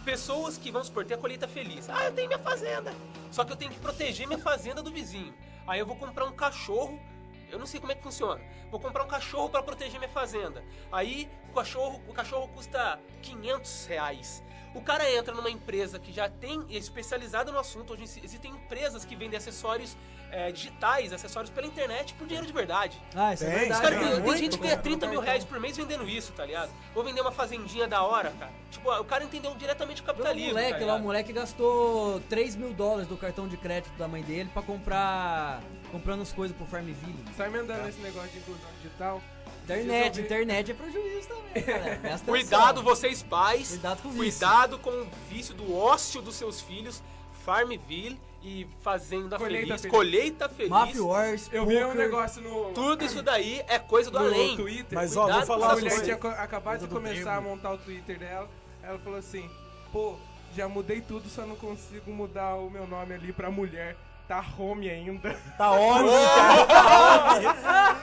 Pessoas 0.10 0.58
que, 0.58 0.72
vamos 0.72 0.88
supor, 0.88 1.06
ter 1.06 1.14
a 1.14 1.18
colheita 1.20 1.48
feliz. 1.48 1.88
Ah, 1.88 2.06
eu 2.06 2.12
tenho 2.12 2.28
minha 2.28 2.40
fazenda. 2.40 2.92
Só 3.30 3.46
que 3.46 3.52
eu 3.52 3.56
tenho 3.56 3.70
que 3.70 3.80
proteger 3.80 4.26
minha 4.26 4.40
fazenda 4.40 4.82
do 4.82 4.92
vizinho. 4.92 5.32
Aí 5.68 5.80
eu 5.80 5.86
vou 5.86 5.96
comprar 5.96 6.26
um 6.26 6.32
cachorro. 6.32 7.00
Eu 7.48 7.60
não 7.60 7.68
sei 7.68 7.80
como 7.80 7.92
é 7.92 7.96
que 7.96 8.02
funciona. 8.02 8.42
Vou 8.72 8.80
comprar 8.80 9.04
um 9.04 9.08
cachorro 9.08 9.50
para 9.50 9.62
proteger 9.62 10.00
minha 10.00 10.10
fazenda. 10.10 10.64
Aí 10.92 11.30
o 11.52 11.54
cachorro, 11.54 12.02
o 12.08 12.12
cachorro 12.12 12.48
custa 12.48 13.00
500 13.22 13.86
reais. 13.86 14.44
O 14.74 14.82
cara 14.82 15.08
entra 15.12 15.32
numa 15.32 15.52
empresa 15.52 16.00
que 16.00 16.12
já 16.12 16.28
tem 16.28 16.66
é 16.72 16.78
especializada 16.78 17.52
no 17.52 17.60
assunto. 17.60 17.94
Hoje 17.94 18.06
existem 18.24 18.50
empresas 18.50 19.06
que 19.06 19.16
vendem 19.16 19.38
acessórios 19.38 19.96
é, 20.32 20.52
digitais, 20.52 21.12
acessórios 21.14 21.50
pela 21.50 21.66
internet 21.68 22.14
por 22.14 22.26
dinheiro 22.28 22.46
de 22.46 22.54
verdade. 22.54 23.02
Ah, 23.16 23.34
isso 23.34 23.44
é 23.44 23.48
Tem, 23.48 23.56
Os 23.56 23.60
verdade. 23.62 23.82
cara, 23.82 23.96
tem 24.00 24.08
tem, 24.10 24.24
tem 24.24 24.38
gente 24.38 24.52
que 24.52 24.58
cara. 24.64 24.70
ganha 24.76 24.82
30 24.82 25.08
mil 25.08 25.20
reais 25.22 25.44
por 25.44 25.60
mês 25.60 25.76
vendendo 25.78 26.08
isso, 26.08 26.32
tá 26.34 26.46
ligado? 26.46 26.70
Vou 26.94 27.04
vender 27.04 27.22
uma 27.22 27.32
fazendinha 27.32 27.88
da 27.88 28.04
hora, 28.04 28.32
cara. 28.40 28.52
Tipo, 28.72 28.92
o 28.92 29.06
cara 29.06 29.24
entendeu 29.24 29.56
diretamente 29.56 30.02
o 30.02 30.04
O 30.04 30.08
capitalismo. 30.08 30.50
moleque 30.50 30.80
tá 30.80 30.86
lá, 30.86 30.96
o 30.96 31.00
moleque 31.00 31.34
gastou 31.34 32.20
3 32.30 32.56
mil 32.56 32.74
dólares 32.74 33.08
do 33.08 33.18
cartão 33.18 33.48
de 33.48 33.58
crédito 33.58 33.92
da 33.98 34.08
mãe 34.08 34.22
dele 34.24 34.50
pra 34.54 34.62
comprar. 34.62 35.62
comprando 35.92 36.22
as 36.22 36.32
coisas 36.32 36.56
pro 36.56 36.66
Farmville. 36.68 37.26
Só 37.36 37.46
emendando 37.46 37.88
esse 37.90 38.00
negócio 38.00 38.30
de 38.30 38.38
inclusão 38.38 38.70
digital. 38.82 39.22
Internet, 39.64 40.22
internet 40.22 40.72
é 40.72 40.74
prejuízo 40.74 41.28
também, 41.28 41.64
atenção. 41.94 42.26
Cuidado, 42.26 42.82
vocês 42.82 43.22
pais. 43.22 43.70
Cuidado 43.70 44.02
com 44.02 44.10
o 44.10 44.12
vício. 44.12 44.40
Cuidado 44.40 44.80
com 44.80 44.90
o 44.90 45.08
vício 45.30 45.54
do 45.54 45.76
ócio 45.76 46.22
dos 46.22 46.36
seus 46.36 46.60
filhos. 46.62 47.04
Farmville 47.44 48.20
e 48.42 48.66
Fazenda 48.82 49.38
Colheita 49.38 49.66
Feliz, 49.68 49.82
Feliz. 49.82 49.96
Colheita 49.98 50.50
Feliz. 50.50 50.70
Mafia 50.70 51.04
Wars, 51.04 51.50
Eu 51.52 51.66
vi 51.66 51.78
um 51.78 51.88
poker. 51.88 51.98
negócio 51.98 52.42
no, 52.42 52.72
Tudo 52.72 53.04
isso 53.04 53.22
daí 53.22 53.62
é 53.68 53.78
coisa 53.80 54.10
do 54.10 54.18
no 54.20 54.26
além. 54.26 54.56
Twitter. 54.56 54.86
Mas 54.98 55.18
ó, 55.18 55.22
vou 55.22 55.30
Cuidado 55.30 55.46
falar 55.48 55.68
a 55.68 55.70
com 55.76 55.80
mulher 55.82 56.02
tinha 56.04 56.18
co- 56.18 56.28
acabado 56.30 56.80
de 56.80 56.88
do 56.88 56.96
começar 56.96 57.36
a 57.36 57.42
montar 57.42 57.72
o 57.74 57.78
Twitter 57.78 58.18
dela. 58.18 58.50
Ela 58.82 58.98
falou 59.00 59.20
assim: 59.20 59.50
pô, 59.92 60.16
já 60.56 60.68
mudei 60.70 61.02
tudo, 61.02 61.28
só 61.30 61.42
não 61.46 61.56
consigo 61.58 62.12
mudar 62.12 62.56
o 62.56 62.70
meu 62.70 62.88
nome 62.88 63.14
ali 63.14 63.34
pra 63.34 63.52
mulher. 63.52 63.96
Tá 64.28 64.46
home 64.60 64.88
ainda. 64.90 65.36
Tá 65.58 65.72
ótimo, 65.72 66.12
cara. 66.38 67.96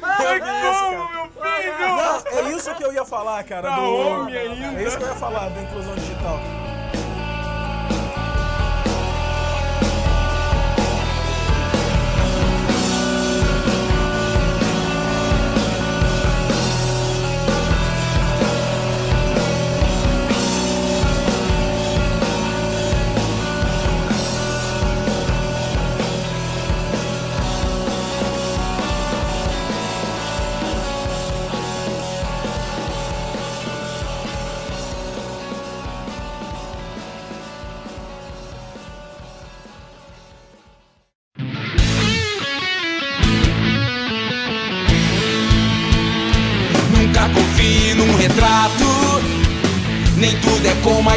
Tá 0.00 0.36
isso, 0.36 0.84
Como, 0.84 1.12
meu 1.12 1.28
filho? 1.30 1.78
Não, 1.78 2.38
é 2.38 2.56
isso 2.56 2.74
que 2.74 2.84
eu 2.84 2.92
ia 2.92 3.04
falar, 3.04 3.44
cara. 3.44 3.68
Tá 3.68 3.76
do... 3.76 3.82
homem 3.82 4.36
ainda. 4.36 4.80
É 4.80 4.84
isso 4.86 4.96
que 4.96 5.02
eu 5.04 5.08
ia 5.08 5.14
falar 5.14 5.50
da 5.50 5.60
inclusão 5.62 5.94
digital. 5.94 6.38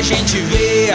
Gente 0.07 0.37
vê. 0.37 0.87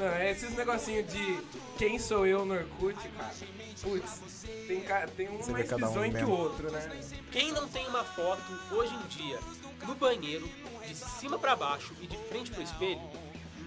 Não, 0.00 0.06
é 0.06 0.30
esses 0.30 0.56
negocinhos 0.56 1.12
de 1.12 1.38
quem 1.76 1.98
sou 1.98 2.26
eu 2.26 2.46
no 2.46 2.54
Orkut, 2.54 2.96
cara. 3.10 3.34
Putz, 3.82 4.20
tem, 4.66 4.82
tem 5.16 5.28
um 5.28 5.36
Você 5.36 5.52
mais 5.52 5.68
cada 5.68 5.90
um 5.90 6.10
que 6.10 6.24
o 6.24 6.30
outro, 6.30 6.72
né? 6.72 6.90
Quem 7.30 7.52
não 7.52 7.68
tem 7.68 7.86
uma 7.88 8.02
foto 8.04 8.42
hoje 8.72 8.94
em 8.94 9.06
dia 9.08 9.38
no 9.86 9.94
banheiro, 9.94 10.48
de 10.86 10.94
cima 10.94 11.38
pra 11.38 11.54
baixo 11.54 11.92
e 12.00 12.06
de 12.06 12.16
frente 12.16 12.50
pro 12.50 12.62
espelho, 12.62 13.00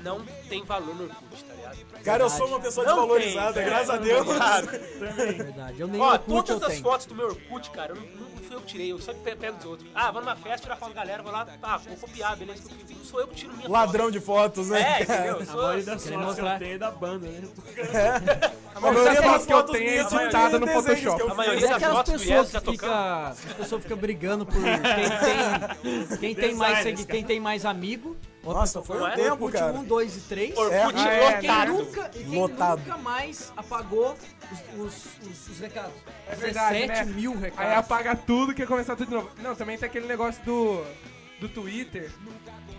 não 0.04 0.26
tem 0.50 0.64
valor 0.64 0.96
no 0.96 1.04
Orkut, 1.04 1.44
tá 1.44 1.54
ligado? 1.54 1.78
Cara, 2.04 2.24
eu 2.24 2.30
sou 2.30 2.48
uma 2.48 2.60
pessoa 2.60 2.88
Não 2.88 2.96
desvalorizada, 2.96 3.54
tem, 3.54 3.66
graças 3.66 3.90
a 3.92 3.98
velho. 3.98 4.24
Deus. 4.26 4.38
Cara, 4.40 4.66
Verdade. 4.66 5.80
Eu 5.80 5.88
nem 5.88 6.02
Ó, 6.02 6.14
Orkut 6.14 6.48
todas 6.48 6.64
as 6.64 6.70
tenho. 6.70 6.84
fotos 6.84 7.06
do 7.06 7.14
meu 7.16 7.28
Orkut, 7.28 7.70
cara, 7.70 7.94
eu 7.94 8.02
não 8.20 8.30
fui 8.50 8.56
eu 8.58 8.62
que 8.62 8.68
tirei, 8.68 8.92
eu 8.92 9.00
sempre 9.00 9.22
pe- 9.22 9.36
pego 9.36 9.58
dos 9.58 9.66
outros. 9.66 9.90
Ah, 9.94 10.12
vou 10.12 10.22
numa 10.22 10.36
festa, 10.36 10.64
tirar 10.64 10.76
foto 10.76 10.90
da 10.90 10.96
galera, 11.02 11.22
vou 11.22 11.32
lá, 11.32 11.46
tá, 11.46 11.78
vou 11.78 11.96
copiar, 11.96 12.36
beleza. 12.36 12.64
Não 12.90 13.06
sou 13.06 13.20
eu 13.22 13.28
que 13.28 13.36
tiro 13.36 13.54
minha 13.56 13.70
Ladrão 13.70 14.10
de 14.10 14.20
fotos, 14.20 14.70
né? 14.70 14.82
É, 14.82 15.04
entendeu? 15.04 15.36
Eu 15.38 15.42
A 15.42 15.46
sou- 15.46 15.62
maioria 15.62 15.84
das 15.86 16.08
fotos 16.08 16.36
que 16.36 16.42
eu 16.42 16.60
tenho 16.60 16.74
é 16.76 16.78
da 16.78 16.92
banda, 16.92 17.28
né? 17.28 17.42
A 18.76 18.80
maioria 18.80 19.22
das 19.22 19.24
fotos 19.24 19.46
que 19.46 19.54
eu 19.54 19.64
tenho 19.64 19.90
é 19.90 20.00
editada 20.24 20.60
no 20.60 20.68
Photoshop. 20.68 21.20
eu 21.22 21.32
A 21.32 21.36
maioria 21.36 21.66
É 21.68 21.80
das 21.80 21.84
fotos 21.92 22.14
que 22.14 22.20
fica, 22.20 22.60
tocando. 22.62 22.94
as 22.94 23.40
pessoas 23.58 23.82
ficam 23.84 23.98
brigando 23.98 24.46
por 24.46 24.56
quem 24.62 24.80
tem, 26.10 26.18
quem 26.18 26.36
tem 26.36 26.54
mais 26.56 27.06
quem 27.06 27.24
tem 27.24 27.40
mais 27.40 27.66
amigo. 27.66 28.18
Nossa, 28.44 28.82
foi 28.82 28.98
um 29.00 29.08
é? 29.08 29.16
tempo, 29.16 29.46
Orkut 29.46 29.52
cara. 29.54 29.74
1, 29.74 29.84
2 29.84 30.18
e 30.18 30.22
3. 30.22 30.58
Orkut 30.58 30.74
É. 30.74 30.84
Ah, 31.02 31.14
é, 31.14 31.38
Quem 31.40 31.50
lotado. 31.50 31.72
nunca, 31.74 32.12
e 32.16 32.24
quem 32.24 32.40
Lotado. 32.40 32.80
nunca 32.80 32.98
mais 32.98 33.54
apagou 33.56 34.16
os, 34.52 34.80
os, 34.80 35.06
os, 35.28 35.50
os 35.50 35.60
recados? 35.60 35.94
É 36.28 36.36
verdade, 36.36 36.80
17 36.88 37.06
né? 37.10 37.14
mil 37.16 37.34
Aí 37.34 37.40
recados. 37.40 37.74
apaga 37.78 38.16
tudo 38.16 38.54
que 38.54 38.66
começar 38.66 38.96
tudo 38.96 39.10
de 39.10 39.14
novo. 39.16 39.30
Não, 39.42 39.56
também 39.56 39.78
tem 39.78 39.88
aquele 39.88 40.08
negócio 40.08 40.44
do, 40.44 40.84
do 41.42 41.50
Twitter, 41.50 42.12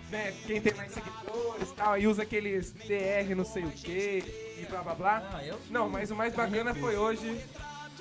né? 0.09 0.33
Quem 0.45 0.59
tem 0.61 0.73
mais 0.73 0.91
seguidores 0.91 1.69
e 1.69 1.73
tal, 1.73 1.93
aí 1.93 2.07
usa 2.07 2.23
aqueles 2.23 2.71
TR 2.71 3.35
não 3.35 3.45
sei 3.45 3.63
o 3.63 3.69
que 3.71 4.23
e 4.59 4.65
blá 4.69 4.81
blá 4.81 4.95
blá. 4.95 5.29
Ah, 5.33 5.45
eu 5.45 5.57
Não, 5.69 5.87
mas 5.89 6.09
o 6.11 6.15
mais 6.15 6.33
bacana 6.33 6.73
foi 6.73 6.97
hoje, 6.97 7.39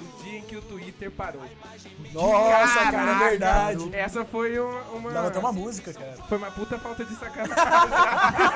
o 0.02 0.22
dia 0.22 0.38
em 0.38 0.42
que 0.42 0.56
o 0.56 0.62
Twitter 0.62 1.10
parou. 1.10 1.42
Nossa, 2.12 2.74
cara, 2.74 2.88
é 2.88 2.92
Caraca! 2.92 3.28
verdade. 3.30 3.90
Essa 3.94 4.24
foi 4.24 4.58
uma. 4.58 4.80
uma 4.92 5.10
Dava 5.10 5.28
até 5.28 5.38
uma 5.38 5.52
música, 5.52 5.92
cara. 5.92 6.16
Foi 6.28 6.38
uma 6.38 6.50
puta 6.50 6.78
falta 6.78 7.04
de 7.04 7.14
sacanagem. 7.16 7.54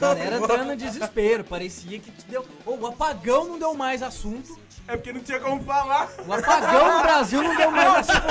Galera 0.00 0.36
entrando 0.38 0.72
em 0.72 0.76
desespero. 0.76 1.44
Parecia 1.44 1.98
que 1.98 2.10
deu. 2.28 2.44
Ô, 2.64 2.74
o 2.76 2.86
apagão 2.86 3.46
não 3.46 3.58
deu 3.58 3.74
mais 3.74 4.02
assunto. 4.02 4.58
é 4.88 4.96
porque 4.96 5.12
não 5.12 5.20
tinha 5.20 5.38
como 5.40 5.62
falar. 5.62 6.08
O 6.26 6.32
apagão 6.32 6.96
no 6.96 7.02
Brasil 7.02 7.42
não 7.42 7.54
deu 7.56 7.70
mais 7.70 8.08
assunto. 8.08 8.26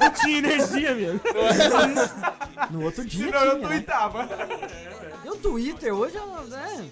Não 0.00 0.10
tinha 0.10 0.38
energia 0.38 0.94
mesmo. 0.94 1.20
No 2.70 2.84
outro 2.84 3.04
dia 3.04 3.26
Senão 3.26 3.40
eu 3.44 3.50
tinha, 3.50 3.60
né? 3.62 3.68
tweetava. 3.68 4.28
E 5.24 5.28
o 5.30 5.36
Twitter 5.36 5.94
hoje 5.94 6.16
é 6.16 6.20
né, 6.50 6.84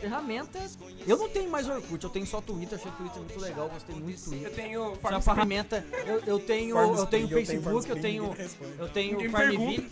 ferramenta. 0.00 0.58
Eu 1.06 1.16
não 1.18 1.28
tenho 1.28 1.50
mais 1.50 1.68
Orkut, 1.68 2.02
eu 2.02 2.10
tenho 2.10 2.26
só 2.26 2.40
Twitter, 2.40 2.78
achei 2.78 2.90
o 2.90 2.94
Twitter 2.94 3.18
muito 3.18 3.40
legal, 3.40 3.68
gostei 3.68 3.94
muito 3.94 4.18
do 4.20 4.34
Eu 4.34 4.40
Twitter. 4.40 4.54
tenho 4.54 4.80
É 4.82 4.86
uma 4.88 4.96
Farm 4.96 5.20
ferramenta. 5.22 5.84
Eu, 6.06 6.22
eu 6.26 6.38
tenho, 6.40 6.76
eu 6.78 6.86
tenho 6.86 6.98
eu 6.98 7.06
tenho 7.06 7.28
Facebook, 7.28 7.88
eu 7.90 7.96
Farm 7.96 8.00
tenho. 8.02 8.36
Eu 8.78 8.88
tenho 8.88 9.30
Farmville. 9.30 9.88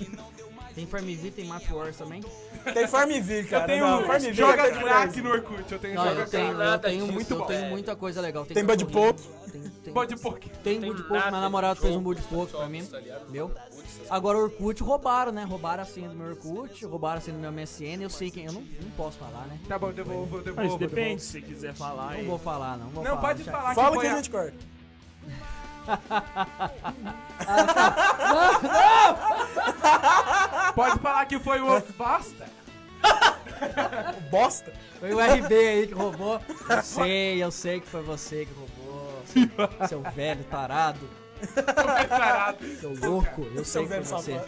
Tem 0.77 0.87
Farmville, 0.87 1.31
tem 1.31 1.47
Map 1.47 1.63
Wars 1.73 1.97
também. 1.97 2.23
Tem 2.75 2.87
Farmville, 2.87 3.41
Eu 3.41 3.49
cara. 3.49 3.65
tenho 3.67 3.87
Não, 3.87 4.05
Farmville 4.05 4.35
Joga 4.35 4.63
é 4.67 4.71
demais. 4.73 4.85
crack 5.13 5.21
no 5.23 5.31
Orkut. 5.31 5.73
Eu 5.73 5.79
tenho 5.79 5.95
Não, 5.95 6.05
Joga 6.05 6.21
eu 6.21 6.27
tenho, 6.29 6.49
eu 6.53 6.59
nada 6.59 6.79
tenho, 6.89 7.01
disso, 7.01 7.13
muito, 7.15 7.31
eu 7.33 7.41
tenho 7.47 7.61
velho. 7.61 7.71
muita 7.71 7.97
coisa 7.97 8.21
legal. 8.21 8.45
Tem 8.45 8.63
Bud 8.63 8.85
Budpoke. 8.85 9.23
Tem, 9.51 9.63
tem, 9.63 9.93
Pode 9.95 10.17
pouco. 10.17 10.39
tem 10.39 10.79
Tem 10.81 10.93
Bud 10.93 11.03
nada 11.09 11.31
meu 11.31 11.41
namorado 11.41 11.81
fez 11.81 11.97
um 11.97 12.03
Bud 12.03 12.21
Poke 12.29 12.53
pra 12.53 12.69
mim. 12.69 12.85
tá? 12.85 13.01
Meu. 13.31 13.51
Agora 14.11 14.37
o 14.37 14.43
Orkut 14.43 14.83
roubaram, 14.83 15.33
né? 15.33 15.45
Roubaram 15.45 15.83
a 15.83 15.87
senha 15.87 16.11
do 16.11 16.15
meu 16.15 16.29
Orkut, 16.29 16.85
roubaram 16.85 17.19
a 17.19 17.21
senha 17.23 17.35
do 17.37 17.41
meu 17.41 17.51
MSN, 17.51 18.03
eu 18.03 18.11
sei 18.11 18.31
quem. 18.31 18.45
Eu 18.45 18.53
não, 18.53 18.61
não 18.61 18.91
posso 18.99 19.17
falar, 19.17 19.47
né? 19.47 19.59
Tá 19.67 19.79
bom, 19.79 19.91
devolvo, 19.93 20.43
devolvo. 20.43 20.47
Mas 20.57 20.57
devolvo. 20.57 20.79
depende, 20.79 21.23
se 21.23 21.41
quiser 21.41 21.73
falar. 21.75 22.13
Não 22.13 22.21
aí. 22.21 22.27
vou 22.27 22.39
falar, 22.39 22.77
não. 22.77 22.89
Vou 22.91 23.03
Não, 23.03 23.13
falar, 23.17 23.23
pode 23.29 23.45
falar 23.45 23.75
Fala 23.75 23.99
que 23.99 24.07
a- 24.07 24.15
gente 24.17 24.29
corta. 24.31 24.76
Pode 30.75 30.99
falar 31.01 31.27
que 31.27 31.39
foi 31.39 31.61
o 31.61 31.81
bosta. 31.97 32.47
Bosta. 34.31 34.73
Foi 34.99 35.15
o 35.15 35.21
RB 35.21 35.55
aí 35.55 35.87
que 35.87 35.95
roubou. 35.95 36.41
Eu 36.69 36.83
sei, 36.83 37.43
eu 37.43 37.51
sei 37.51 37.81
que 37.81 37.87
foi 37.87 38.03
você 38.03 38.45
que 38.47 38.53
roubou. 38.53 39.23
Seu, 39.27 39.89
seu 39.89 40.03
velho 40.13 40.45
tarado. 40.45 41.09
Seu 42.81 42.95
louco, 42.95 43.43
eu 43.55 43.65
sei 43.65 43.87
Seu 43.87 44.01
que 44.01 44.05
foi 44.05 44.23
você. 44.23 44.41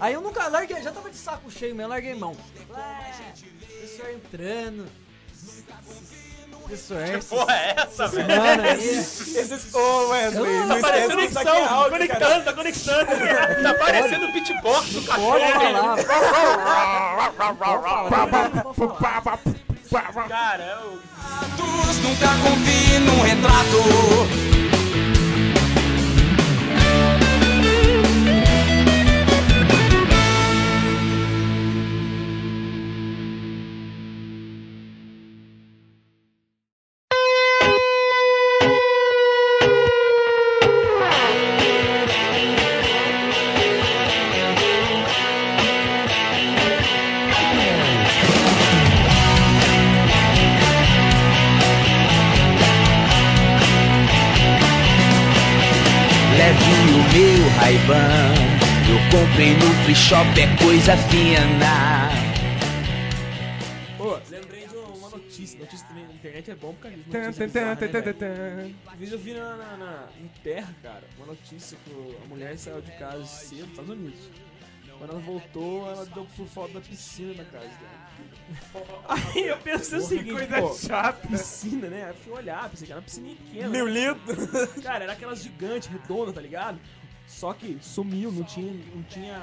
Aí 0.00 0.14
eu 0.14 0.20
nunca 0.20 0.48
larguei, 0.48 0.80
já 0.82 0.92
tava 0.92 1.10
de 1.10 1.16
saco 1.16 1.50
cheio 1.50 1.74
mesmo, 1.74 1.90
larguei 1.90 2.14
mão. 2.14 2.36
É, 2.76 3.32
pessoal 3.80 4.10
entrando. 4.12 4.86
Pessoal, 6.68 7.00
essa 7.00 7.34
Porra, 7.34 7.54
é 7.54 7.74
essa, 7.78 8.08
velho? 8.08 8.42
aí. 8.62 8.78
Esses... 8.98 9.74
Ô, 9.74 10.08
Wesley, 10.10 10.58
não 10.60 10.68
Tá 10.80 10.98
esquece 10.98 11.16
que 11.16 11.22
isso 11.24 11.38
é 11.38 11.44
cara. 11.44 11.90
Conectando, 11.90 12.44
tá 12.44 12.52
conectando. 12.52 13.06
Tá 13.62 13.74
parecendo 13.74 14.26
o 14.26 14.32
beatbox 14.32 14.88
do 14.90 15.02
Pode 15.02 15.08
cachorro. 15.08 15.38
falar. 15.62 15.96
Pode 19.90 20.12
falar. 20.12 20.28
Cara, 20.28 20.62
é 20.62 20.76
o... 20.84 20.98
Todos 21.56 21.98
nunca 21.98 22.28
confie 22.42 22.98
num 22.98 23.22
retrato. 23.22 24.57
Leve 56.48 56.64
o 56.64 56.96
meu 57.12 57.50
Ray-Ban. 57.58 58.32
Eu 58.88 58.98
comprei 59.12 59.52
no 59.52 59.84
free 59.84 59.94
shop, 59.94 60.28
é 60.40 60.46
coisa 60.56 60.96
fina. 60.96 62.08
Pô, 63.98 64.18
lembrei 64.30 64.66
de 64.66 64.74
uma 64.74 65.10
notícia. 65.10 65.58
Notícia 65.58 65.86
também 65.86 66.06
na 66.06 66.14
internet 66.14 66.50
é 66.50 66.54
bom 66.54 66.72
por 66.72 66.84
causa 66.84 66.96
disso. 66.96 67.10
Né, 67.10 68.72
eu 68.98 69.18
vi 69.18 69.34
na, 69.34 69.56
na, 69.56 69.76
na, 69.76 70.08
em 70.18 70.28
terra, 70.42 70.74
cara, 70.82 71.04
uma 71.18 71.26
notícia 71.26 71.76
que 71.84 72.16
a 72.24 72.26
mulher 72.28 72.56
saiu 72.56 72.80
de 72.80 72.92
casa 72.92 73.26
cedo 73.26 73.60
nos 73.60 73.70
Estados 73.72 73.90
Unidos. 73.90 74.30
Quando 74.96 75.10
ela 75.10 75.20
voltou, 75.20 75.90
ela 75.90 76.06
deu 76.06 76.26
por 76.34 76.46
foto 76.46 76.72
da 76.72 76.80
piscina 76.80 77.34
na 77.34 77.44
casa 77.44 77.66
dela. 77.66 77.97
Aí 79.08 79.48
eu 79.48 79.56
pensei 79.58 79.98
o 79.98 80.02
seguinte, 80.02 80.32
Coisa 80.32 80.60
pô, 80.60 80.74
chata. 80.74 81.28
piscina, 81.28 81.88
né? 81.88 82.04
Aí 82.04 82.10
eu 82.10 82.14
fui 82.14 82.32
olhar, 82.32 82.68
pensei 82.68 82.86
que 82.86 82.92
era 82.92 83.00
uma 83.00 83.04
piscina 83.04 83.28
pequena. 83.28 83.68
Né? 83.68 83.84
litros. 83.84 84.82
Cara, 84.82 85.04
era 85.04 85.12
aquelas 85.12 85.42
gigantes, 85.42 85.88
redondas, 85.88 86.34
tá 86.34 86.40
ligado? 86.40 86.78
Só 87.26 87.52
que 87.52 87.78
sumiu, 87.80 88.32
não 88.32 88.44
tinha, 88.44 88.72
não 88.94 89.02
tinha 89.02 89.42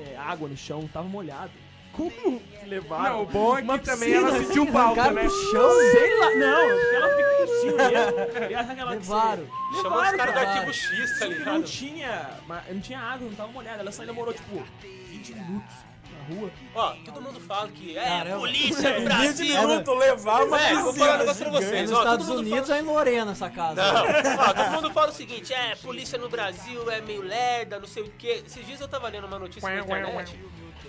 é, 0.00 0.16
água 0.16 0.48
no 0.48 0.56
chão, 0.56 0.88
tava 0.92 1.08
molhado. 1.08 1.52
Como 1.92 2.38
que 2.40 2.66
levaram? 2.66 3.16
Não, 3.16 3.22
o 3.22 3.26
bom 3.26 3.58
é 3.58 3.62
que 3.62 3.84
também 3.84 4.10
piscina 4.10 4.28
ela 4.28 4.38
sentiu 4.38 4.62
assim, 4.64 4.72
falta, 4.72 5.00
arrancaram 5.00 5.14
né? 5.14 5.22
do 5.24 5.30
chão. 5.30 5.70
Sei 5.92 6.18
lá, 6.18 6.34
não, 6.34 6.78
porque 6.78 6.96
ela 6.96 7.08
fica 7.16 7.90
mesmo. 7.90 8.50
E 8.50 8.54
aquela 8.54 8.90
Levaram. 8.90 9.46
Chama 9.82 10.02
os 10.02 10.10
caras 10.12 10.34
do 10.34 10.40
arquivo 10.40 10.72
X, 10.72 11.18
tá 11.18 11.26
que 11.26 11.32
não 11.32 11.38
ligado? 11.38 11.62
tinha, 11.64 12.30
não 12.68 12.80
tinha 12.80 12.98
água, 13.00 13.28
não 13.28 13.34
tava 13.34 13.52
molhada. 13.52 13.80
Ela 13.80 13.92
só 13.92 14.04
demorou, 14.04 14.32
tipo, 14.32 14.62
20 15.08 15.34
minutos 15.34 15.87
rua. 16.34 16.50
Ó, 16.74 16.94
todo 17.04 17.20
mundo 17.20 17.40
fala 17.40 17.68
que 17.68 17.96
é 17.96 18.04
Caramba. 18.04 18.38
polícia 18.38 18.90
no 18.90 19.00
20 19.00 19.04
Brasil. 19.08 19.68
minutos 19.68 19.98
levar 19.98 20.44
uma 20.44 20.60
É, 20.60 20.74
vou 20.74 20.92
falar 20.94 21.14
um 21.14 21.18
negócio 21.18 21.46
pra. 21.46 21.58
É 21.58 21.62
vocês. 21.62 21.90
nos 21.90 21.98
ó, 21.98 22.02
Estados 22.02 22.26
todo 22.26 22.36
mundo 22.36 22.46
Unidos 22.46 22.70
é 22.70 22.78
em 22.78 22.82
Lorena 22.82 23.32
essa 23.32 23.50
casa. 23.50 23.92
Não, 23.92 24.04
ó, 24.38 24.52
todo 24.52 24.70
mundo 24.70 24.90
fala 24.92 25.10
o 25.10 25.14
seguinte, 25.14 25.52
é, 25.52 25.74
polícia 25.76 26.18
no 26.18 26.28
Brasil 26.28 26.90
é 26.90 27.00
meio 27.00 27.22
lerda, 27.22 27.78
não 27.78 27.88
sei 27.88 28.02
o 28.04 28.10
quê. 28.10 28.42
Esses 28.46 28.66
dias 28.66 28.80
eu 28.80 28.88
tava 28.88 29.08
lendo 29.08 29.26
uma 29.26 29.38
notícia 29.38 29.68
na 29.68 29.80
internet 29.80 30.38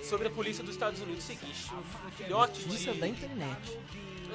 sobre 0.03 0.27
a 0.27 0.31
polícia 0.31 0.63
dos 0.63 0.73
Estados 0.73 1.01
Unidos. 1.01 1.23
Seguinte, 1.23 1.71
um, 1.73 2.11
filhote 2.11 2.63
de... 2.67 2.93
da 2.99 3.07
internet. 3.07 3.79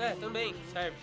É, 0.01 0.11
também, 0.15 0.55
serve. 0.73 0.97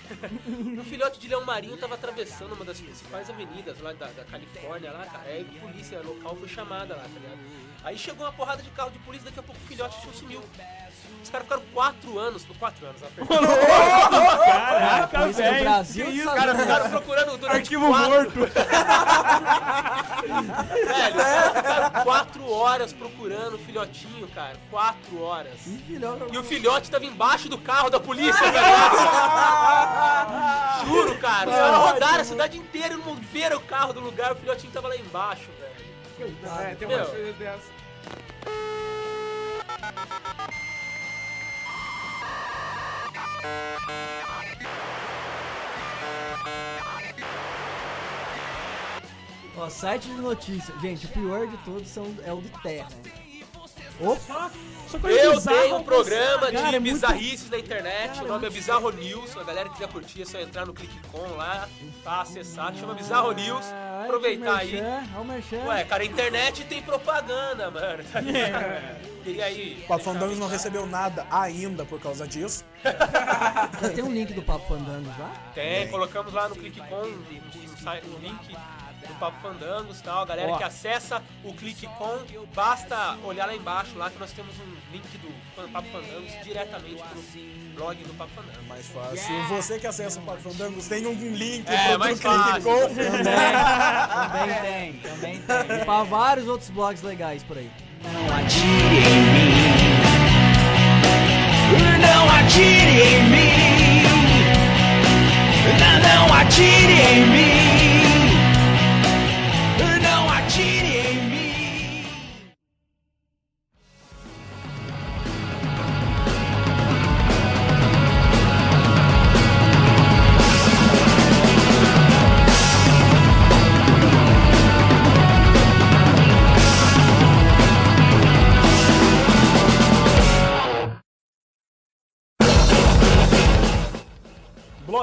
um 0.77 0.83
filhote 0.83 1.17
de 1.17 1.27
leão 1.29 1.45
marinho 1.45 1.77
tava 1.77 1.95
atravessando 1.95 2.53
uma 2.53 2.65
das 2.65 2.79
principais 2.81 3.29
avenidas 3.29 3.79
lá 3.79 3.93
da, 3.93 4.07
da 4.07 4.25
Califórnia, 4.25 4.91
lá, 4.91 5.05
cara. 5.05 5.29
Aí 5.29 5.47
a 5.57 5.65
polícia 5.65 6.01
local 6.01 6.35
foi 6.35 6.49
chamada 6.49 6.95
lá, 6.95 7.03
tá 7.03 7.07
ligado? 7.07 7.39
Aí 7.83 7.97
chegou 7.97 8.25
uma 8.25 8.31
porrada 8.31 8.61
de 8.61 8.69
carro 8.69 8.91
de 8.91 8.99
polícia, 8.99 9.25
daqui 9.25 9.39
a 9.39 9.43
pouco 9.43 9.59
o 9.59 9.67
filhote 9.67 9.95
sumiu. 10.13 10.41
Os 11.23 11.29
caras 11.29 11.45
ficaram 11.45 11.63
quatro 11.73 12.17
anos, 12.19 12.45
quatro 12.59 12.85
anos. 12.85 13.01
Caraca, 13.27 15.19
Polícia 15.19 15.45
do 15.45 15.51
velho. 15.51 15.63
Brasil. 15.63 16.05
Que 16.05 16.11
dos 16.11 16.19
isso, 16.19 16.29
Os 16.29 16.35
caras 16.35 16.61
ficaram 16.61 16.89
procurando 16.89 17.37
durante 17.37 17.57
Arquivo 17.57 17.87
quatro... 17.87 18.11
morto. 18.11 18.39
Velho, 20.21 21.17
os 21.17 21.23
caras 21.23 21.53
ficaram 21.55 22.03
quatro 22.03 22.51
horas 22.51 22.93
procurando 22.93 23.55
o 23.55 23.59
filhotinho, 23.59 24.27
cara. 24.29 24.55
Quatro 24.69 25.21
horas. 25.21 25.59
E 26.31 26.37
o 26.37 26.43
filhote 26.43 26.89
tava 26.89 27.05
embaixo 27.05 27.49
do 27.49 27.57
carro 27.57 27.89
da 27.89 27.99
polícia, 27.99 28.33
tá 28.39 28.45
ligado? 28.51 28.97
Juro, 30.87 31.17
cara. 31.19 31.49
Os 31.49 31.55
caras 31.55 31.77
rodaram 31.77 32.21
a 32.21 32.25
cidade 32.25 32.57
inteira 32.57 32.93
e 32.93 32.97
não 32.97 33.15
viram 33.15 33.57
o 33.57 33.61
carro 33.61 33.93
do 33.93 33.99
lugar, 33.99 34.31
o 34.31 34.35
filhotinho 34.35 34.71
tava 34.71 34.87
lá 34.87 34.95
embaixo, 34.95 35.49
velho. 35.59 35.70
É, 36.23 36.75
tem 36.75 36.87
umas 36.87 37.09
coisas 37.09 37.35
dessas. 37.37 37.71
Ó, 49.57 49.69
site 49.69 50.07
de 50.07 50.21
notícia. 50.21 50.73
Gente, 50.79 51.05
o 51.05 51.09
pior 51.09 51.47
de 51.47 51.57
todos 51.57 51.87
são, 51.87 52.05
é 52.23 52.31
o 52.31 52.37
do 52.37 52.49
Terra. 52.61 52.89
Opa! 54.01 54.51
Eu 54.93 55.39
tenho 55.39 55.77
um 55.77 55.83
programa 55.83 56.51
cara, 56.51 56.69
de 56.69 56.75
é 56.75 56.79
muito- 56.79 56.93
bizarrices 56.95 57.49
na 57.49 57.57
internet, 57.57 58.09
Cara, 58.09 58.25
o 58.25 58.27
nome 58.27 58.39
é 58.39 58.49
muito- 58.49 58.53
Bizarro 58.53 58.91
News. 58.91 59.37
A 59.37 59.43
galera 59.43 59.69
quiser 59.69 59.87
curtir, 59.87 60.23
é 60.23 60.25
só 60.25 60.37
entrar 60.37 60.65
no 60.65 60.73
ClickCom 60.73 61.35
lá, 61.37 61.69
tá? 62.03 62.19
Acessar, 62.21 62.75
chama 62.75 62.93
Bizarro 62.93 63.31
News. 63.31 63.65
Ah, 63.71 64.01
Aproveitar 64.03 64.57
aí. 64.57 64.81
O 65.17 65.23
merchan. 65.23 65.63
Ué, 65.65 65.85
cara, 65.85 66.03
a 66.03 66.05
internet 66.05 66.65
tem 66.65 66.81
propaganda, 66.81 67.71
mano. 67.71 68.03
Tá 68.11 68.19
ligado? 68.19 69.11
Queria 69.23 69.45
aí. 69.45 69.79
O 69.85 69.87
Papo 69.87 70.03
Fandangos 70.03 70.37
não 70.37 70.47
recebeu 70.47 70.85
nada 70.85 71.25
ainda 71.31 71.85
por 71.85 71.97
causa 72.01 72.27
disso. 72.27 72.65
Já 72.83 73.89
tem 73.95 74.03
um 74.03 74.11
link 74.11 74.33
do 74.33 74.41
Papo 74.41 74.67
Fandango 74.67 75.07
já? 75.17 75.29
Tem, 75.53 75.87
colocamos 75.87 76.33
lá 76.33 76.49
no 76.49 76.55
ClickCom 76.55 77.05
no 77.05 78.19
link 78.19 78.57
do 79.07 79.13
Papo 79.19 79.39
Fandangos 79.41 79.99
e 79.99 80.03
tal. 80.03 80.23
A 80.23 80.25
galera 80.25 80.51
Ó. 80.53 80.57
que 80.57 80.63
acessa 80.63 81.21
o 81.43 81.53
ClickCom, 81.53 82.19
basta 82.53 83.17
olhar 83.23 83.45
lá 83.45 83.55
embaixo 83.55 83.97
lá 83.97 84.09
que 84.09 84.19
nós 84.19 84.31
temos 84.31 84.53
um 84.59 84.75
link 84.91 85.17
do 85.17 85.31
Papo 85.71 85.87
Fandangos 85.89 86.31
diretamente 86.43 87.01
pro 87.03 87.21
blog 87.75 88.03
do 88.03 88.13
Papo 88.13 88.31
Fandangos. 88.35 88.67
Mais 88.67 88.87
fácil. 88.87 89.43
Você 89.49 89.79
que 89.79 89.87
acessa 89.87 90.19
o 90.19 90.23
Papo 90.23 90.41
Fandangos 90.41 90.87
tem 90.87 91.05
um 91.05 91.13
link 91.13 91.67
É, 91.67 91.89
pro 91.89 91.99
mais 91.99 92.19
do 92.19 92.29
ClickCom. 92.29 92.81
Também 94.31 94.61
tem, 94.61 94.93
também 94.99 95.41
tem. 95.41 95.77
E 95.81 95.85
pra 95.85 96.03
vários 96.03 96.47
outros 96.47 96.69
blogs 96.69 97.01
legais 97.01 97.43
por 97.43 97.57
aí. 97.57 97.69
Não 98.03 98.35
atire 98.35 98.97
em 99.07 99.23
mim. 99.33 99.61
Não 102.01 102.29
atire 102.29 103.01
em 103.01 103.23
mim. 103.29 103.61
Não, 105.79 106.27
não 106.27 106.33
atire 106.33 106.93
em 106.93 107.25
mim. 107.27 107.80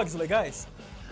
Blogs 0.08 0.14
legais? 0.14 0.66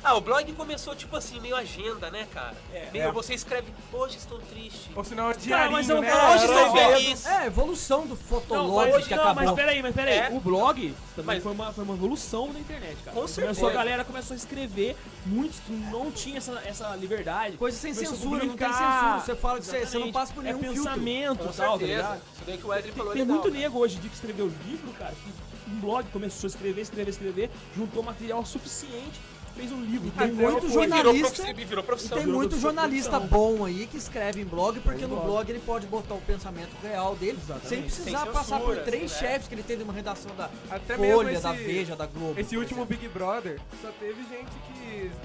Ah, 0.05 0.15
o 0.15 0.21
blog 0.21 0.53
começou 0.53 0.95
tipo 0.95 1.17
assim, 1.17 1.41
meio 1.41 1.57
agenda, 1.57 2.09
né, 2.13 2.29
cara? 2.33 2.55
meio 2.93 3.09
É. 3.09 3.11
você 3.13 3.35
escreve, 3.35 3.73
hoje 3.93 4.19
estou 4.19 4.39
triste. 4.39 4.89
Ou 4.95 5.03
senão 5.03 5.25
é 5.31 5.35
Cara, 5.35 5.45
diarinho, 5.45 5.73
mas 5.73 5.89
eu 5.89 6.01
né? 6.01 6.09
vou- 6.13 6.31
Hoje 6.31 6.45
estou 6.45 6.73
feliz. 6.77 7.27
É, 7.27 7.37
a 7.39 7.47
evolução 7.47 8.03
do 8.03 8.11
Não, 8.11 8.17
Fotolog 8.17 8.93
mas, 8.93 9.05
que 9.09 9.15
não, 9.17 9.23
acabou. 9.25 9.45
mas 9.45 9.55
peraí, 9.57 9.83
mas 9.83 9.95
peraí. 9.97 10.19
É. 10.19 10.29
O 10.31 10.39
blog 10.39 10.95
também 11.17 11.35
Mas- 11.37 11.43
foi, 11.43 11.53
uma, 11.53 11.73
foi 11.73 11.83
uma 11.83 11.95
evolução 11.95 12.53
da 12.53 12.61
internet, 12.61 12.95
cara. 12.99 13.07
Com 13.17 13.23
Começou, 13.23 13.45
certeza. 13.45 13.67
a 13.69 13.73
galera 13.73 14.05
começou 14.05 14.35
a 14.35 14.37
escrever, 14.37 14.97
muitos 15.25 15.59
que 15.59 15.73
não 15.73 16.13
tinham 16.13 16.37
essa, 16.37 16.53
essa 16.65 16.95
liberdade. 16.95 17.57
Coisa 17.57 17.77
sem 17.77 17.93
Começou 17.93 18.17
censura, 18.17 18.45
não 18.45 18.57
tem 18.57 18.69
censura. 18.69 19.19
Você 19.25 19.35
fala 19.35 19.59
que 19.59 19.65
você, 19.67 19.87
você 19.87 19.99
não 19.99 20.13
passa 20.13 20.33
por 20.33 20.45
nenhum 20.45 20.59
é 20.59 20.63
filtro. 20.63 20.83
pensamento 20.85 21.39
Com 21.39 21.45
e 21.51 21.53
tal, 21.53 21.73
tá 21.73 21.79
certeza. 21.79 21.87
ligado? 22.03 22.21
Isso 22.33 22.43
daí 22.47 22.59
que 22.59 22.65
o 22.65 22.69
Wesley 22.69 22.93
falou 22.93 23.11
é 23.11 23.15
Tem 23.15 23.23
legal, 23.23 23.35
muito 23.39 23.49
cara. 23.53 23.61
nego 23.63 23.79
hoje 23.81 23.97
de 23.97 24.09
que 24.09 24.15
escreveu 24.15 24.53
livro, 24.67 24.93
cara, 24.97 25.13
que 25.25 25.33
um 25.69 25.81
blog 25.81 26.07
começou 26.13 26.47
a 26.47 26.51
escrever, 26.51 26.83
escrever, 26.83 27.11
escrever, 27.11 27.51
juntou 27.77 28.03
material 28.03 28.45
suficiente, 28.45 29.21
fez 29.57 29.73
um 29.73 29.81
livro. 29.83 30.11
Tem 30.11 30.31
muito 30.33 30.69
jornalista- 30.69 31.13
Virou, 31.13 31.31
profi- 31.33 31.65
virou 31.65 31.83
E 31.83 31.87
profissão. 31.87 32.17
tem 32.19 32.25
virou 32.27 32.39
muito 32.41 32.51
profissão, 32.51 32.71
jornalista 32.75 33.19
bom 33.21 33.65
aí 33.65 33.87
que 33.87 33.97
escreve 33.97 34.43
em 34.43 34.45
blog, 34.45 34.79
porque 34.81 35.03
no 35.07 35.17
blog. 35.17 35.25
blog 35.27 35.51
ele 35.51 35.61
pode 35.61 35.87
botar 35.87 36.15
o 36.15 36.21
pensamento 36.21 36.71
real 36.83 37.17
dele, 37.17 37.39
Exatamente. 37.43 37.69
sem 37.69 37.83
precisar 37.83 38.25
Sem 38.25 38.33
passar 38.33 38.61
por 38.61 38.77
três 38.79 39.11
assim, 39.13 39.25
né? 39.25 39.31
chefes 39.33 39.49
que 39.49 39.55
ele 39.55 39.63
tem 39.63 39.79
de 39.79 39.83
uma 39.83 39.95
redação 39.95 40.31
da 40.37 40.51
Até 40.71 40.97
Folha, 40.97 41.31
esse- 41.33 41.43
da 41.43 41.53
Veja, 41.53 41.97
da 41.97 42.05
Globo. 42.07 42.39
Esse 42.39 42.55
último. 42.57 42.85
Big 42.85 43.09
Brother 43.09 43.59
só 43.81 43.89
teve 43.99 44.23
gente 44.25 44.51
que 44.67 44.76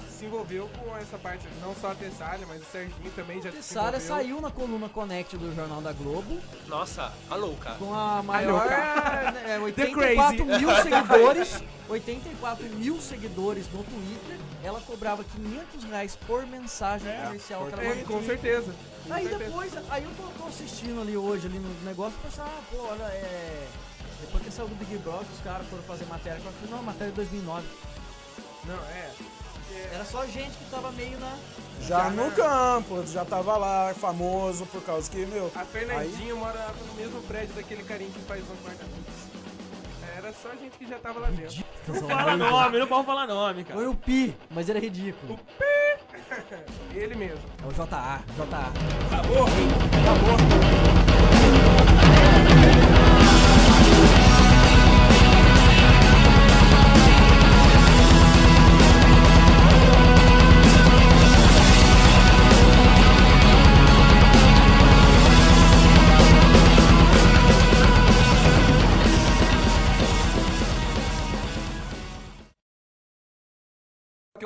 se 0.10 0.26
envolveu 0.26 0.70
com 0.78 0.96
essa 0.98 1.18
parte, 1.18 1.48
não 1.62 1.74
só 1.76 1.92
a 1.92 1.96
Tessália, 1.96 2.46
mas 2.48 2.62
o 2.62 2.66
Serginho 2.66 3.12
também 3.16 3.42
já 3.42 3.52
se 3.52 3.64
Sara 3.64 3.98
envolveu. 3.98 4.08
saiu 4.08 4.42
na 4.42 4.50
coluna 4.52 4.88
Connect 4.90 5.38
do 5.38 5.54
Jornal 5.56 5.82
da 5.82 5.92
Globo 5.94 6.40
Nossa, 6.68 7.12
alô, 7.30 7.54
cara. 7.56 7.76
com 7.78 7.94
a 7.94 8.22
maior 8.22 8.68
cara. 8.68 9.40
é, 9.40 9.58
The 9.58 9.60
84 9.60 10.46
Crazy. 10.46 10.60
mil 10.66 10.76
seguidores 10.84 11.64
84 11.90 12.66
mil 12.70 13.02
seguidores 13.02 13.66
no 13.74 13.84
Twitter 13.84 14.38
ela 14.64 14.80
cobrava 14.82 15.24
500 15.24 15.84
reais 15.86 16.16
por 16.28 16.46
mensagem 16.46 17.12
comercial 17.26 17.66
que 17.68 17.74
ela 17.74 17.84
É, 17.84 18.04
com 18.04 18.24
certeza. 18.24 18.74
Com 19.08 19.14
Aí 19.14 19.28
certeza. 19.28 19.44
depois, 19.50 19.74
aí 19.90 20.04
eu 20.04 20.12
tô, 20.12 20.44
tô 20.44 20.48
assistindo 20.48 21.02
ali 21.02 21.18
hoje 21.18 21.48
ali 21.48 21.58
no 21.60 21.84
negócio 21.84 22.14
e 22.20 22.28
pensar, 22.28 22.44
ah, 22.46 22.62
pô, 22.70 22.78
olha, 22.84 23.04
é. 23.04 23.68
Depois 24.22 24.44
que 24.44 24.52
saiu 24.52 24.68
do 24.68 24.76
Big 24.76 24.96
Brother, 25.00 25.26
os 25.36 25.44
caras 25.44 25.66
foram 25.68 25.82
fazer 25.84 26.06
matéria. 26.06 26.38
Eu 26.38 26.44
falei, 26.52 26.70
não, 26.76 26.84
matéria 26.84 27.10
de 27.10 27.16
2009. 27.16 27.66
Não, 28.66 28.76
é. 28.76 29.10
Era 29.94 30.06
só 30.06 30.26
gente 30.26 30.58
que 30.58 30.70
tava 30.70 30.92
meio 30.92 31.20
na. 31.20 31.38
Já 31.82 32.10
no 32.10 32.32
campo, 32.32 33.04
já 33.08 33.26
tava 33.26 33.58
lá, 33.58 33.94
famoso, 33.94 34.66
por 34.68 34.82
causa 34.84 35.10
que, 35.10 35.26
meu. 35.26 35.52
A 35.56 35.66
Fernandinha 35.66 36.36
morava 36.36 36.76
no 36.88 36.94
mesmo 36.94 37.22
prédio 37.24 37.56
daquele 37.56 37.84
carinha 37.84 38.12
que 38.12 38.20
faz 38.22 38.44
um. 38.44 38.56
Era 40.18 40.34
só 40.34 40.50
gente 40.52 40.78
que 40.78 40.88
já 40.88 41.00
tava 41.00 41.20
lá 41.20 41.30
dentro. 41.32 41.64
Não 41.88 41.96
fala 42.08 42.38
nome, 42.38 42.80
não 42.80 42.88
pode 42.88 43.06
falar 43.06 43.28
nome, 43.28 43.64
cara. 43.64 43.80
Foi 43.80 43.88
o 43.88 43.96
Pi, 43.96 44.36
mas 44.52 44.70
era 44.70 44.80
ridículo. 44.80 45.40
Ele 46.94 47.16
mesmo. 47.16 47.44
É 47.64 47.68
o 47.68 47.74
JA, 47.74 48.22
JA. 48.38 48.72
Acabou, 49.08 49.46
acabou. 49.46 50.91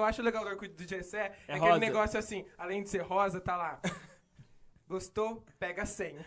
Acho 0.06 0.22
legal 0.22 0.44
do 0.44 0.50
Orkut 0.50 0.74
do 0.74 0.88
Gessé 0.88 1.34
é, 1.48 1.48
É 1.48 1.54
aquele 1.56 1.72
rosa. 1.72 1.80
negócio 1.80 2.20
assim, 2.20 2.46
além 2.58 2.84
de 2.84 2.90
ser 2.90 3.02
rosa, 3.02 3.40
tá 3.42 3.56
lá. 3.56 3.80
Gostou? 4.88 5.44
Pega 5.60 5.86
100. 5.86 6.16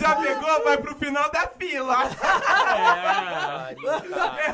Já 0.00 0.16
pegou? 0.16 0.64
Vai 0.64 0.78
pro 0.78 0.94
final 0.96 1.30
da 1.30 1.46
fila. 1.58 1.96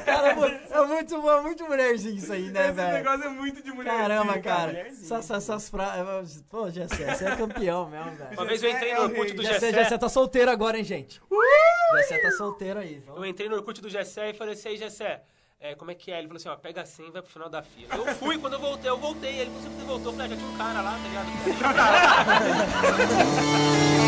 Cara, 0.05 0.30
é 0.30 0.34
muito- 0.34 0.72
é 0.74 0.86
muito, 0.86 1.30
é 1.30 1.40
muito 1.40 1.64
mulherzinho 1.64 2.16
isso 2.16 2.32
aí, 2.32 2.48
né, 2.50 2.64
Esse 2.66 2.72
velho? 2.72 2.92
negócio 2.94 3.24
é 3.24 3.28
muito 3.28 3.62
de 3.62 3.70
mulher. 3.72 3.96
Caramba, 3.96 4.38
cara. 4.40 4.72
Essas, 4.88 5.30
essas 5.30 5.68
frases. 5.68 6.42
Pô, 6.50 6.68
Gessé, 6.70 7.14
você 7.14 7.24
é 7.26 7.36
campeão 7.36 7.88
mesmo, 7.88 8.11
velho. 8.16 8.30
Uma 8.32 8.44
vez 8.44 8.62
eu 8.62 8.70
entrei 8.70 8.90
é 8.90 8.94
no 8.96 9.02
Orkut 9.05 9.32
do 9.34 9.42
Gessé, 9.42 9.72
Gessé. 9.72 9.98
Tá 9.98 10.09
solteiro 10.09 10.50
agora, 10.50 10.76
hein, 10.78 10.84
gente? 10.84 11.20
Gessé 11.96 12.18
tá 12.18 12.30
solteiro 12.32 12.80
aí. 12.80 12.98
viu? 13.05 13.16
Eu 13.16 13.24
entrei 13.24 13.48
no 13.48 13.57
Orkut 13.57 13.80
do 13.80 13.88
Gessé 13.88 14.30
e 14.30 14.34
falei 14.34 14.55
assim, 14.55 14.68
aí 14.70 14.76
Gessé, 14.76 15.22
é, 15.65 15.75
como 15.75 15.91
é 15.91 15.95
que 15.95 16.12
é? 16.12 16.19
Ele 16.19 16.27
falou 16.29 16.37
assim, 16.37 16.51
ó, 16.51 16.57
pega 16.57 16.85
100 16.85 17.09
e 17.09 17.11
vai 17.11 17.23
pro 17.23 17.33
final 17.33 17.49
da 17.49 17.62
fila. 17.62 17.95
Eu 17.95 18.15
fui, 18.17 18.37
quando 18.37 18.53
eu 18.53 18.61
voltei, 18.61 18.91
eu 18.91 18.99
voltei. 18.99 19.39
Ele 19.41 19.51
falou, 19.51 19.62
você 19.62 19.85
voltou, 19.87 20.12
eu 20.12 20.17
falei, 20.19 20.31
já 20.31 20.37
tinha 20.37 20.51
um 20.51 20.59
cara 20.59 20.83
lá, 20.83 20.93
tá 20.93 21.09
ligado? 21.09 21.25